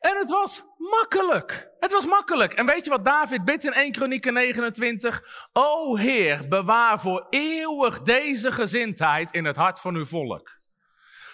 En 0.00 0.16
het 0.16 0.30
was 0.30 0.62
makkelijk. 0.76 1.70
Het 1.78 1.92
was 1.92 2.06
makkelijk. 2.06 2.52
En 2.52 2.66
weet 2.66 2.84
je 2.84 2.90
wat 2.90 3.04
David 3.04 3.44
bidt 3.44 3.64
in 3.64 3.72
1 3.72 3.92
Kronieken 3.92 4.32
29? 4.32 5.48
O 5.52 5.96
Heer, 5.96 6.48
bewaar 6.48 7.00
voor 7.00 7.26
eeuwig 7.30 8.02
deze 8.02 8.52
gezindheid 8.52 9.32
in 9.32 9.44
het 9.44 9.56
hart 9.56 9.80
van 9.80 9.94
uw 9.94 10.06
volk. 10.06 10.58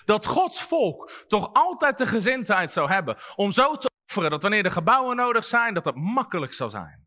Dat 0.05 0.27
Gods 0.27 0.62
volk 0.62 1.25
toch 1.27 1.51
altijd 1.53 1.99
de 1.99 2.07
gezindheid 2.07 2.73
zou 2.73 2.91
hebben 2.91 3.17
om 3.35 3.53
zo 3.53 3.75
te 3.75 3.91
offeren 4.07 4.31
dat 4.31 4.43
wanneer 4.43 4.62
de 4.62 4.71
gebouwen 4.71 5.17
nodig 5.17 5.45
zijn, 5.45 5.75
dat 5.75 5.85
het 5.85 5.95
makkelijk 5.95 6.53
zou 6.53 6.71
zijn. 6.71 7.05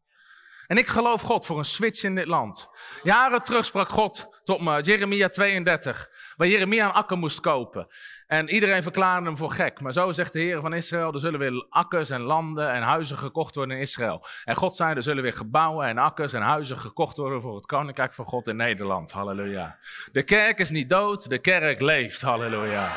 En 0.69 0.77
ik 0.77 0.87
geloof 0.87 1.21
God 1.21 1.45
voor 1.45 1.57
een 1.57 1.65
switch 1.65 2.03
in 2.03 2.15
dit 2.15 2.27
land. 2.27 2.69
Jaren 3.03 3.41
terug 3.41 3.65
sprak 3.65 3.89
God 3.89 4.27
tot 4.43 4.61
me, 4.61 4.81
Jeremia 4.81 5.29
32, 5.29 6.09
waar 6.37 6.47
Jeremia 6.47 6.85
een 6.85 6.91
akker 6.91 7.17
moest 7.17 7.39
kopen. 7.39 7.87
En 8.27 8.49
iedereen 8.49 8.83
verklaarde 8.83 9.25
hem 9.25 9.37
voor 9.37 9.51
gek. 9.51 9.81
Maar 9.81 9.93
zo 9.93 10.11
zegt 10.11 10.33
de 10.33 10.39
Heer 10.39 10.61
van 10.61 10.73
Israël, 10.73 11.13
er 11.13 11.19
zullen 11.19 11.39
weer 11.39 11.65
akkers 11.69 12.09
en 12.09 12.21
landen 12.21 12.71
en 12.71 12.81
huizen 12.81 13.17
gekocht 13.17 13.55
worden 13.55 13.75
in 13.75 13.81
Israël. 13.81 14.25
En 14.43 14.55
God 14.55 14.75
zei, 14.75 14.95
er 14.95 15.03
zullen 15.03 15.23
weer 15.23 15.33
gebouwen 15.33 15.87
en 15.87 15.97
akkers 15.97 16.33
en 16.33 16.41
huizen 16.41 16.77
gekocht 16.77 17.17
worden 17.17 17.41
voor 17.41 17.55
het 17.55 17.65
koninkrijk 17.65 18.13
van 18.13 18.25
God 18.25 18.47
in 18.47 18.55
Nederland. 18.55 19.11
Halleluja. 19.11 19.77
De 20.11 20.23
kerk 20.23 20.59
is 20.59 20.69
niet 20.69 20.89
dood, 20.89 21.29
de 21.29 21.39
kerk 21.39 21.81
leeft. 21.81 22.21
Halleluja. 22.21 22.91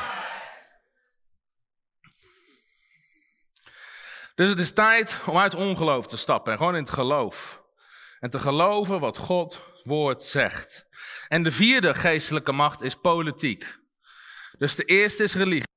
Dus 4.35 4.49
het 4.49 4.59
is 4.59 4.73
tijd 4.73 5.21
om 5.27 5.39
uit 5.39 5.55
ongeloof 5.55 6.07
te 6.07 6.17
stappen 6.17 6.53
en 6.53 6.59
gewoon 6.59 6.75
in 6.75 6.83
het 6.83 6.93
geloof. 6.93 7.62
En 8.23 8.31
te 8.31 8.39
geloven 8.39 9.01
wat 9.01 9.17
God 9.17 9.61
woord 9.83 10.23
zegt. 10.23 10.87
En 11.29 11.43
de 11.43 11.51
vierde 11.51 11.95
geestelijke 11.95 12.53
macht 12.53 12.83
is 12.83 12.95
politiek. 12.95 13.79
Dus 14.59 14.75
de 14.75 14.85
eerste 14.85 15.23
is 15.23 15.35
religie. 15.35 15.69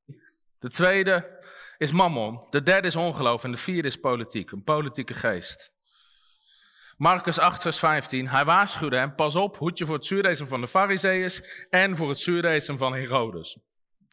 De 0.59 0.69
tweede 0.69 1.41
is 1.77 1.91
mammon. 1.91 2.47
De 2.49 2.63
derde 2.63 2.87
is 2.87 2.95
ongeloof. 2.95 3.43
En 3.43 3.51
de 3.51 3.57
vierde 3.57 3.87
is 3.87 3.95
politiek. 3.95 4.51
Een 4.51 4.63
politieke 4.63 5.13
geest. 5.13 5.71
Marcus 6.97 7.39
8, 7.39 7.61
vers 7.61 7.79
15. 7.79 8.27
Hij 8.27 8.45
waarschuwde 8.45 8.97
hem: 8.97 9.15
Pas 9.15 9.35
op, 9.35 9.57
hoed 9.57 9.77
je 9.77 9.85
voor 9.85 9.95
het 9.95 10.05
zuurdezen 10.05 10.47
van 10.47 10.61
de 10.61 10.67
Farizeeërs 10.67 11.67
en 11.69 11.95
voor 11.95 12.09
het 12.09 12.19
zuurdezen 12.19 12.77
van 12.77 12.93
Herodes. 12.93 13.57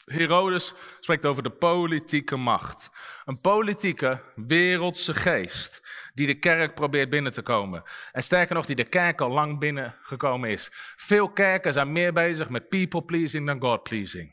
Herodes 0.04 0.74
spreekt 1.00 1.26
over 1.26 1.42
de 1.42 1.50
politieke 1.50 2.36
macht. 2.36 2.90
Een 3.24 3.40
politieke, 3.40 4.20
wereldse 4.34 5.14
geest 5.14 5.82
die 6.14 6.26
de 6.26 6.38
kerk 6.38 6.74
probeert 6.74 7.08
binnen 7.08 7.32
te 7.32 7.42
komen. 7.42 7.82
En 8.12 8.22
sterker 8.22 8.54
nog, 8.54 8.66
die 8.66 8.76
de 8.76 8.84
kerk 8.84 9.20
al 9.20 9.30
lang 9.30 9.58
binnengekomen 9.58 10.50
is. 10.50 10.68
Veel 10.96 11.30
kerken 11.30 11.72
zijn 11.72 11.92
meer 11.92 12.12
bezig 12.12 12.48
met 12.48 12.68
people 12.68 13.02
pleasing 13.02 13.46
dan 13.46 13.60
God 13.60 13.82
pleasing. 13.82 14.32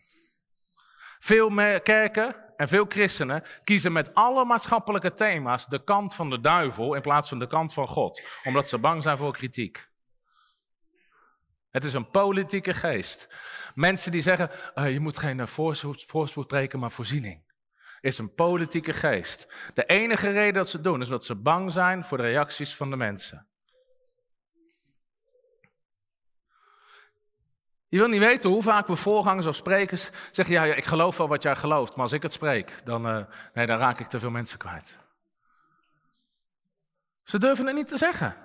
Veel 1.19 1.49
kerken 1.83 2.35
en 2.57 2.67
veel 2.67 2.85
christenen 2.89 3.43
kiezen 3.63 3.91
met 3.91 4.13
alle 4.13 4.45
maatschappelijke 4.45 5.13
thema's 5.13 5.67
de 5.67 5.83
kant 5.83 6.15
van 6.15 6.29
de 6.29 6.39
duivel 6.39 6.93
in 6.93 7.01
plaats 7.01 7.29
van 7.29 7.39
de 7.39 7.47
kant 7.47 7.73
van 7.73 7.87
God, 7.87 8.21
omdat 8.43 8.69
ze 8.69 8.77
bang 8.77 9.03
zijn 9.03 9.17
voor 9.17 9.33
kritiek. 9.33 9.88
Het 11.71 11.85
is 11.85 11.93
een 11.93 12.09
politieke 12.09 12.73
geest. 12.73 13.27
Mensen 13.75 14.11
die 14.11 14.21
zeggen, 14.21 14.49
uh, 14.75 14.93
je 14.93 14.99
moet 14.99 15.17
geen 15.17 15.37
uh, 15.37 15.45
voorspoed, 15.45 16.03
voorspoed 16.07 16.73
maar 16.73 16.91
voorziening. 16.91 17.47
Is 18.01 18.17
een 18.17 18.33
politieke 18.33 18.93
geest. 18.93 19.47
De 19.73 19.85
enige 19.85 20.29
reden 20.29 20.53
dat 20.53 20.69
ze 20.69 20.75
het 20.75 20.85
doen, 20.85 21.01
is 21.01 21.07
dat 21.07 21.25
ze 21.25 21.35
bang 21.35 21.71
zijn 21.71 22.03
voor 22.03 22.17
de 22.17 22.23
reacties 22.23 22.75
van 22.75 22.89
de 22.89 22.95
mensen. 22.95 23.47
Je 27.87 27.97
wil 27.97 28.07
niet 28.07 28.19
weten 28.19 28.49
hoe 28.49 28.63
vaak 28.63 28.87
we 28.87 28.95
voorgangers 28.95 29.45
of 29.45 29.55
sprekers 29.55 30.09
zeggen: 30.31 30.55
ja, 30.55 30.63
ik 30.63 30.85
geloof 30.85 31.17
wel 31.17 31.27
wat 31.27 31.43
jij 31.43 31.55
gelooft, 31.55 31.95
maar 31.95 32.03
als 32.03 32.11
ik 32.11 32.21
het 32.21 32.33
spreek, 32.33 32.73
dan, 32.83 33.07
uh, 33.07 33.25
nee, 33.53 33.65
dan 33.65 33.77
raak 33.77 33.99
ik 33.99 34.07
te 34.07 34.19
veel 34.19 34.29
mensen 34.29 34.57
kwijt. 34.57 34.97
Ze 37.23 37.39
durven 37.39 37.65
het 37.65 37.75
niet 37.75 37.87
te 37.87 37.97
zeggen. 37.97 38.35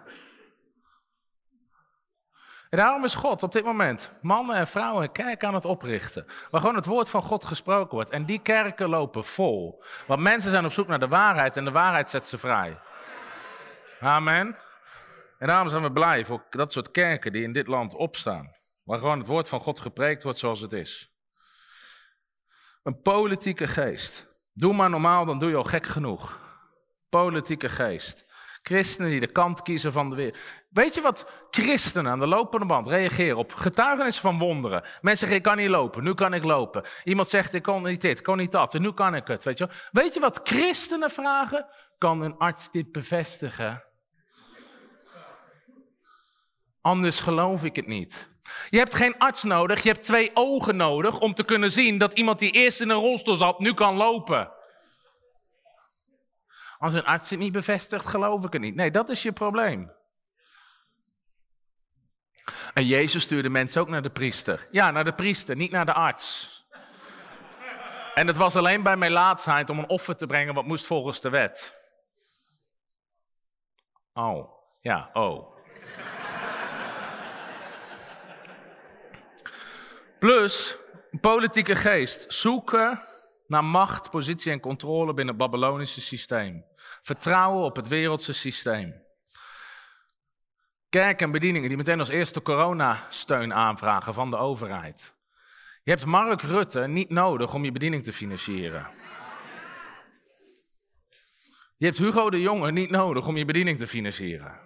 En 2.75 2.81
daarom 2.81 3.05
is 3.05 3.14
God 3.14 3.43
op 3.43 3.53
dit 3.53 3.64
moment 3.64 4.11
mannen 4.20 4.57
en 4.57 4.66
vrouwen 4.66 5.03
een 5.03 5.12
kerk 5.12 5.45
aan 5.45 5.55
het 5.55 5.64
oprichten. 5.64 6.27
Waar 6.51 6.61
gewoon 6.61 6.77
het 6.77 6.87
woord 6.87 7.11
van 7.11 7.22
God 7.22 7.45
gesproken 7.45 7.95
wordt. 7.95 8.11
En 8.11 8.25
die 8.25 8.39
kerken 8.39 8.89
lopen 8.89 9.25
vol. 9.25 9.83
Want 10.07 10.20
mensen 10.20 10.51
zijn 10.51 10.64
op 10.64 10.72
zoek 10.72 10.87
naar 10.87 10.99
de 10.99 11.09
waarheid 11.09 11.57
en 11.57 11.64
de 11.64 11.70
waarheid 11.70 12.09
zet 12.09 12.25
ze 12.25 12.39
vrij. 12.39 12.79
Amen. 14.01 14.57
En 15.39 15.47
daarom 15.47 15.68
zijn 15.68 15.83
we 15.83 15.93
blij 15.93 16.25
voor 16.25 16.45
dat 16.51 16.72
soort 16.72 16.91
kerken 16.91 17.33
die 17.33 17.43
in 17.43 17.53
dit 17.53 17.66
land 17.66 17.95
opstaan. 17.95 18.51
Waar 18.85 18.99
gewoon 18.99 19.18
het 19.18 19.27
woord 19.27 19.49
van 19.49 19.61
God 19.61 19.81
gepreekt 19.81 20.22
wordt 20.22 20.39
zoals 20.39 20.61
het 20.61 20.72
is. 20.72 21.14
Een 22.83 23.01
politieke 23.01 23.66
geest. 23.66 24.27
Doe 24.53 24.72
maar 24.72 24.91
normaal, 24.91 25.25
dan 25.25 25.39
doe 25.39 25.51
je 25.51 25.57
al 25.57 25.64
gek 25.64 25.87
genoeg. 25.87 26.41
Politieke 27.09 27.68
geest. 27.68 28.25
Christenen 28.65 29.11
die 29.11 29.21
de 29.21 29.27
kant 29.27 29.62
kiezen 29.62 29.93
van 29.93 30.11
de 30.11 30.17
wereld. 30.17 30.39
Weet 30.71 30.95
je 30.95 31.01
wat 31.01 31.27
christenen 31.51 32.12
aan 32.12 32.21
de 32.21 32.27
lopende 32.27 32.67
band 32.67 32.87
reageren 32.87 33.37
op? 33.37 33.53
Getuigenissen 33.55 34.23
van 34.23 34.39
wonderen. 34.39 34.83
Mensen 34.83 35.17
zeggen, 35.17 35.37
ik 35.37 35.43
kan 35.43 35.57
niet 35.57 35.69
lopen, 35.69 36.05
nu 36.05 36.15
kan 36.15 36.35
ik 36.35 36.45
lopen. 36.45 36.85
Iemand 37.05 37.29
zegt, 37.29 37.55
ik 37.55 37.62
kon 37.62 37.83
niet 37.83 38.01
dit, 38.01 38.19
ik 38.19 38.25
kon 38.25 38.37
niet 38.37 38.53
dat, 38.53 38.75
en 38.75 38.83
nu 38.83 38.93
kan 38.93 39.15
ik 39.15 39.27
het. 39.27 39.45
Weet 39.45 39.59
je, 39.59 39.69
weet 39.93 40.15
je 40.15 40.21
wat 40.21 40.41
christenen 40.45 41.11
vragen? 41.11 41.67
Kan 41.99 42.21
een 42.21 42.37
arts 42.39 42.71
dit 42.71 42.93
bevestigen? 42.93 43.85
Anders 46.81 47.21
geloof 47.21 47.65
ik 47.65 47.77
het 47.77 47.87
niet. 47.87 48.29
Je 48.71 48.79
hebt 48.79 48.95
geen 48.95 49.19
arts 49.19 49.43
nodig, 49.43 49.83
je 49.83 49.91
hebt 49.91 50.05
twee 50.05 50.31
ogen 50.35 50.77
nodig 50.77 51.21
om 51.21 51.35
te 51.35 51.45
kunnen 51.45 51.71
zien 51.71 51.99
dat 51.99 52.12
iemand 52.19 52.39
die 52.39 52.53
eerst 52.53 52.81
in 52.81 52.91
een 52.91 52.97
rolstoel 52.97 53.37
zat, 53.37 53.59
nu 53.59 53.75
kan 53.75 53.97
lopen. 53.97 54.53
Als 56.79 56.95
een 56.95 57.05
arts 57.05 57.31
het 57.31 57.39
niet 57.39 57.53
bevestigt, 57.53 58.07
geloof 58.07 58.45
ik 58.45 58.53
het 58.53 58.62
niet. 58.62 58.75
Nee, 58.75 58.91
dat 58.91 59.09
is 59.09 59.22
je 59.22 59.33
probleem. 59.33 59.93
En 62.75 62.87
Jezus 62.87 63.22
stuurde 63.22 63.49
mensen 63.49 63.81
ook 63.81 63.89
naar 63.89 64.03
de 64.03 64.11
priester. 64.11 64.68
Ja, 64.70 64.91
naar 64.91 65.05
de 65.05 65.14
priester, 65.14 65.57
niet 65.57 65.70
naar 65.70 65.87
de 65.87 65.93
arts. 65.93 66.53
En 68.14 68.27
het 68.27 68.37
was 68.37 68.57
alleen 68.57 68.83
bij 68.83 68.97
mijn 68.97 69.12
laatsheid 69.12 69.70
om 69.70 69.79
een 69.79 69.89
offer 69.89 70.16
te 70.16 70.27
brengen 70.27 70.55
wat 70.55 70.64
moest 70.64 70.87
volgens 70.87 71.20
de 71.20 71.29
wet. 71.29 71.83
Oh, 74.12 74.51
ja, 74.81 75.11
oh. 75.12 75.57
Plus, 80.18 80.77
politieke 81.20 81.75
geest. 81.75 82.33
Zoeken 82.33 83.03
naar 83.47 83.65
macht, 83.65 84.11
positie 84.11 84.53
en 84.53 84.61
controle 84.61 85.15
binnen 85.15 85.35
het 85.35 85.51
Babylonische 85.51 86.01
systeem. 86.01 86.65
Vertrouwen 87.03 87.65
op 87.65 87.77
het 87.77 87.89
wereldse 87.89 88.33
systeem. 88.33 89.03
Kerk 90.89 91.21
en 91.21 91.31
bedieningen 91.31 91.69
die 91.69 91.77
meteen 91.77 91.99
als 91.99 92.09
eerste 92.09 92.43
coronasteun 92.43 93.55
aanvragen 93.55 94.15
van 94.15 94.31
de 94.31 94.37
overheid. 94.37 95.15
Je 95.83 95.91
hebt 95.91 96.05
Mark 96.05 96.43
Rutte 96.43 96.87
niet 96.87 97.11
nodig 97.11 97.55
om 97.55 97.65
je 97.65 97.73
bediening 97.73 98.05
te 98.05 98.13
financieren. 98.13 98.87
Je 101.77 101.87
hebt 101.87 101.99
Hugo 101.99 102.31
de 102.31 102.41
Jonge 102.41 102.73
niet 102.73 102.91
nodig 102.91 103.27
om 103.27 103.37
je 103.37 103.45
bediening 103.45 103.79
te 103.79 103.87
financieren. 103.87 104.61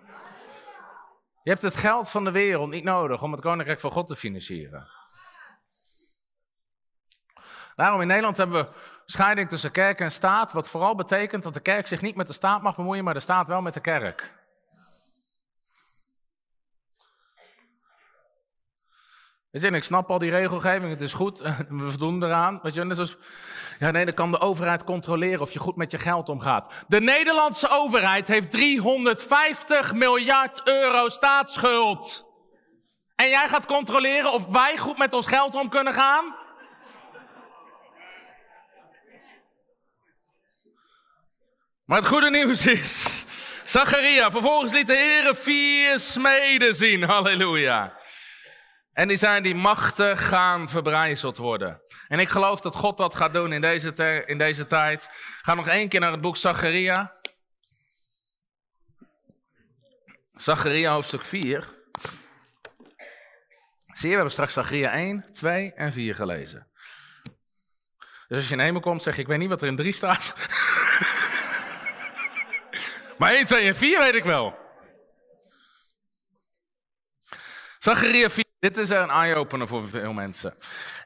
Je 1.43 1.51
hebt 1.51 1.62
het 1.62 1.76
geld 1.76 2.11
van 2.11 2.24
de 2.24 2.31
wereld 2.31 2.70
niet 2.70 2.85
nodig 2.85 3.22
om 3.22 3.33
het 3.33 3.41
Koninkrijk 3.41 3.81
van 3.81 3.91
God 3.91 4.09
te 4.09 4.16
financieren. 4.16 4.89
Daarom 7.79 8.01
in 8.01 8.07
Nederland 8.07 8.37
hebben 8.37 8.64
we 8.64 8.70
scheiding 9.05 9.49
tussen 9.49 9.70
kerk 9.70 10.01
en 10.01 10.11
staat, 10.11 10.53
wat 10.53 10.70
vooral 10.70 10.95
betekent 10.95 11.43
dat 11.43 11.55
de 11.55 11.61
kerk 11.61 11.87
zich 11.87 12.03
niet 12.03 12.14
met 12.14 12.26
de 12.26 12.33
staat 12.33 12.62
mag 12.62 12.76
bemoeien, 12.76 13.05
maar 13.05 13.14
de 13.14 13.20
staat 13.20 13.49
wel 13.49 13.61
met 13.61 13.74
de 13.74 13.81
kerk. 13.81 14.35
Ik 19.51 19.85
snap 19.85 20.11
al 20.11 20.18
die 20.18 20.31
regelgeving, 20.31 20.91
het 20.91 21.01
is 21.01 21.12
goed, 21.12 21.39
we 21.68 21.91
voldoen 21.91 22.24
eraan. 22.24 22.59
Weet 22.62 22.74
je, 22.74 22.85
net 22.85 22.97
zoals, 22.97 23.16
ja 23.79 23.91
nee, 23.91 24.05
dan 24.05 24.14
kan 24.14 24.31
de 24.31 24.41
overheid 24.41 24.85
controleren 24.85 25.41
of 25.41 25.53
je 25.53 25.59
goed 25.59 25.76
met 25.76 25.91
je 25.91 25.99
geld 25.99 26.29
omgaat. 26.29 26.85
De 26.89 27.01
Nederlandse 27.01 27.68
overheid 27.68 28.29
heeft 28.29 28.51
350 28.51 29.93
miljard 29.93 30.61
euro 30.64 31.09
staatsschuld. 31.09 32.24
En 33.14 33.29
jij 33.29 33.49
gaat 33.49 33.66
controleren 33.66 34.33
of 34.33 34.47
wij 34.47 34.76
goed 34.76 34.99
met 34.99 35.12
ons 35.12 35.26
geld 35.26 35.55
om 35.55 35.68
kunnen 35.68 35.93
gaan? 35.93 36.38
Maar 41.89 41.99
het 41.99 42.07
goede 42.07 42.30
nieuws 42.30 42.66
is, 42.66 43.24
Zacharia, 43.64 44.30
vervolgens 44.30 44.72
liet 44.72 44.86
de 44.86 44.97
Heer 44.97 45.36
vier 45.36 45.99
smeden 45.99 46.74
zien. 46.74 47.03
Halleluja. 47.03 47.99
En 48.93 49.09
die 49.09 49.16
zijn 49.16 49.43
die 49.43 49.55
machten 49.55 50.16
gaan 50.16 50.68
verbrijzeld 50.68 51.36
worden. 51.36 51.82
En 52.09 52.18
ik 52.18 52.28
geloof 52.28 52.61
dat 52.61 52.74
God 52.74 52.99
dat 52.99 53.14
gaat 53.14 53.32
doen 53.32 53.53
in 53.53 53.61
deze, 53.61 54.24
in 54.26 54.39
deze 54.39 54.66
tijd. 54.66 55.09
Ga 55.43 55.55
nog 55.55 55.68
één 55.68 55.89
keer 55.89 56.01
naar 56.01 56.12
het 56.12 56.20
boek 56.20 56.36
Zacharia. 56.36 57.12
Zacharia 60.36 60.93
hoofdstuk 60.93 61.24
4. 61.24 61.64
Zie 63.86 64.09
je, 64.09 64.09
we 64.09 64.09
hebben 64.09 64.30
straks 64.30 64.53
Zacharia 64.53 64.91
1, 64.91 65.24
2 65.32 65.72
en 65.72 65.93
4 65.93 66.14
gelezen. 66.14 66.66
Dus 68.28 68.39
als 68.39 68.49
je 68.49 68.55
in 68.55 68.61
hemel 68.61 68.80
komt, 68.80 69.03
zeg 69.03 69.16
je, 69.16 69.22
ik 69.22 69.28
weet 69.28 69.39
niet 69.39 69.49
wat 69.49 69.62
er 69.62 69.68
in 69.68 69.76
3 69.76 69.93
staat. 69.93 70.34
maar 73.18 73.32
1, 73.32 73.46
2 73.46 73.66
en 73.66 73.76
4 73.76 73.98
weet 73.98 74.14
ik 74.14 74.24
wel. 74.24 74.58
Zacharia 77.78 78.30
4. 78.30 78.44
Dit 78.58 78.76
is 78.76 78.90
een 78.90 79.10
eye-opener 79.10 79.66
voor 79.66 79.88
veel 79.88 80.12
mensen. 80.12 80.54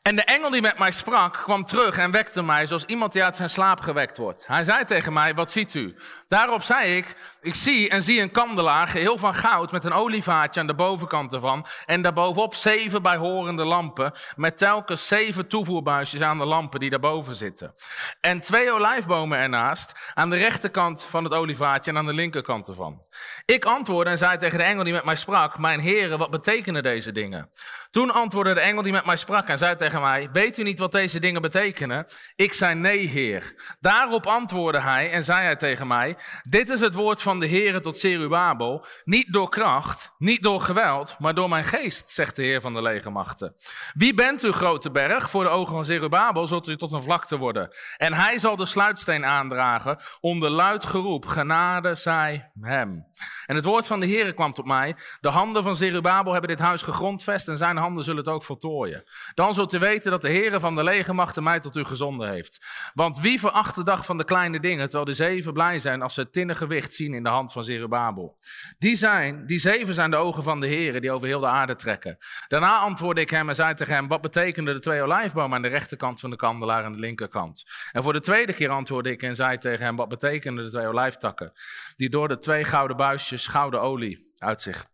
En 0.03 0.17
de 0.17 0.25
engel 0.25 0.51
die 0.51 0.61
met 0.61 0.79
mij 0.79 0.91
sprak, 0.91 1.33
kwam 1.33 1.65
terug 1.65 1.99
en 1.99 2.11
wekte 2.11 2.43
mij 2.43 2.67
zoals 2.67 2.85
iemand 2.85 3.13
die 3.13 3.25
uit 3.25 3.37
zijn 3.37 3.51
slaap 3.51 3.81
gewekt 3.81 4.17
wordt. 4.17 4.47
Hij 4.47 4.65
zei 4.65 4.85
tegen 4.85 5.13
mij, 5.13 5.35
wat 5.35 5.51
ziet 5.51 5.75
u? 5.75 5.97
Daarop 6.29 6.63
zei 6.63 6.97
ik, 6.97 7.17
ik 7.41 7.55
zie 7.55 7.89
en 7.89 8.03
zie 8.03 8.21
een 8.21 8.31
kandelaar, 8.31 8.87
geheel 8.87 9.19
van 9.19 9.35
goud, 9.35 9.73
met 9.73 9.85
een 9.85 9.93
olievaatje 9.93 10.61
aan 10.61 10.67
de 10.67 10.75
bovenkant 10.75 11.33
ervan. 11.33 11.67
En 11.87 12.03
daarbovenop 12.03 12.55
zeven 12.55 13.03
bijhorende 13.03 13.65
lampen, 13.65 14.13
met 14.37 14.59
telkens 14.59 15.09
zeven 15.09 15.49
toevoerbuisjes 15.49 16.21
aan 16.21 16.39
de 16.39 16.45
lampen 16.45 16.81
die 16.81 16.91
daarboven 16.91 17.35
zitten. 17.35 17.75
En 18.21 18.41
twee 18.41 18.73
olijfbomen 18.73 19.39
ernaast, 19.39 20.13
aan 20.15 20.31
de 20.31 20.37
rechterkant 20.37 21.05
van 21.05 21.25
het 21.25 21.33
olievaatje 21.33 21.91
en 21.91 21.97
aan 21.97 22.07
de 22.07 22.15
linkerkant 22.15 22.69
ervan. 22.69 23.05
Ik 23.45 23.65
antwoordde 23.65 24.11
en 24.11 24.19
zei 24.19 24.39
tegen 24.39 24.59
de 24.59 24.65
engel 24.65 24.85
die 24.85 24.93
met 24.93 25.05
mij 25.05 25.17
sprak, 25.17 25.59
mijn 25.59 25.81
heren, 25.81 26.19
wat 26.19 26.31
betekenen 26.31 26.83
deze 26.83 27.13
dingen? 27.13 27.51
Toen 27.91 28.13
antwoordde 28.13 28.55
de 28.55 28.61
engel 28.61 28.83
die 28.83 28.93
met 28.93 29.07
mij 29.07 29.17
sprak 29.17 29.49
en 29.49 29.59
zei 29.59 29.75
tegen 29.75 29.92
mij, 30.01 30.29
weet 30.33 30.59
u 30.59 30.63
niet 30.63 30.79
wat 30.79 30.93
deze 30.93 31.21
dingen 31.21 31.43
betekenen? 31.43 32.07
Ik 32.37 32.53
zei 32.53 32.75
nee, 32.75 33.07
heer. 33.07 33.77
Daarop 33.81 34.27
antwoordde 34.27 34.81
hij 34.81 35.11
en 35.11 35.25
zei 35.25 35.45
hij 35.45 35.57
tegen 35.57 35.87
mij, 35.87 36.17
dit 36.49 36.69
is 36.69 36.81
het 36.81 36.95
woord 36.95 37.23
van 37.23 37.41
de 37.41 37.49
Heere 37.49 37.81
tot 37.81 37.99
Zerubabel, 37.99 38.87
niet 39.05 39.33
door 39.33 39.49
kracht, 39.49 40.15
niet 40.19 40.43
door 40.43 40.61
geweld, 40.61 41.17
maar 41.19 41.35
door 41.35 41.49
mijn 41.49 41.65
geest, 41.65 42.09
zegt 42.09 42.37
de 42.37 42.43
Heer 42.43 42.61
van 42.61 42.75
de 42.75 42.83
legermachten. 42.83 43.55
Wie 43.93 44.15
bent 44.15 44.45
u, 44.45 44.51
grote 44.53 44.91
berg? 44.91 45.31
Voor 45.31 45.45
de 45.45 45.51
ogen 45.51 45.75
van 45.75 45.85
Zerubabel 45.85 46.47
zult 46.47 46.69
u 46.69 46.77
tot 46.77 46.93
een 46.93 47.03
vlakte 47.03 47.37
worden. 47.37 47.69
En 47.97 48.13
hij 48.13 48.39
zal 48.39 48.57
de 48.57 48.67
sluitsteen 48.67 49.25
aandragen, 49.25 49.99
onder 50.21 50.51
luid 50.51 50.85
geroep, 50.85 51.27
genade 51.27 51.95
zij 51.95 52.51
hem. 52.61 53.07
En 53.47 53.55
het 53.55 53.65
woord 53.65 53.87
van 53.87 54.01
de 54.01 54.07
Heere 54.07 54.33
kwam 54.33 54.53
tot 54.53 54.67
mij, 54.67 54.97
de 55.21 55.29
handen 55.29 55.63
van 55.63 55.77
Zerubabel 55.77 56.33
hebben 56.33 56.51
dit 56.51 56.61
huis 56.61 56.83
gegrondvest 56.83 57.49
en 57.49 57.59
zijn 57.59 57.77
handen 57.77 58.05
zullen 58.05 58.25
het 58.25 58.35
ook 58.35 58.45
voltooien. 58.45 59.05
Dan 59.35 59.55
zult 59.55 59.73
u 59.73 59.79
weten 59.83 60.11
dat 60.11 60.23
de 60.23 60.29
Heere 60.29 60.61
van 60.61 60.75
de 60.75 60.85
legermachten 60.85 61.43
mij 61.43 61.61
tot 61.61 61.77
u 61.77 61.85
gezonden 61.85 62.29
heeft. 62.29 62.67
Want 62.95 63.21
wie 63.21 63.41
veracht 63.41 63.75
de 63.75 63.85
dag 63.85 64.05
van 64.05 64.19
de 64.19 64.25
kleine 64.25 64.61
dingen, 64.61 64.85
terwijl 64.85 65.05
de 65.05 65.15
zeven 65.15 65.53
blij 65.53 65.79
zijn 65.79 66.03
als 66.03 66.15
ze 66.15 66.21
het 66.21 66.33
tinnen 66.33 66.57
gewicht 66.57 66.95
zien 66.95 67.15
in 67.15 67.23
de 67.23 67.29
hand 67.29 67.53
van 67.53 67.65
Zerubabel. 67.65 68.37
Die 68.79 68.97
zijn, 68.97 69.47
die 69.47 69.59
zeven 69.59 69.95
zijn 69.95 70.11
de 70.11 70.17
ogen 70.17 70.43
van 70.43 70.61
de 70.61 70.67
Heere 70.67 71.01
die 71.01 71.11
over 71.11 71.27
heel 71.27 71.41
de 71.41 71.47
aarde 71.47 71.77
trekken. 71.77 72.19
Daarna 72.49 72.77
antwoordde 72.77 73.21
ik 73.21 73.31
hem 73.31 73.49
en 73.49 73.55
zei 73.55 73.75
tegen 73.75 73.95
hem, 73.95 74.09
wat 74.09 74.21
betekenen 74.21 74.75
de 74.75 74.81
twee 74.81 75.03
olijfbomen 75.03 75.57
aan 75.57 75.63
de 75.63 75.69
rechterkant 75.69 76.21
van 76.21 76.31
de 76.31 76.37
kandelaar 76.37 76.85
en 76.85 76.93
de 76.93 76.99
linkerkant? 76.99 77.65
En 77.93 78.03
voor 78.03 78.13
de 78.13 78.21
tweede 78.21 78.55
keer 78.55 78.71
antwoordde 78.71 79.11
ik 79.11 79.23
en 79.23 79.37
zei 79.37 79.59
tegen 79.59 79.85
hem, 79.85 79.97
wat 79.97 80.09
betekenen 80.09 80.65
de 80.65 80.71
twee 80.71 80.87
olijftakken? 80.87 81.53
Die 81.97 82.09
door 82.09 82.29
de 82.29 82.39
twee 82.39 82.65
gouden 82.65 82.97
buisjes 82.97 83.47
gouden 83.47 83.81
olie 83.81 84.33
uit 84.39 84.63
zich 84.63 84.85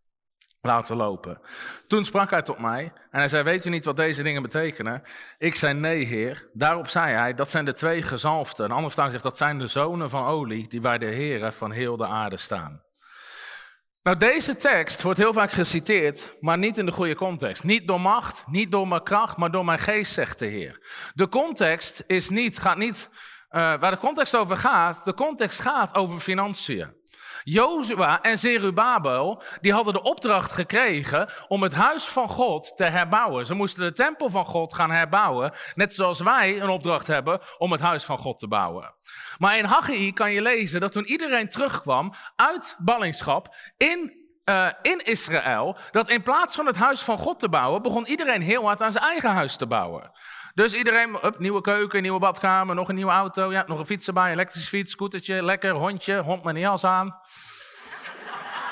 laten 0.60 0.96
lopen. 0.96 1.40
Toen 1.86 2.04
sprak 2.04 2.30
hij 2.30 2.42
tot 2.42 2.58
mij 2.58 2.92
en 3.10 3.18
hij 3.18 3.28
zei, 3.28 3.42
weet 3.42 3.64
u 3.64 3.70
niet 3.70 3.84
wat 3.84 3.96
deze 3.96 4.22
dingen 4.22 4.42
betekenen? 4.42 5.02
Ik 5.38 5.54
zei, 5.54 5.74
nee 5.74 6.04
heer. 6.04 6.48
Daarop 6.52 6.88
zei 6.88 7.14
hij, 7.14 7.34
dat 7.34 7.50
zijn 7.50 7.64
de 7.64 7.72
twee 7.72 8.02
gezalfden. 8.02 8.64
Een 8.64 8.76
ander 8.76 8.90
staan 8.90 9.10
zegt, 9.10 9.22
dat 9.22 9.36
zijn 9.36 9.58
de 9.58 9.66
zonen 9.66 10.10
van 10.10 10.26
olie 10.26 10.68
die 10.68 10.80
bij 10.80 10.98
de 10.98 11.06
heren 11.06 11.52
van 11.52 11.70
heel 11.70 11.96
de 11.96 12.06
aarde 12.06 12.36
staan. 12.36 12.86
Nou, 14.02 14.20
deze 14.20 14.56
tekst 14.56 15.02
wordt 15.02 15.18
heel 15.18 15.32
vaak 15.32 15.50
geciteerd, 15.50 16.32
maar 16.40 16.58
niet 16.58 16.78
in 16.78 16.86
de 16.86 16.92
goede 16.92 17.14
context. 17.14 17.64
Niet 17.64 17.86
door 17.86 18.00
macht, 18.00 18.44
niet 18.46 18.70
door 18.70 18.88
mijn 18.88 19.02
kracht, 19.02 19.36
maar 19.36 19.50
door 19.50 19.64
mijn 19.64 19.78
geest, 19.78 20.12
zegt 20.12 20.38
de 20.38 20.46
Heer. 20.46 20.86
De 21.14 21.28
context 21.28 22.04
is 22.06 22.28
niet, 22.28 22.58
gaat 22.58 22.76
niet, 22.76 23.08
uh, 23.12 23.80
waar 23.80 23.90
de 23.90 23.98
context 23.98 24.36
over 24.36 24.56
gaat, 24.56 25.04
de 25.04 25.14
context 25.14 25.60
gaat 25.60 25.94
over 25.94 26.20
financiën. 26.20 26.97
Jozua 27.44 28.20
en 28.22 28.38
Zerubabel, 28.38 29.42
die 29.60 29.72
hadden 29.72 29.92
de 29.92 30.02
opdracht 30.02 30.52
gekregen 30.52 31.30
om 31.48 31.62
het 31.62 31.74
huis 31.74 32.04
van 32.04 32.28
God 32.28 32.76
te 32.76 32.84
herbouwen. 32.84 33.46
Ze 33.46 33.54
moesten 33.54 33.84
de 33.84 33.92
tempel 33.92 34.30
van 34.30 34.44
God 34.44 34.74
gaan 34.74 34.90
herbouwen, 34.90 35.52
net 35.74 35.92
zoals 35.92 36.20
wij 36.20 36.60
een 36.60 36.68
opdracht 36.68 37.06
hebben 37.06 37.40
om 37.58 37.72
het 37.72 37.80
huis 37.80 38.04
van 38.04 38.18
God 38.18 38.38
te 38.38 38.48
bouwen. 38.48 38.94
Maar 39.38 39.58
in 39.58 39.64
Haggai 39.64 40.12
kan 40.12 40.32
je 40.32 40.42
lezen 40.42 40.80
dat 40.80 40.92
toen 40.92 41.06
iedereen 41.06 41.48
terugkwam 41.48 42.12
uit 42.36 42.76
ballingschap 42.78 43.54
in 43.76 44.26
uh, 44.48 44.68
in 44.82 45.04
Israël, 45.04 45.76
dat 45.90 46.08
in 46.08 46.22
plaats 46.22 46.54
van 46.54 46.66
het 46.66 46.76
huis 46.76 47.02
van 47.02 47.18
God 47.18 47.38
te 47.38 47.48
bouwen, 47.48 47.82
begon 47.82 48.06
iedereen 48.06 48.40
heel 48.40 48.64
hard 48.64 48.82
aan 48.82 48.92
zijn 48.92 49.04
eigen 49.04 49.30
huis 49.30 49.56
te 49.56 49.66
bouwen. 49.66 50.10
Dus 50.58 50.72
iedereen, 50.74 51.18
nieuwe 51.36 51.60
keuken, 51.60 52.02
nieuwe 52.02 52.18
badkamer, 52.18 52.74
nog 52.74 52.88
een 52.88 52.94
nieuwe 52.94 53.12
auto, 53.12 53.52
ja, 53.52 53.64
nog 53.66 53.78
een 53.78 53.86
fiets 53.86 54.06
erbij, 54.06 54.32
elektrische 54.32 54.68
fiets, 54.68 54.90
scootertje, 54.90 55.42
lekker, 55.42 55.70
hondje, 55.70 56.18
hond 56.18 56.44
met 56.44 56.54
een 56.54 56.60
jas 56.60 56.84
aan. 56.84 57.20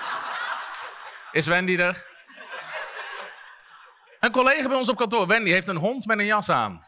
Is 1.32 1.46
Wendy 1.46 1.76
er? 1.76 2.06
Een 4.20 4.30
collega 4.30 4.68
bij 4.68 4.76
ons 4.76 4.88
op 4.88 4.96
kantoor, 4.96 5.26
Wendy, 5.26 5.50
heeft 5.50 5.68
een 5.68 5.76
hond 5.76 6.06
met 6.06 6.18
een 6.18 6.24
jas 6.24 6.48
aan. 6.48 6.84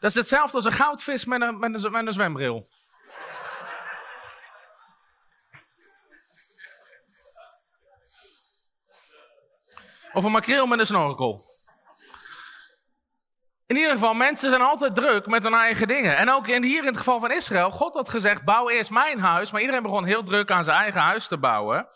Dat 0.00 0.10
is 0.10 0.16
hetzelfde 0.16 0.56
als 0.56 0.64
een 0.64 0.72
goudvis 0.72 1.24
met 1.24 1.40
een, 1.40 1.58
met 1.58 1.84
een, 1.84 1.92
met 1.92 2.06
een 2.06 2.12
zwembril. 2.12 2.66
Of 10.12 10.24
een 10.24 10.32
makreel 10.32 10.66
met 10.66 10.78
een 10.78 10.86
snorkel. 10.86 11.42
In 13.70 13.76
ieder 13.76 13.92
geval, 13.92 14.14
mensen 14.14 14.48
zijn 14.48 14.62
altijd 14.62 14.94
druk 14.94 15.26
met 15.26 15.42
hun 15.42 15.54
eigen 15.54 15.88
dingen. 15.88 16.16
En 16.16 16.30
ook 16.30 16.48
in, 16.48 16.62
hier 16.62 16.80
in 16.80 16.86
het 16.86 16.96
geval 16.96 17.20
van 17.20 17.32
Israël, 17.32 17.70
God 17.70 17.94
had 17.94 18.08
gezegd, 18.08 18.44
bouw 18.44 18.68
eerst 18.68 18.90
mijn 18.90 19.20
huis. 19.20 19.50
Maar 19.50 19.60
iedereen 19.60 19.82
begon 19.82 20.04
heel 20.04 20.22
druk 20.22 20.50
aan 20.50 20.64
zijn 20.64 20.76
eigen 20.76 21.00
huis 21.00 21.28
te 21.28 21.38
bouwen. 21.38 21.86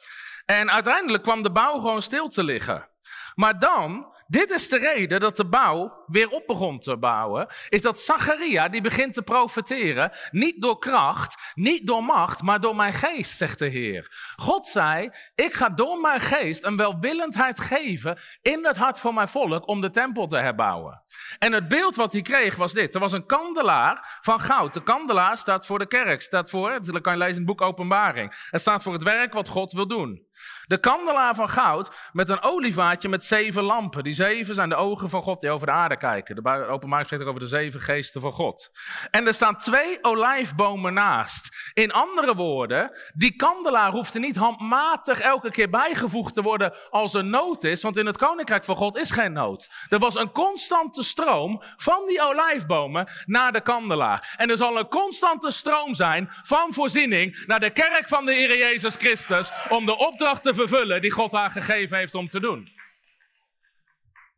En 0.47 0.71
uiteindelijk 0.71 1.23
kwam 1.23 1.43
de 1.43 1.51
bouw 1.51 1.79
gewoon 1.79 2.03
stil 2.03 2.29
te 2.29 2.45
liggen. 2.45 2.89
Maar 3.35 3.59
dan 3.59 4.14
dit 4.27 4.51
is 4.51 4.69
de 4.69 4.79
reden 4.79 5.21
dat 5.21 5.37
de 5.37 5.47
bouw 5.47 6.05
weer 6.07 6.29
op 6.29 6.47
begon 6.47 6.79
te 6.79 6.97
bouwen. 6.97 7.47
Is 7.69 7.83
dat 7.83 8.01
Zacharia, 8.01 8.69
die 8.69 8.81
begint 8.81 9.15
te 9.15 9.23
profeteren, 9.23 10.13
niet 10.31 10.63
door 10.63 10.79
kracht, 10.79 11.53
niet 11.55 11.87
door 11.87 12.05
macht, 12.05 12.43
maar 12.43 12.61
door 12.61 12.77
mijn 12.77 12.93
geest, 12.93 13.37
zegt 13.37 13.59
de 13.59 13.67
Heer. 13.67 14.33
God 14.37 14.67
zei, 14.67 15.11
ik 15.35 15.53
ga 15.53 15.69
door 15.69 16.01
mijn 16.01 16.21
geest 16.21 16.65
een 16.65 16.77
welwillendheid 16.77 17.61
geven 17.61 18.19
in 18.43 18.67
het 18.67 18.77
hart 18.77 19.01
van 19.01 19.15
mijn 19.15 19.29
volk 19.29 19.69
om 19.69 19.81
de 19.81 19.91
tempel 19.91 20.27
te 20.27 20.37
herbouwen. 20.37 21.03
En 21.39 21.53
het 21.53 21.69
beeld 21.69 21.97
wat 21.97 22.13
hij 22.13 22.23
kreeg 22.23 22.57
was 22.57 22.73
dit. 22.73 22.95
Er 22.95 23.01
was 23.01 23.13
een 23.13 23.27
kandelaar 23.27 24.19
van 24.21 24.41
goud. 24.41 24.75
De 24.75 24.83
kandelaar 24.83 25.39
staat 25.39 25.67
voor 25.67 25.79
de 25.79 25.87
kerk, 25.87 26.23
staat 26.23 26.51
voor, 26.51 26.81
dat 26.81 27.01
kan 27.01 27.13
je 27.13 27.19
lezen 27.19 27.35
in 27.35 27.39
het 27.39 27.57
boek 27.57 27.61
Openbaring. 27.61 28.49
Het 28.51 28.61
staat 28.61 28.83
voor 28.83 28.93
het 28.93 29.03
werk 29.03 29.33
wat 29.33 29.49
God 29.49 29.73
wil 29.73 29.87
doen. 29.87 30.27
De 30.67 30.79
kandelaar 30.81 31.35
van 31.35 31.49
goud 31.49 32.11
met 32.13 32.29
een 32.29 32.43
olievaatje 32.43 33.09
met 33.09 33.25
zeven 33.25 33.63
lampen. 33.63 34.05
Die 34.05 34.14
zeven 34.15 34.55
zijn 34.55 34.69
de 34.69 34.75
ogen 34.75 35.09
van 35.09 35.23
God 35.23 35.41
die 35.41 35.51
over 35.51 35.67
de 35.67 35.73
aarde 35.73 35.97
kijken. 35.97 36.37
De 36.37 36.67
openbaring 36.67 37.09
spreekt 37.09 37.25
over 37.25 37.41
de 37.41 37.47
zeven 37.47 37.81
geesten 37.81 38.21
van 38.21 38.33
God. 38.33 38.71
En 39.11 39.27
er 39.27 39.35
staan 39.35 39.57
twee 39.57 39.99
olijfbomen 40.03 40.95
naast. 40.95 41.71
In 41.73 41.93
andere 41.93 42.35
woorden, 42.35 42.91
die 43.15 43.37
kandelaar 43.37 43.91
hoeft 43.91 44.15
er 44.15 44.21
niet 44.21 44.37
handmatig 44.37 45.21
elke 45.21 45.51
keer 45.51 45.71
bijgevoegd 45.71 46.35
te 46.35 46.43
worden 46.43 46.75
als 46.91 47.15
er 47.15 47.25
nood 47.25 47.65
is. 47.65 47.83
Want 47.83 47.97
in 47.97 48.07
het 48.07 48.17
koninkrijk 48.17 48.65
van 48.65 48.77
God 48.77 48.97
is 48.97 49.11
geen 49.11 49.33
nood. 49.33 49.71
Er 49.89 49.99
was 49.99 50.15
een 50.15 50.33
constante 50.33 51.03
stroom 51.03 51.63
van 51.77 52.07
die 52.07 52.23
olijfbomen 52.23 53.09
naar 53.25 53.53
de 53.53 53.61
kandelaar. 53.61 54.35
En 54.37 54.51
er 54.51 54.57
zal 54.57 54.79
een 54.79 54.89
constante 54.89 55.51
stroom 55.51 55.95
zijn 55.95 56.29
van 56.43 56.73
voorziening 56.73 57.45
naar 57.47 57.61
de 57.61 57.71
kerk 57.71 58.09
van 58.09 58.25
de 58.25 58.33
Heer 58.33 58.59
Jezus 58.59 58.95
Christus. 58.95 59.51
Om 59.69 59.87
de 59.87 59.99
opdracht 59.99 60.43
te 60.43 60.55
vervullen 60.55 61.01
die 61.01 61.11
God 61.11 61.33
haar 61.33 61.51
gegeven 61.51 61.99
heeft 61.99 62.15
om 62.15 62.29
te 62.29 62.41
doen. 62.41 62.83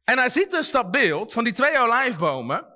En 0.06 0.18
hij 0.18 0.28
ziet 0.28 0.50
dus 0.50 0.70
dat 0.70 0.90
beeld 0.90 1.32
van 1.32 1.44
die 1.44 1.52
twee 1.52 1.78
olijfbomen. 1.78 2.66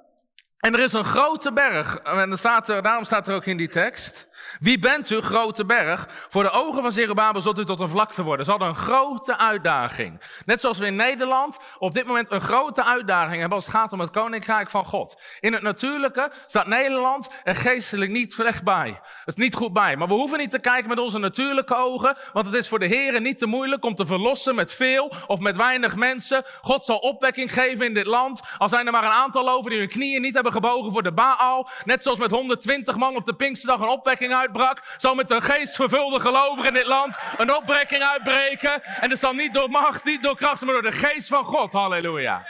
En 0.59 0.75
er 0.75 0.81
is 0.81 0.93
een 0.93 1.05
grote 1.05 1.53
berg. 1.53 1.97
En 1.97 2.39
staat 2.39 2.69
er, 2.69 2.83
daarom 2.83 3.05
staat 3.05 3.29
er 3.29 3.35
ook 3.35 3.47
in 3.47 3.57
die 3.57 3.69
tekst. 3.69 4.29
Wie 4.59 4.79
bent 4.79 5.11
u, 5.11 5.21
grote 5.21 5.65
berg? 5.65 6.07
Voor 6.29 6.43
de 6.43 6.51
ogen 6.51 6.83
van 6.83 6.93
Zerubabel 6.93 7.41
zult 7.41 7.59
u 7.59 7.65
tot 7.65 7.81
een 7.81 7.89
vlakte 7.89 8.23
worden. 8.23 8.45
Ze 8.45 8.51
hadden 8.51 8.69
een 8.69 8.75
grote 8.75 9.39
uitdaging. 9.39 10.21
Net 10.45 10.61
zoals 10.61 10.79
we 10.79 10.87
in 10.87 10.97
Nederland 10.97 11.59
op 11.79 11.93
dit 11.93 12.07
moment 12.07 12.31
een 12.31 12.41
grote 12.41 12.85
uitdaging 12.85 13.39
hebben 13.39 13.57
als 13.57 13.67
het 13.67 13.75
gaat 13.75 13.93
om 13.93 14.01
het 14.01 14.11
koninkrijk 14.11 14.71
van 14.71 14.85
God. 14.85 15.21
In 15.41 15.53
het 15.53 15.63
natuurlijke 15.63 16.33
staat 16.47 16.67
Nederland 16.67 17.29
er 17.45 17.55
geestelijk 17.55 18.11
niet 18.11 18.33
slecht 18.33 18.65
bij. 18.65 19.01
Het 19.25 19.39
is 19.39 19.45
niet 19.45 19.55
goed 19.55 19.73
bij. 19.73 19.97
Maar 19.97 20.09
we 20.09 20.15
hoeven 20.15 20.39
niet 20.39 20.51
te 20.51 20.59
kijken 20.59 20.89
met 20.89 20.99
onze 20.99 21.19
natuurlijke 21.19 21.75
ogen, 21.75 22.17
want 22.33 22.47
het 22.47 22.55
is 22.55 22.69
voor 22.69 22.79
de 22.79 22.87
Heer 22.87 23.21
niet 23.21 23.39
te 23.39 23.47
moeilijk 23.47 23.85
om 23.85 23.95
te 23.95 24.07
verlossen 24.07 24.55
met 24.55 24.75
veel 24.75 25.13
of 25.27 25.41
met 25.41 25.57
weinig 25.57 25.97
mensen. 25.97 26.45
God 26.63 26.85
zal 26.85 26.99
opwekking 26.99 27.53
geven 27.53 27.87
in 27.87 27.95
dit 27.95 28.07
land. 28.07 28.41
Al 28.59 28.69
zijn 28.69 28.87
er 28.87 28.93
maar 28.93 29.05
een 29.05 29.11
aantal 29.11 29.51
over 29.51 29.71
die 29.71 29.79
hun 29.79 29.89
knieën 29.89 30.23
niet 30.23 30.35
hebben 30.35 30.53
gebogen 30.53 30.93
voor 30.93 31.03
de 31.03 31.13
Baal. 31.13 31.69
Net 31.85 32.03
zoals 32.03 32.19
met 32.19 32.31
120 32.31 32.97
man 32.97 33.17
op 33.17 33.27
de 33.27 33.35
Pinksterdag 33.35 33.81
een 33.81 33.89
opwekking 33.89 34.33
uitbrak, 34.41 34.83
zal 34.97 35.15
met 35.15 35.31
een 35.31 35.43
geest 35.43 35.77
vervulde 35.77 36.21
gelovigen 36.21 36.69
in 36.69 36.75
dit 36.75 36.87
land 36.87 37.19
een 37.37 37.55
opbrekking 37.55 38.03
uitbreken. 38.03 38.83
En 39.01 39.11
het 39.11 39.19
zal 39.19 39.33
niet 39.33 39.55
door 39.55 39.71
macht, 39.71 40.05
niet 40.05 40.23
door 40.23 40.37
kracht, 40.37 40.65
maar 40.65 40.73
door 40.73 40.91
de 40.91 40.93
geest 40.93 41.29
van 41.29 41.45
God. 41.45 41.73
Halleluja. 41.73 42.47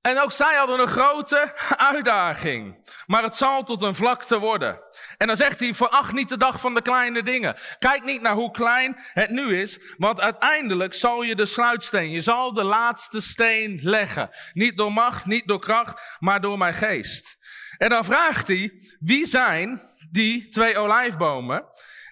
En 0.00 0.20
ook 0.20 0.32
zij 0.32 0.54
hadden 0.54 0.80
een 0.80 0.86
grote 0.86 1.54
uitdaging. 1.76 2.90
Maar 3.06 3.22
het 3.22 3.34
zal 3.34 3.62
tot 3.62 3.82
een 3.82 3.94
vlakte 3.94 4.38
worden. 4.38 4.80
En 5.16 5.26
dan 5.26 5.36
zegt 5.36 5.60
hij, 5.60 5.74
veracht 5.74 6.12
niet 6.12 6.28
de 6.28 6.36
dag 6.36 6.60
van 6.60 6.74
de 6.74 6.82
kleine 6.82 7.22
dingen. 7.22 7.56
Kijk 7.78 8.04
niet 8.04 8.20
naar 8.20 8.34
hoe 8.34 8.50
klein 8.50 8.96
het 9.12 9.30
nu 9.30 9.60
is, 9.60 9.94
want 9.96 10.20
uiteindelijk 10.20 10.94
zal 10.94 11.22
je 11.22 11.34
de 11.34 11.46
sluitsteen, 11.46 12.10
je 12.10 12.20
zal 12.20 12.52
de 12.52 12.62
laatste 12.62 13.20
steen 13.20 13.80
leggen. 13.82 14.30
Niet 14.52 14.76
door 14.76 14.92
macht, 14.92 15.26
niet 15.26 15.46
door 15.48 15.60
kracht, 15.60 16.16
maar 16.18 16.40
door 16.40 16.58
mijn 16.58 16.74
geest. 16.74 17.36
En 17.76 17.88
dan 17.88 18.04
vraagt 18.04 18.48
hij, 18.48 18.72
wie 19.00 19.26
zijn 19.26 19.80
die 20.10 20.48
twee 20.48 20.78
olijfbomen? 20.78 21.64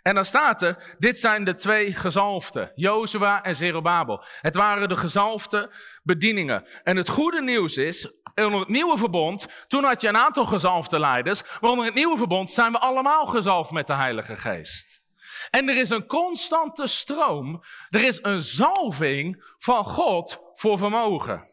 En 0.07 0.15
dan 0.15 0.25
staat 0.25 0.63
er, 0.63 0.95
dit 0.99 1.19
zijn 1.19 1.45
de 1.45 1.55
twee 1.55 1.95
gezalfden, 1.95 2.73
Jozua 2.75 3.43
en 3.43 3.57
Zerubabel. 3.57 4.25
Het 4.41 4.55
waren 4.55 4.89
de 4.89 4.97
gezalfde 4.97 5.71
bedieningen. 6.03 6.67
En 6.83 6.97
het 6.97 7.09
goede 7.09 7.43
nieuws 7.43 7.77
is, 7.77 8.13
onder 8.35 8.61
het 8.61 8.69
nieuwe 8.69 8.99
verbond, 8.99 9.47
toen 9.69 9.85
had 9.85 10.01
je 10.01 10.09
een 10.09 10.17
aantal 10.17 10.45
gezalfde 10.45 10.99
leiders, 10.99 11.43
maar 11.61 11.71
onder 11.71 11.85
het 11.85 11.95
nieuwe 11.95 12.17
verbond 12.17 12.51
zijn 12.51 12.73
we 12.73 12.79
allemaal 12.79 13.27
gezalfd 13.27 13.71
met 13.71 13.87
de 13.87 13.95
Heilige 13.95 14.37
Geest. 14.37 15.01
En 15.51 15.69
er 15.69 15.77
is 15.77 15.91
een 15.91 16.07
constante 16.07 16.87
stroom, 16.87 17.63
er 17.91 18.05
is 18.05 18.19
een 18.23 18.41
zalving 18.41 19.55
van 19.59 19.85
God 19.85 20.39
voor 20.55 20.79
vermogen. 20.79 21.45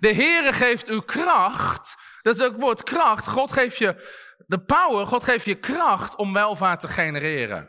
De 0.00 0.14
Heere 0.14 0.52
geeft 0.52 0.88
u 0.90 1.00
kracht 1.00 1.96
dat 2.24 2.34
is 2.34 2.42
ook 2.42 2.52
het 2.52 2.60
woord 2.60 2.82
kracht. 2.82 3.26
God 3.26 3.52
geeft 3.52 3.76
je 3.76 3.94
de 4.46 4.58
power, 4.58 5.06
God 5.06 5.24
geeft 5.24 5.44
je 5.44 5.54
kracht 5.54 6.16
om 6.16 6.32
welvaart 6.32 6.80
te 6.80 6.88
genereren. 6.88 7.68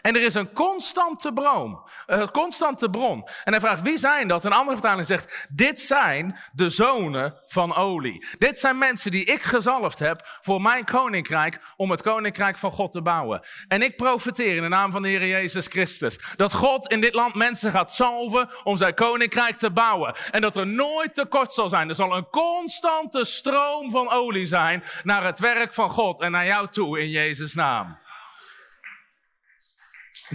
En 0.00 0.16
er 0.16 0.22
is 0.22 0.34
een 0.34 0.52
constante 0.52 1.32
bron, 1.32 1.78
een 2.06 2.30
constante 2.30 2.90
bron. 2.90 3.28
En 3.44 3.52
hij 3.52 3.60
vraagt, 3.60 3.82
wie 3.82 3.98
zijn 3.98 4.28
dat? 4.28 4.44
Een 4.44 4.52
andere 4.52 4.76
vertaling 4.76 5.06
zegt, 5.06 5.46
dit 5.50 5.80
zijn 5.80 6.38
de 6.52 6.68
zonen 6.68 7.40
van 7.46 7.74
olie. 7.74 8.26
Dit 8.38 8.58
zijn 8.58 8.78
mensen 8.78 9.10
die 9.10 9.24
ik 9.24 9.42
gezalfd 9.42 9.98
heb 9.98 10.38
voor 10.40 10.60
mijn 10.60 10.84
koninkrijk, 10.84 11.60
om 11.76 11.90
het 11.90 12.02
koninkrijk 12.02 12.58
van 12.58 12.72
God 12.72 12.92
te 12.92 13.02
bouwen. 13.02 13.40
En 13.68 13.82
ik 13.82 13.96
profeteer 13.96 14.56
in 14.56 14.62
de 14.62 14.68
naam 14.68 14.92
van 14.92 15.02
de 15.02 15.08
Heer 15.08 15.26
Jezus 15.26 15.66
Christus, 15.66 16.18
dat 16.36 16.52
God 16.52 16.90
in 16.90 17.00
dit 17.00 17.14
land 17.14 17.34
mensen 17.34 17.70
gaat 17.70 17.92
salven 17.92 18.48
om 18.64 18.76
zijn 18.76 18.94
koninkrijk 18.94 19.56
te 19.56 19.70
bouwen. 19.70 20.14
En 20.30 20.40
dat 20.40 20.56
er 20.56 20.66
nooit 20.66 21.14
tekort 21.14 21.52
zal 21.52 21.68
zijn. 21.68 21.88
Er 21.88 21.94
zal 21.94 22.16
een 22.16 22.28
constante 22.30 23.24
stroom 23.24 23.90
van 23.90 24.10
olie 24.10 24.44
zijn 24.44 24.84
naar 25.02 25.24
het 25.24 25.38
werk 25.38 25.74
van 25.74 25.90
God 25.90 26.20
en 26.20 26.30
naar 26.30 26.46
jou 26.46 26.68
toe 26.68 27.00
in 27.00 27.08
Jezus' 27.08 27.54
naam. 27.54 27.98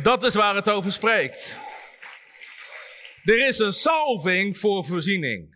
Dat 0.04 0.24
is 0.24 0.36
waar 0.36 0.56
het 0.56 0.70
over 0.70 0.92
spreekt. 0.92 1.58
Er 3.24 3.48
is 3.48 3.60
een 3.60 3.74
salving 3.74 4.58
voor 4.58 4.86
voorziening. 4.86 5.56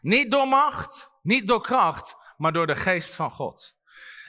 Niet 0.00 0.30
door 0.30 0.48
macht, 0.48 1.10
niet 1.22 1.46
door 1.46 1.62
kracht, 1.62 2.16
maar 2.36 2.52
door 2.52 2.66
de 2.66 2.76
geest 2.76 3.14
van 3.14 3.30
God. 3.30 3.73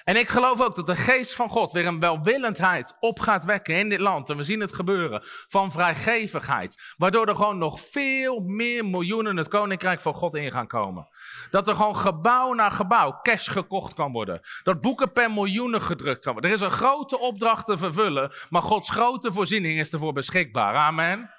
En 0.06 0.16
ik 0.18 0.28
geloof 0.28 0.62
ook 0.62 0.76
dat 0.76 0.86
de 0.86 0.95
geest 0.95 1.36
van 1.36 1.49
God 1.49 1.72
weer 1.72 1.86
een 1.86 1.99
welwillendheid 1.99 2.97
op 2.99 3.20
gaat 3.20 3.45
wekken 3.45 3.76
in 3.76 3.89
dit 3.89 3.99
land. 3.99 4.30
En 4.30 4.38
we 4.38 4.43
zien 4.43 4.60
het 4.60 4.74
gebeuren 4.74 5.22
van 5.47 5.72
vrijgevigheid. 5.72 6.93
Waardoor 6.97 7.28
er 7.28 7.36
gewoon 7.36 7.58
nog 7.58 7.80
veel 7.80 8.39
meer 8.39 8.86
miljoenen 8.86 9.38
het 9.38 9.47
koninkrijk 9.47 10.01
van 10.01 10.14
God 10.14 10.36
in 10.36 10.51
gaan 10.51 10.68
komen. 10.68 11.08
Dat 11.49 11.68
er 11.68 11.76
gewoon 11.76 11.95
gebouw 11.95 12.53
na 12.53 12.70
gebouw 12.70 13.20
cash 13.22 13.51
gekocht 13.51 13.93
kan 13.93 14.12
worden. 14.12 14.41
Dat 14.64 14.82
boeken 14.82 15.12
per 15.12 15.32
miljoenen 15.32 15.82
gedrukt 15.82 16.24
kan 16.24 16.34
worden. 16.34 16.51
Er 16.51 16.56
is 16.58 16.64
een 16.64 16.72
grote 16.72 17.20
opdracht 17.20 17.66
te 17.66 17.78
vervullen, 17.78 18.32
maar 18.49 18.62
Gods 18.62 18.89
grote 18.89 19.34
voorziening 19.34 19.80
is 19.80 19.91
ervoor 19.91 20.14
beschikbaar. 20.14 20.76
Amen. 20.76 21.30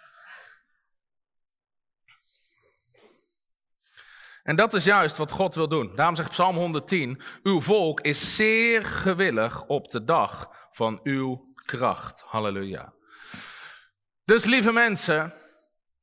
En 4.47 4.57
dat 4.57 4.75
is 4.75 4.85
juist 4.85 5.17
wat 5.17 5.31
God 5.31 5.55
wil 5.55 5.69
doen. 5.69 5.91
Daarom 5.95 6.15
zegt 6.15 6.31
Psalm 6.31 6.57
110: 6.57 7.21
Uw 7.43 7.61
volk 7.61 8.01
is 8.01 8.37
zeer 8.37 8.85
gewillig 8.85 9.67
op 9.67 9.91
de 9.91 10.05
dag 10.05 10.51
van 10.71 11.01
uw 11.03 11.53
kracht. 11.65 12.23
Halleluja. 12.27 12.93
Dus 14.25 14.45
lieve 14.45 14.73
mensen, 14.73 15.33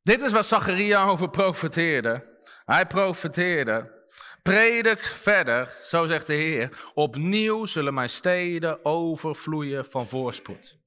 dit 0.01 0.21
is 0.21 0.31
wat 0.31 0.45
Zacharia 0.45 1.05
over 1.05 1.29
profeteerde. 1.29 2.37
Hij 2.65 2.87
profeteerde. 2.87 4.01
Predik 4.41 4.99
verder, 4.99 5.77
zo 5.83 6.05
zegt 6.05 6.27
de 6.27 6.33
Heer. 6.33 6.91
Opnieuw 6.93 7.65
zullen 7.65 7.93
mijn 7.93 8.09
steden 8.09 8.85
overvloeien 8.85 9.85
van 9.85 10.07
voorspoed. 10.07 10.82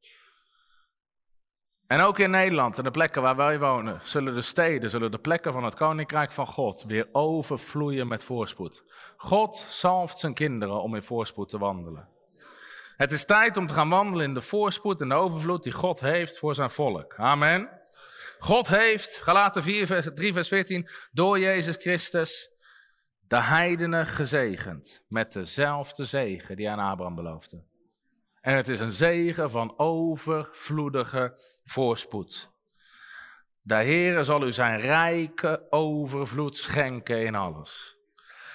En 1.86 2.00
ook 2.00 2.18
in 2.18 2.30
Nederland 2.30 2.78
en 2.78 2.84
de 2.84 2.90
plekken 2.90 3.22
waar 3.22 3.36
wij 3.36 3.58
wonen, 3.58 4.00
zullen 4.02 4.34
de 4.34 4.40
steden, 4.40 4.90
zullen 4.90 5.10
de 5.10 5.18
plekken 5.18 5.52
van 5.52 5.64
het 5.64 5.74
Koninkrijk 5.74 6.32
van 6.32 6.46
God 6.46 6.84
weer 6.86 7.08
overvloeien 7.12 8.08
met 8.08 8.24
voorspoed. 8.24 8.84
God 9.16 9.56
zalft 9.70 10.18
zijn 10.18 10.34
kinderen 10.34 10.82
om 10.82 10.94
in 10.94 11.02
voorspoed 11.02 11.48
te 11.48 11.58
wandelen. 11.58 12.08
Het 12.96 13.12
is 13.12 13.24
tijd 13.24 13.56
om 13.56 13.66
te 13.66 13.72
gaan 13.72 13.88
wandelen 13.88 14.26
in 14.26 14.34
de 14.34 14.42
voorspoed 14.42 15.00
en 15.00 15.08
de 15.08 15.14
overvloed 15.14 15.62
die 15.62 15.72
God 15.72 16.00
heeft 16.00 16.38
voor 16.38 16.54
zijn 16.54 16.70
volk. 16.70 17.14
Amen. 17.16 17.80
God 18.38 18.68
heeft, 18.68 19.16
Galaten 19.16 19.62
4, 19.62 19.86
vers, 19.86 20.08
3 20.14 20.32
vers 20.32 20.48
14, 20.48 20.88
door 21.12 21.38
Jezus 21.38 21.76
Christus 21.76 22.50
de 23.20 23.42
heidenen 23.42 24.06
gezegend 24.06 25.04
met 25.08 25.32
dezelfde 25.32 26.04
zegen 26.04 26.56
die 26.56 26.70
aan 26.70 26.78
Abraham 26.78 27.14
beloofde. 27.14 27.62
En 28.46 28.56
het 28.56 28.68
is 28.68 28.80
een 28.80 28.92
zegen 28.92 29.50
van 29.50 29.74
overvloedige 29.76 31.32
voorspoed. 31.64 32.50
De 33.62 33.74
Heere 33.74 34.24
zal 34.24 34.46
u 34.46 34.52
zijn 34.52 34.80
rijke 34.80 35.66
overvloed 35.70 36.56
schenken 36.56 37.24
in 37.24 37.34
alles. 37.34 37.96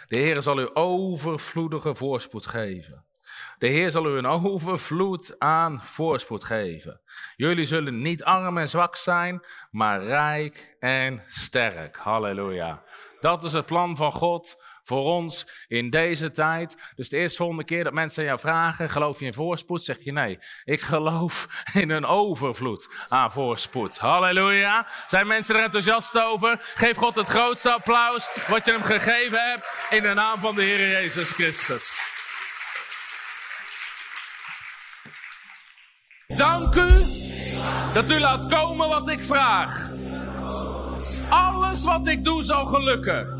De 0.08 0.18
Heere 0.18 0.42
zal 0.42 0.60
u 0.60 0.70
overvloedige 0.74 1.96
voorspoed 1.96 2.46
geven. 2.46 3.06
De 3.58 3.68
Heer 3.68 3.92
zal 3.92 4.06
u 4.06 4.18
een 4.18 4.26
overvloed 4.26 5.36
aan 5.40 5.82
voorspoed 5.82 6.44
geven. 6.44 7.02
Jullie 7.36 7.66
zullen 7.66 8.02
niet 8.02 8.24
arm 8.24 8.58
en 8.58 8.70
zwak 8.70 8.96
zijn, 8.96 9.46
maar 9.72 10.04
rijk 10.04 10.76
en 10.80 11.24
sterk. 11.28 11.98
Halleluja. 11.98 12.84
Dat 13.20 13.44
is 13.44 13.54
het 13.54 13.66
plan 13.66 13.96
van 13.96 14.12
God 14.12 14.64
voor 14.92 15.06
ons 15.06 15.48
in 15.68 15.90
deze 15.90 16.32
tijd. 16.32 16.92
Dus 16.96 17.10
de 17.10 17.18
eerste 17.18 17.38
volgende 17.38 17.64
keer 17.64 17.84
dat 17.84 17.94
mensen 17.94 18.24
jou 18.24 18.40
vragen, 18.40 18.90
geloof 18.90 19.20
je 19.20 19.26
in 19.26 19.34
voorspoed? 19.34 19.84
Zeg 19.84 20.04
je 20.04 20.12
nee. 20.12 20.40
Ik 20.64 20.82
geloof 20.82 21.48
in 21.82 21.90
een 21.90 22.06
overvloed 22.06 22.90
aan 23.10 23.32
voorspoed. 23.32 23.98
Halleluja. 23.98 24.88
Zijn 25.08 25.28
mensen 25.28 25.56
er 25.56 25.64
enthousiast 25.64 26.20
over? 26.20 26.58
Geef 26.76 26.98
God 26.98 27.16
het 27.16 27.28
grootste 27.28 27.72
applaus 27.72 28.48
wat 28.48 28.66
je 28.66 28.72
hem 28.72 28.84
gegeven 28.84 29.50
hebt 29.52 29.88
in 29.90 30.02
de 30.02 30.14
naam 30.14 30.40
van 30.40 30.56
de 30.56 30.64
Heer 30.64 30.90
Jezus 30.90 31.32
Christus. 31.32 32.00
Dank 36.28 36.76
u 36.76 36.90
dat 37.94 38.12
u 38.12 38.20
laat 38.20 38.48
komen 38.48 38.90
wat 38.90 39.10
ik 39.10 39.24
vraag. 39.24 39.90
Alles 41.30 41.84
wat 41.84 42.08
ik 42.08 42.24
doe 42.24 42.44
zal 42.44 42.66
gelukken. 42.66 43.40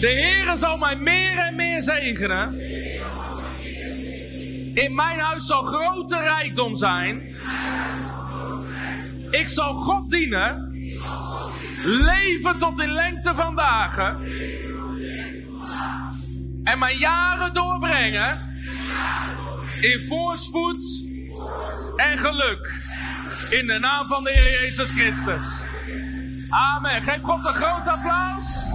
De 0.00 0.08
Heer 0.08 0.56
zal 0.58 0.76
mij 0.76 0.96
meer 0.96 1.38
en 1.38 1.56
meer 1.56 1.82
zegenen. 1.82 2.60
In 4.74 4.94
mijn 4.94 5.18
huis 5.18 5.46
zal 5.46 5.62
grote 5.62 6.18
rijkdom 6.18 6.76
zijn. 6.76 7.36
Ik 9.30 9.48
zal 9.48 9.74
God 9.74 10.10
dienen. 10.10 10.70
Leven 11.84 12.58
tot 12.58 12.80
in 12.80 12.92
lengte 12.92 13.34
van 13.34 13.54
dagen. 13.54 14.16
En 16.62 16.78
mijn 16.78 16.96
jaren 16.98 17.54
doorbrengen. 17.54 18.58
In 19.80 20.04
voorspoed 20.04 21.04
en 21.96 22.18
geluk. 22.18 22.72
In 23.50 23.66
de 23.66 23.78
naam 23.80 24.04
van 24.06 24.24
de 24.24 24.30
Heer 24.30 24.60
Jezus 24.60 24.90
Christus. 24.90 25.46
Amen. 26.48 27.02
Geef 27.02 27.22
God 27.22 27.46
een 27.46 27.54
groot 27.54 27.86
applaus. 27.86 28.74